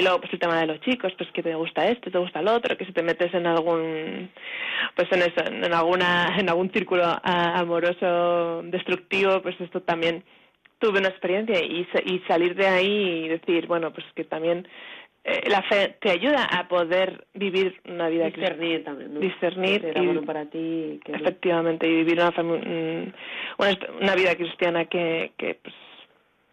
y 0.00 0.02
luego 0.02 0.20
pues 0.20 0.32
el 0.32 0.38
tema 0.38 0.58
de 0.60 0.66
los 0.66 0.80
chicos, 0.80 1.12
pues 1.16 1.30
que 1.32 1.42
te 1.42 1.54
gusta 1.54 1.86
esto, 1.86 2.10
te 2.10 2.18
gusta 2.18 2.40
lo 2.40 2.54
otro, 2.54 2.76
que 2.76 2.86
si 2.86 2.92
te 2.92 3.02
metes 3.02 3.32
en 3.34 3.46
algún 3.46 4.30
pues 4.96 5.08
en 5.12 5.20
eso, 5.20 5.44
en 5.46 5.72
alguna 5.74 6.34
en 6.38 6.48
algún 6.48 6.70
círculo 6.72 7.04
amoroso 7.22 8.62
destructivo, 8.64 9.42
pues 9.42 9.60
esto 9.60 9.82
también 9.82 10.24
tuve 10.78 11.00
una 11.00 11.08
experiencia 11.08 11.62
y, 11.62 11.86
y 12.06 12.18
salir 12.26 12.54
de 12.54 12.66
ahí 12.66 13.24
y 13.24 13.28
decir, 13.28 13.66
bueno, 13.66 13.92
pues 13.92 14.06
que 14.14 14.24
también 14.24 14.66
eh, 15.24 15.50
la 15.50 15.62
fe 15.64 15.96
te 16.00 16.10
ayuda 16.10 16.44
a 16.44 16.66
poder 16.66 17.26
vivir 17.34 17.78
una 17.84 18.08
vida 18.08 18.24
discernir 18.30 18.84
también 18.84 19.12
¿no? 19.12 19.20
discernir 19.20 19.92
y, 19.94 20.06
bueno 20.06 20.22
para 20.22 20.46
ti 20.46 20.98
efectivamente 21.04 21.86
y 21.86 21.96
vivir 21.96 22.20
una, 22.20 22.32
una, 23.58 23.78
una 24.00 24.14
vida 24.14 24.34
cristiana 24.34 24.86
que, 24.86 25.32
que 25.36 25.56
pues, 25.62 25.74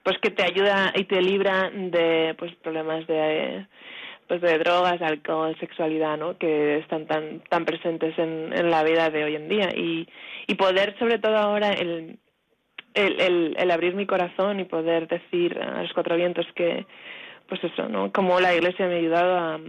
pues 0.08 0.20
que 0.20 0.30
te 0.30 0.42
ayuda 0.42 0.94
y 0.96 1.04
te 1.04 1.22
libra 1.22 1.70
de 1.70 2.34
pues 2.40 2.56
problemas 2.64 3.06
de 3.08 3.68
pues 4.26 4.40
de 4.40 4.58
drogas 4.58 5.02
alcohol 5.02 5.54
sexualidad 5.60 6.16
no 6.16 6.38
que 6.38 6.78
están 6.78 7.08
tan 7.08 7.42
tan 7.50 7.66
presentes 7.66 8.18
en, 8.18 8.72
la 8.72 8.86
vida 8.86 9.10
de 9.10 9.26
hoy 9.26 9.36
en 9.36 9.50
día 9.50 9.70
y 9.76 10.08
y 10.48 10.56
poder 10.56 10.98
sobre 10.98 11.20
todo 11.20 11.36
ahora 11.36 11.74
el 11.74 12.20
el, 12.94 13.20
el, 13.20 13.56
el 13.60 13.70
abrir 13.70 13.96
mi 13.96 14.06
corazón 14.06 14.62
y 14.62 14.64
poder 14.64 15.10
decir 15.10 15.60
a 15.62 15.84
los 15.84 15.92
cuatro 15.92 16.16
vientos 16.16 16.46
que 16.56 16.86
pues 17.50 17.62
eso, 17.66 17.90
¿no? 17.90 18.10
Como 18.14 18.40
la 18.40 18.56
iglesia 18.56 18.88
me 18.88 18.94
ha 18.96 19.00
ayudado 19.00 19.38
a, 19.38 19.60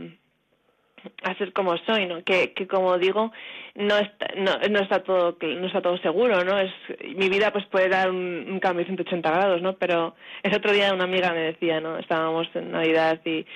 a 1.22 1.34
ser 1.34 1.52
como 1.52 1.76
soy, 1.78 2.06
¿no? 2.06 2.22
Que, 2.22 2.52
que 2.52 2.66
como 2.66 2.98
digo, 2.98 3.32
no 3.74 3.96
está, 3.96 4.28
no, 4.36 4.52
no 4.70 4.80
está 4.80 5.02
todo 5.02 5.36
no 5.40 5.66
está 5.66 5.80
todo 5.80 5.98
seguro, 5.98 6.44
¿no? 6.44 6.58
Es 6.58 6.72
mi 7.16 7.28
vida 7.28 7.52
pues 7.52 7.64
puede 7.66 7.88
dar 7.88 8.10
un, 8.10 8.58
cambio 8.60 8.84
de 8.84 8.94
180 8.94 9.30
grados, 9.30 9.62
¿no? 9.62 9.76
Pero 9.76 10.14
el 10.42 10.54
otro 10.54 10.72
día 10.72 10.92
una 10.92 11.04
amiga 11.04 11.32
me 11.32 11.40
decía, 11.40 11.80
¿no? 11.80 11.98
Estábamos 11.98 12.48
en 12.54 12.72
Navidad 12.72 13.20
y 13.24 13.46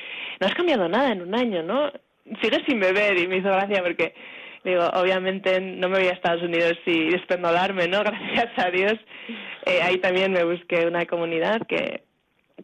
no 0.41 0.47
has 0.47 0.55
cambiado 0.55 0.89
nada 0.89 1.13
en 1.13 1.23
un 1.23 1.35
año, 1.35 1.63
¿no? 1.63 1.91
Sigues 2.41 2.63
sin 2.67 2.79
beber 2.79 3.19
y 3.19 3.27
me 3.27 3.39
hizo 3.39 3.49
gracia 3.49 3.83
porque 3.83 4.15
digo, 4.65 4.85
obviamente 4.95 5.61
no 5.61 5.89
me 5.89 5.99
voy 5.99 6.09
a 6.09 6.13
Estados 6.13 6.43
Unidos 6.43 6.79
y 6.87 7.11
despendolarme, 7.11 7.89
¿no? 7.89 8.03
Gracias 8.05 8.59
a 8.59 8.71
Dios. 8.71 8.95
Eh, 9.67 9.81
ahí 9.83 9.99
también 9.99 10.33
me 10.33 10.45
busqué 10.45 10.87
una 10.87 11.07
comunidad 11.07 11.67
que 11.67 12.03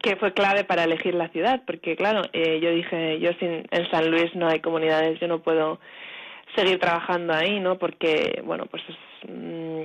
que 0.02 0.16
fue 0.16 0.32
clave 0.32 0.64
para 0.64 0.84
elegir 0.84 1.14
la 1.14 1.28
ciudad, 1.28 1.62
porque 1.66 1.96
claro, 1.96 2.22
eh, 2.32 2.60
yo 2.60 2.70
dije, 2.70 3.18
yo 3.20 3.30
sin, 3.38 3.66
en 3.70 3.90
San 3.90 4.10
Luis 4.10 4.34
no 4.34 4.48
hay 4.48 4.60
comunidades, 4.60 5.18
yo 5.20 5.28
no 5.28 5.40
puedo 5.40 5.80
seguir 6.54 6.78
trabajando 6.78 7.34
ahí, 7.34 7.60
¿no? 7.60 7.78
Porque, 7.78 8.42
bueno, 8.44 8.66
pues 8.66 8.82
es, 8.88 9.30
mm, 9.30 9.82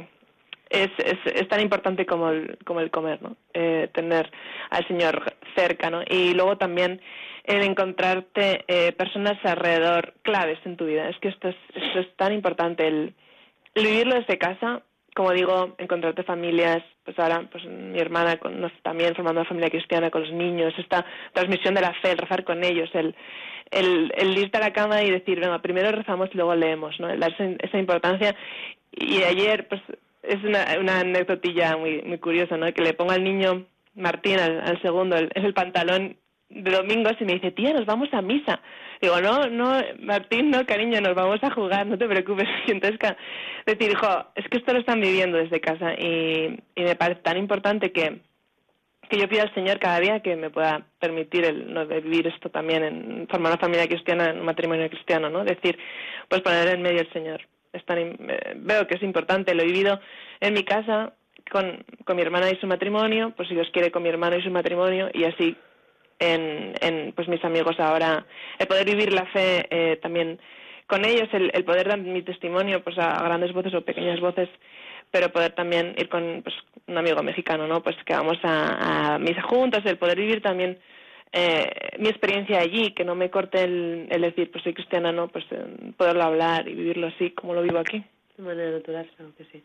es, 0.69 0.89
es, 0.97 1.47
tan 1.47 1.61
importante 1.61 2.05
como 2.05 2.29
el, 2.29 2.57
como 2.65 2.79
el 2.79 2.89
comer, 2.89 3.21
¿no? 3.21 3.35
Eh, 3.53 3.89
tener 3.93 4.31
al 4.69 4.87
Señor 4.87 5.23
cerca, 5.55 5.89
¿no? 5.89 6.01
Y 6.09 6.33
luego 6.33 6.57
también 6.57 6.99
el 7.43 7.61
encontrarte 7.63 8.63
eh, 8.67 8.91
personas 8.93 9.37
alrededor 9.43 10.13
claves 10.23 10.59
en 10.65 10.77
tu 10.77 10.85
vida. 10.85 11.09
Es 11.09 11.17
que 11.19 11.29
esto 11.29 11.49
es, 11.49 11.55
esto 11.75 11.99
es 11.99 12.15
tan 12.15 12.33
importante, 12.33 12.87
el, 12.87 13.13
el 13.75 13.85
vivirlo 13.85 14.15
desde 14.15 14.37
casa 14.37 14.81
como 15.15 15.31
digo, 15.31 15.75
encontrarte 15.77 16.23
familias, 16.23 16.83
pues 17.03 17.17
ahora 17.19 17.47
pues 17.51 17.65
mi 17.65 17.99
hermana 17.99 18.37
con, 18.37 18.71
también 18.81 19.15
formando 19.15 19.41
una 19.41 19.47
familia 19.47 19.69
cristiana 19.69 20.09
con 20.09 20.21
los 20.21 20.31
niños, 20.31 20.73
esta 20.77 21.05
transmisión 21.33 21.73
de 21.75 21.81
la 21.81 21.93
fe, 22.01 22.11
el 22.11 22.17
rezar 22.17 22.43
con 22.43 22.63
ellos, 22.63 22.89
el, 22.93 23.15
el, 23.71 24.11
el 24.15 24.37
irte 24.37 24.57
a 24.57 24.61
la 24.61 24.73
cama 24.73 25.03
y 25.03 25.11
decir, 25.11 25.39
venga, 25.39 25.61
primero 25.61 25.91
rezamos 25.91 26.29
y 26.33 26.37
luego 26.37 26.55
leemos, 26.55 26.99
¿no? 26.99 27.07
darse 27.17 27.57
esa 27.59 27.77
importancia. 27.77 28.35
Y 28.91 29.23
ayer, 29.23 29.67
pues, 29.67 29.81
es 30.23 30.43
una, 30.43 30.65
una 30.79 30.99
anecdotilla 30.99 31.75
muy, 31.77 32.01
muy 32.03 32.17
curiosa, 32.17 32.57
¿no? 32.57 32.71
Que 32.73 32.81
le 32.81 32.93
pongo 32.93 33.11
al 33.11 33.23
niño 33.23 33.65
Martín, 33.95 34.39
al, 34.39 34.81
segundo, 34.81 35.15
es 35.15 35.43
el 35.43 35.53
pantalón 35.53 36.17
domingos 36.49 37.13
y 37.19 37.25
me 37.25 37.33
dice, 37.33 37.51
tía, 37.51 37.73
nos 37.73 37.85
vamos 37.85 38.09
a 38.13 38.21
misa. 38.21 38.61
Digo, 39.01 39.19
no, 39.21 39.47
no, 39.47 39.81
Martín, 39.99 40.49
no, 40.49 40.65
cariño, 40.65 41.01
nos 41.01 41.15
vamos 41.15 41.43
a 41.43 41.51
jugar, 41.51 41.85
no 41.85 41.97
te 41.97 42.07
preocupes. 42.07 42.47
Y 42.67 42.71
entonces, 42.71 42.99
decir, 43.65 43.91
hijo, 43.91 44.07
es 44.35 44.47
que 44.49 44.57
esto 44.57 44.73
lo 44.73 44.79
están 44.79 45.01
viviendo 45.01 45.37
desde 45.37 45.59
casa 45.59 45.93
y, 45.93 46.59
y 46.75 46.83
me 46.83 46.95
parece 46.95 47.21
tan 47.21 47.37
importante 47.37 47.91
que, 47.91 48.21
que 49.09 49.17
yo 49.17 49.27
pido 49.27 49.43
al 49.43 49.53
Señor 49.53 49.79
cada 49.79 49.99
día 49.99 50.21
que 50.21 50.35
me 50.35 50.49
pueda 50.49 50.85
permitir 50.99 51.45
el 51.45 51.73
no, 51.73 51.85
de 51.85 52.01
vivir 52.01 52.27
esto 52.27 52.49
también 52.49 52.83
en 52.83 53.27
formar 53.27 53.51
una 53.51 53.61
familia 53.61 53.87
cristiana, 53.87 54.29
en 54.29 54.39
un 54.39 54.45
matrimonio 54.45 54.89
cristiano, 54.89 55.29
¿no? 55.29 55.43
Decir, 55.43 55.77
pues 56.29 56.41
poner 56.41 56.69
en 56.69 56.81
medio 56.81 57.01
el 57.01 57.11
Señor. 57.11 57.41
Es 57.73 57.83
tan, 57.85 57.97
eh, 57.97 58.53
veo 58.55 58.87
que 58.87 58.95
es 58.95 59.03
importante, 59.03 59.55
lo 59.55 59.63
he 59.63 59.65
vivido 59.65 59.99
en 60.39 60.53
mi 60.53 60.63
casa 60.63 61.13
con, 61.51 61.83
con 62.05 62.15
mi 62.15 62.21
hermana 62.21 62.49
y 62.49 62.57
su 62.57 62.67
matrimonio, 62.67 63.33
pues 63.35 63.49
si 63.49 63.55
Dios 63.55 63.67
quiere 63.73 63.91
con 63.91 64.03
mi 64.03 64.09
hermano 64.09 64.37
y 64.37 64.43
su 64.43 64.51
matrimonio 64.51 65.09
y 65.13 65.25
así 65.25 65.57
en, 66.19 66.73
en 66.81 67.13
pues 67.13 67.27
mis 67.27 67.43
amigos 67.43 67.79
ahora, 67.79 68.25
el 68.59 68.67
poder 68.67 68.85
vivir 68.85 69.13
la 69.13 69.25
fe 69.27 69.65
eh, 69.69 69.97
también 70.01 70.39
con 70.87 71.05
ellos, 71.05 71.29
el, 71.33 71.51
poder 71.63 71.87
dar 71.87 71.99
mi 71.99 72.21
testimonio 72.21 72.83
pues 72.83 72.97
a 72.97 73.23
grandes 73.23 73.53
voces 73.53 73.73
o 73.73 73.81
pequeñas 73.81 74.19
voces 74.19 74.49
pero 75.11 75.29
poder 75.29 75.53
también 75.53 75.93
ir 75.97 76.09
con 76.09 76.41
pues, 76.41 76.55
un 76.87 76.97
amigo 76.97 77.21
mexicano, 77.21 77.67
¿no? 77.67 77.83
Pues 77.83 77.95
que 78.03 78.15
vamos 78.15 78.39
a, 78.41 79.13
a 79.13 79.19
misa 79.19 79.43
juntos, 79.43 79.85
el 79.85 79.99
poder 79.99 80.17
vivir 80.17 80.41
también 80.41 80.79
eh, 81.35 81.67
mi 81.97 82.09
experiencia 82.09 82.59
allí, 82.59 82.93
que 82.93 83.03
no 83.03 83.15
me 83.15 83.31
corte 83.31 83.63
el, 83.63 84.07
el 84.09 84.21
decir, 84.21 84.51
pues 84.51 84.63
soy 84.63 84.73
cristiana, 84.75 85.11
¿no? 85.11 85.29
Pues 85.29 85.43
eh, 85.49 85.65
poderlo 85.97 86.23
hablar 86.23 86.67
y 86.67 86.75
vivirlo 86.75 87.07
así 87.07 87.31
como 87.31 87.55
lo 87.55 87.63
vivo 87.63 87.79
aquí. 87.79 88.03
De 88.37 88.43
manera 88.43 88.71
natural, 88.71 89.09
que 89.35 89.45
sí. 89.45 89.63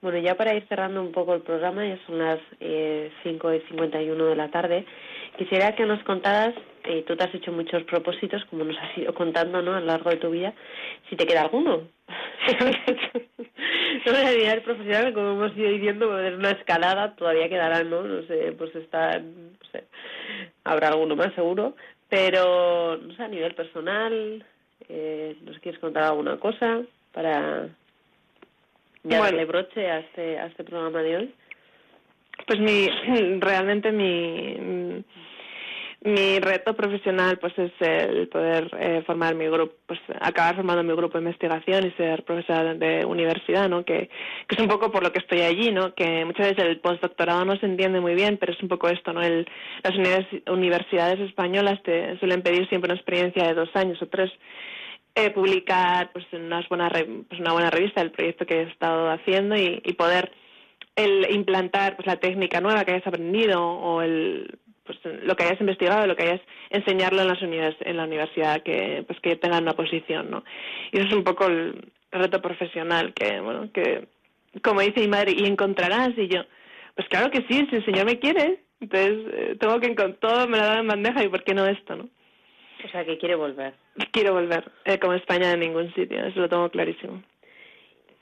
Bueno, 0.00 0.18
ya 0.18 0.34
para 0.34 0.54
ir 0.54 0.66
cerrando 0.66 1.02
un 1.02 1.12
poco 1.12 1.34
el 1.34 1.42
programa, 1.42 1.86
ya 1.86 1.98
son 2.06 2.18
las 2.18 2.40
eh, 2.60 3.10
5 3.22 3.54
y 3.54 3.60
51 3.68 4.24
de 4.24 4.36
la 4.36 4.50
tarde, 4.50 4.86
quisiera 5.36 5.74
que 5.74 5.86
nos 5.86 6.02
contaras, 6.04 6.54
eh, 6.84 7.04
tú 7.06 7.16
te 7.16 7.24
has 7.24 7.34
hecho 7.34 7.52
muchos 7.52 7.82
propósitos, 7.84 8.44
como 8.46 8.64
nos 8.64 8.76
has 8.78 8.96
ido 8.98 9.14
contando 9.14 9.62
¿no? 9.62 9.74
a 9.74 9.80
lo 9.80 9.86
largo 9.86 10.10
de 10.10 10.16
tu 10.16 10.30
vida, 10.30 10.52
si 11.08 11.16
te 11.16 11.26
queda 11.26 11.42
alguno. 11.42 11.88
no 14.06 14.12
a 14.12 14.30
nivel 14.30 14.62
profesional, 14.62 15.14
como 15.14 15.32
hemos 15.32 15.56
ido 15.56 15.70
diciendo, 15.70 16.18
es 16.18 16.34
una 16.34 16.50
escalada, 16.50 17.14
todavía 17.16 17.48
quedarán, 17.48 17.88
¿no? 17.90 18.02
No 18.02 18.22
sé, 18.26 18.52
pues 18.52 18.74
está, 18.76 19.18
no 19.18 19.56
sé, 19.72 19.84
habrá 20.64 20.88
alguno 20.88 21.16
más 21.16 21.34
seguro, 21.34 21.74
pero, 22.08 22.98
no 22.98 23.14
sé, 23.14 23.22
a 23.22 23.28
nivel 23.28 23.54
personal, 23.54 24.44
eh, 24.88 25.36
¿nos 25.42 25.58
quieres 25.60 25.80
contar 25.80 26.04
alguna 26.04 26.38
cosa 26.38 26.82
para 27.12 27.68
darle 29.02 29.44
broche 29.44 29.90
a 29.90 30.00
este, 30.00 30.38
a 30.38 30.46
este 30.46 30.64
programa 30.64 31.02
de 31.02 31.16
hoy? 31.16 31.34
Pues 32.46 32.60
mi, 32.60 32.88
realmente 33.40 33.92
mi, 33.92 35.04
mi 36.04 36.38
reto 36.38 36.74
profesional 36.74 37.38
pues 37.38 37.58
es 37.58 37.72
el 37.80 38.28
poder 38.28 38.70
eh, 38.78 39.02
formar 39.06 39.34
mi 39.34 39.46
grupo, 39.46 39.74
pues 39.86 39.98
acabar 40.20 40.54
formando 40.54 40.82
mi 40.82 40.94
grupo 40.94 41.16
de 41.16 41.24
investigación 41.24 41.86
y 41.86 41.92
ser 41.92 42.24
profesora 42.24 42.74
de 42.74 43.06
universidad, 43.06 43.70
¿no? 43.70 43.86
Que, 43.86 44.10
que 44.46 44.54
es 44.54 44.60
un 44.60 44.68
poco 44.68 44.92
por 44.92 45.02
lo 45.02 45.12
que 45.12 45.20
estoy 45.20 45.40
allí, 45.40 45.72
¿no? 45.72 45.94
Que 45.94 46.26
muchas 46.26 46.50
veces 46.50 46.64
el 46.66 46.80
postdoctorado 46.80 47.46
no 47.46 47.56
se 47.56 47.64
entiende 47.64 48.00
muy 48.00 48.14
bien, 48.14 48.36
pero 48.36 48.52
es 48.52 48.62
un 48.62 48.68
poco 48.68 48.88
esto, 48.88 49.14
¿no? 49.14 49.22
El, 49.22 49.48
las 49.82 49.94
universidades 50.46 51.20
españolas 51.20 51.82
te 51.82 52.18
suelen 52.18 52.42
pedir 52.42 52.68
siempre 52.68 52.92
una 52.92 53.00
experiencia 53.00 53.46
de 53.46 53.54
dos 53.54 53.70
años 53.74 54.00
o 54.02 54.06
tres 54.06 54.30
eh, 55.14 55.30
publicar 55.30 56.10
pues 56.12 56.26
unas 56.32 56.68
buenas 56.68 56.92
pues 56.92 57.40
una 57.40 57.52
buena 57.52 57.70
revista 57.70 58.02
del 58.02 58.10
proyecto 58.10 58.44
que 58.44 58.60
he 58.60 58.62
estado 58.64 59.10
haciendo 59.10 59.56
y 59.56 59.80
poder 59.96 60.32
el 60.96 61.34
implantar 61.34 61.96
pues 61.96 62.06
la 62.06 62.16
técnica 62.16 62.60
nueva 62.60 62.84
que 62.84 62.92
hayas 62.92 63.06
aprendido 63.06 63.62
o 63.62 64.02
el 64.02 64.58
pues 64.84 64.98
lo 65.04 65.34
que 65.34 65.44
hayas 65.44 65.60
investigado 65.60 66.06
lo 66.06 66.14
que 66.14 66.24
hayas 66.24 66.40
enseñarlo 66.70 67.22
en 67.22 67.28
las 67.28 67.42
univers 67.42 67.76
en 67.80 67.96
la 67.96 68.04
universidad 68.04 68.62
que 68.62 69.04
pues 69.06 69.18
que 69.20 69.36
tengan 69.36 69.64
una 69.64 69.72
posición 69.72 70.30
no 70.30 70.44
y 70.92 70.98
eso 70.98 71.08
es 71.08 71.14
un 71.14 71.24
poco 71.24 71.46
el 71.46 71.92
reto 72.12 72.40
profesional 72.40 73.12
que 73.14 73.40
bueno 73.40 73.70
que 73.72 74.06
como 74.62 74.80
dice 74.80 75.00
mi 75.00 75.08
madre 75.08 75.32
y 75.36 75.46
encontrarás 75.46 76.10
y 76.16 76.28
yo 76.28 76.42
pues 76.94 77.08
claro 77.08 77.30
que 77.30 77.44
sí 77.48 77.66
si 77.70 77.76
el 77.76 77.84
señor 77.84 78.06
me 78.06 78.18
quiere 78.18 78.60
entonces 78.80 79.18
eh, 79.32 79.56
tengo 79.58 79.80
que 79.80 79.88
todo 80.20 80.46
me 80.46 80.58
lo 80.58 80.64
da 80.64 80.78
en 80.78 80.86
bandeja 80.86 81.24
y 81.24 81.28
por 81.28 81.42
qué 81.42 81.54
no 81.54 81.66
esto 81.66 81.96
no 81.96 82.08
o 82.84 82.88
sea, 82.88 83.04
que 83.04 83.18
quiere 83.18 83.34
volver. 83.34 83.74
Quiero 84.12 84.34
volver, 84.34 84.70
eh, 84.84 84.98
como 84.98 85.14
España 85.14 85.52
en 85.52 85.60
ningún 85.60 85.92
sitio, 85.94 86.24
eso 86.24 86.40
lo 86.40 86.48
tengo 86.48 86.68
clarísimo. 86.68 87.22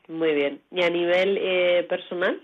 Muy 0.09 0.35
bien. 0.35 0.61
¿Y 0.71 0.83
a 0.83 0.91
nivel 0.91 1.39
eh, 1.41 1.87
personal? 1.89 2.41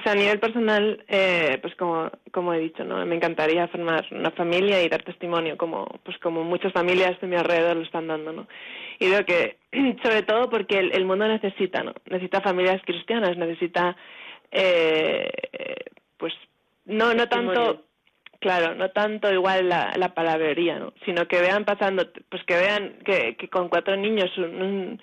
O 0.00 0.02
sea, 0.02 0.12
a 0.12 0.14
nivel 0.14 0.40
personal, 0.40 1.04
eh, 1.08 1.58
pues 1.60 1.74
como, 1.74 2.10
como 2.32 2.54
he 2.54 2.58
dicho, 2.58 2.84
¿no? 2.84 3.04
Me 3.04 3.16
encantaría 3.16 3.68
formar 3.68 4.06
una 4.12 4.30
familia 4.30 4.82
y 4.82 4.88
dar 4.88 5.02
testimonio, 5.02 5.58
como, 5.58 5.84
pues 6.04 6.16
como 6.18 6.42
muchas 6.42 6.72
familias 6.72 7.20
de 7.20 7.26
mi 7.26 7.36
alrededor 7.36 7.76
lo 7.76 7.82
están 7.82 8.08
dando, 8.08 8.32
¿no? 8.32 8.48
Y 8.98 9.10
veo 9.10 9.26
que, 9.26 9.58
sobre 10.02 10.22
todo 10.22 10.48
porque 10.48 10.78
el, 10.78 10.92
el 10.92 11.04
mundo 11.04 11.28
necesita, 11.28 11.82
¿no? 11.82 11.92
Necesita 12.06 12.40
familias 12.40 12.80
cristianas, 12.86 13.36
necesita, 13.36 13.94
eh, 14.50 15.28
pues, 16.16 16.32
no, 16.86 17.12
no 17.12 17.28
tanto 17.28 17.84
Claro, 18.40 18.74
no 18.74 18.88
tanto 18.90 19.30
igual 19.30 19.68
la, 19.68 19.92
la 19.98 20.14
palabrería, 20.14 20.78
¿no? 20.78 20.94
sino 21.04 21.28
que 21.28 21.42
vean 21.42 21.66
pasando, 21.66 22.08
pues 22.30 22.42
que 22.44 22.56
vean 22.56 22.96
que, 23.04 23.36
que 23.36 23.50
con 23.50 23.68
cuatro 23.68 23.94
niños 23.96 24.30
un, 24.38 24.98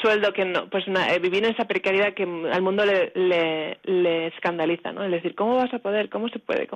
sueldo 0.00 0.32
que 0.32 0.44
no, 0.44 0.68
pues 0.68 0.84
eh, 0.86 1.18
vivir 1.20 1.44
en 1.44 1.52
esa 1.52 1.66
precariedad 1.66 2.14
que 2.14 2.22
al 2.22 2.62
mundo 2.62 2.84
le, 2.84 3.12
le, 3.84 4.26
escandaliza, 4.26 4.92
¿no? 4.92 5.04
Es 5.04 5.10
decir, 5.10 5.34
¿cómo 5.34 5.56
vas 5.56 5.72
a 5.72 5.78
poder? 5.78 6.08
¿Cómo 6.08 6.28
se 6.28 6.38
puede? 6.38 6.68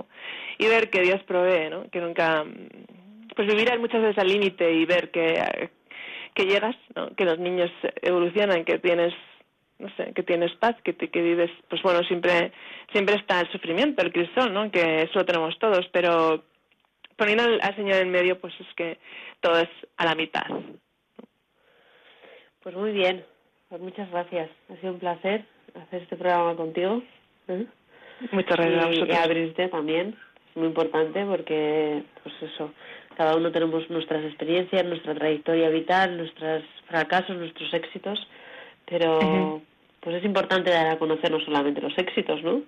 Y 0.59 0.67
ver 0.67 0.91
que 0.91 1.03
Dios 1.03 1.23
provee, 1.25 1.71
¿no? 1.71 1.89
Que 1.91 2.01
nunca, 2.01 2.45
pues 3.37 3.49
vivir 3.49 3.79
muchas 3.79 4.03
veces 4.03 4.19
al 4.19 4.29
límite 4.29 4.73
y 4.73 4.85
ver 4.85 5.11
que, 5.11 5.71
que 6.35 6.47
llegas, 6.47 6.77
¿no? 6.95 7.15
Que 7.15 7.25
los 7.25 7.39
niños 7.39 7.71
evolucionan, 8.03 8.65
que 8.65 8.79
tienes 8.79 9.15
no 9.83 9.89
sé, 9.97 10.13
que 10.15 10.23
tienes 10.23 10.53
paz, 10.57 10.77
que, 10.85 10.93
te, 10.93 11.11
que 11.11 11.21
vives, 11.21 11.51
pues 11.69 11.83
bueno, 11.83 12.03
siempre, 12.05 12.53
siempre 12.93 13.17
está 13.17 13.41
el 13.41 13.51
sufrimiento, 13.51 14.01
el 14.01 14.13
crisol, 14.13 14.55
¿no? 14.55 14.71
Que 14.71 15.03
eso 15.03 15.19
lo 15.19 15.27
tenemos 15.27 15.59
todos, 15.59 15.89
pero 15.93 16.45
poniendo 17.17 17.45
al, 17.45 17.77
Señor 17.77 17.97
en 17.97 18.11
medio, 18.11 18.41
pues 18.41 18.55
es 18.61 18.67
que 18.77 18.99
todo 19.41 19.59
es 19.59 19.69
a 19.97 20.05
la 20.05 20.15
mitad. 20.15 20.47
Pues 22.63 22.77
muy 22.77 22.93
bien, 22.93 23.25
pues 23.69 23.81
muchas 23.81 24.11
gracias. 24.11 24.51
Ha 24.71 24.77
sido 24.77 24.93
un 24.93 24.99
placer 24.99 25.45
hacer 25.75 26.03
este 26.03 26.17
programa 26.17 26.55
contigo. 26.57 27.03
¿eh? 27.49 27.67
Muchas 28.31 28.57
gracias. 28.57 29.09
Y, 29.09 29.11
y 29.11 29.15
abrirte 29.15 29.69
también, 29.69 30.17
es 30.51 30.57
muy 30.57 30.69
importante 30.69 31.25
porque, 31.25 32.03
pues 32.23 32.35
eso, 32.43 32.73
cada 33.17 33.37
uno 33.37 33.51
tenemos 33.53 33.89
nuestras 33.91 34.25
experiencias, 34.25 34.85
nuestra 34.85 35.15
trayectoria 35.15 35.69
vital, 35.69 36.17
nuestros 36.17 36.63
fracasos, 36.87 37.37
nuestros 37.37 37.73
éxitos, 37.75 38.27
pero 38.87 39.61
pues 40.03 40.17
es 40.17 40.25
importante 40.25 40.73
dar 40.73 40.89
a 40.89 40.99
conocer 40.99 41.31
no 41.31 41.39
solamente 41.39 41.81
los 41.81 41.97
éxitos, 41.97 42.43
¿no? 42.43 42.63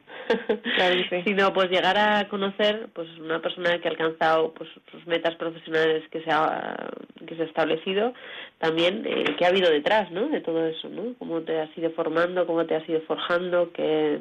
Claro, 0.76 0.94
sí. 1.10 1.22
sino 1.26 1.52
pues 1.52 1.68
llegar 1.68 1.98
a 1.98 2.28
conocer 2.28 2.86
pues 2.94 3.08
una 3.18 3.42
persona 3.42 3.76
que 3.80 3.88
ha 3.88 3.90
alcanzado 3.90 4.54
pues 4.54 4.70
sus 4.92 5.04
metas 5.08 5.34
profesionales 5.34 6.04
que 6.12 6.22
se 6.22 6.30
ha 6.30 6.90
que 7.26 7.34
se 7.34 7.42
ha 7.42 7.46
establecido, 7.46 8.14
también 8.58 9.04
eh, 9.04 9.34
qué 9.36 9.44
ha 9.44 9.48
habido 9.48 9.68
detrás, 9.68 10.12
¿no? 10.12 10.28
De 10.28 10.42
todo 10.42 10.64
eso, 10.64 10.88
¿no? 10.88 11.14
Cómo 11.18 11.40
te 11.40 11.58
has 11.58 11.76
ido 11.76 11.90
formando, 11.90 12.46
cómo 12.46 12.66
te 12.66 12.76
has 12.76 12.88
ido 12.88 13.00
forjando, 13.00 13.72
qué 13.72 14.20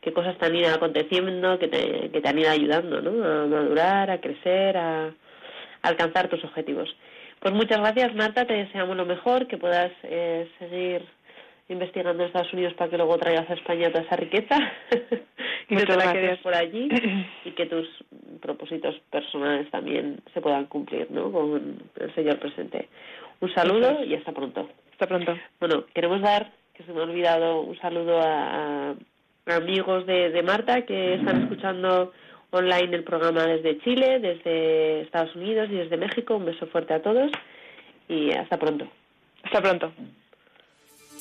qué 0.00 0.14
cosas 0.14 0.38
te 0.38 0.46
han 0.46 0.56
ido 0.56 0.74
aconteciendo, 0.74 1.58
que 1.58 1.68
te 1.68 2.10
que 2.10 2.20
te 2.22 2.28
han 2.28 2.38
ido 2.38 2.50
ayudando, 2.50 3.02
¿no? 3.02 3.10
A 3.24 3.46
madurar, 3.46 4.10
a 4.10 4.22
crecer, 4.22 4.78
a, 4.78 5.08
a 5.08 5.12
alcanzar 5.82 6.28
tus 6.28 6.42
objetivos. 6.42 6.88
Pues 7.40 7.52
muchas 7.52 7.78
gracias, 7.78 8.14
Marta, 8.14 8.46
te 8.46 8.54
deseamos 8.54 8.96
lo 8.96 9.04
mejor, 9.04 9.46
que 9.48 9.58
puedas 9.58 9.92
eh, 10.04 10.48
seguir 10.58 11.04
investigando 11.68 12.22
en 12.22 12.26
Estados 12.28 12.52
Unidos 12.52 12.74
para 12.74 12.90
que 12.90 12.96
luego 12.96 13.16
traigas 13.18 13.48
a 13.48 13.54
España 13.54 13.90
toda 13.90 14.04
esa 14.04 14.16
riqueza 14.16 14.56
y 15.68 15.76
que 15.76 15.86
te 15.86 15.96
la 15.96 16.12
quedes 16.12 16.38
por 16.40 16.54
allí 16.54 16.88
y 17.44 17.50
que 17.52 17.66
tus 17.66 17.88
propósitos 18.40 18.94
personales 19.10 19.70
también 19.70 20.20
se 20.32 20.40
puedan 20.40 20.66
cumplir 20.66 21.10
¿no? 21.10 21.32
con 21.32 21.82
el 21.96 22.14
Señor 22.14 22.38
presente. 22.38 22.88
Un 23.40 23.52
saludo 23.54 24.04
y 24.04 24.14
hasta 24.14 24.32
pronto. 24.32 24.68
Hasta 24.92 25.06
pronto. 25.06 25.36
Bueno, 25.58 25.84
queremos 25.94 26.20
dar, 26.20 26.52
que 26.74 26.84
se 26.84 26.92
me 26.92 27.00
ha 27.00 27.04
olvidado, 27.04 27.60
un 27.62 27.78
saludo 27.78 28.20
a, 28.20 28.90
a 28.90 29.56
amigos 29.56 30.06
de, 30.06 30.30
de 30.30 30.42
Marta 30.42 30.82
que 30.82 31.14
están 31.14 31.42
escuchando 31.42 32.12
online 32.50 32.96
el 32.96 33.04
programa 33.04 33.46
desde 33.46 33.78
Chile, 33.80 34.20
desde 34.20 35.02
Estados 35.02 35.34
Unidos 35.34 35.68
y 35.70 35.74
desde 35.74 35.96
México. 35.96 36.36
Un 36.36 36.46
beso 36.46 36.66
fuerte 36.66 36.94
a 36.94 37.02
todos 37.02 37.30
y 38.08 38.32
hasta 38.32 38.58
pronto. 38.58 38.86
Hasta 39.42 39.60
pronto. 39.60 39.92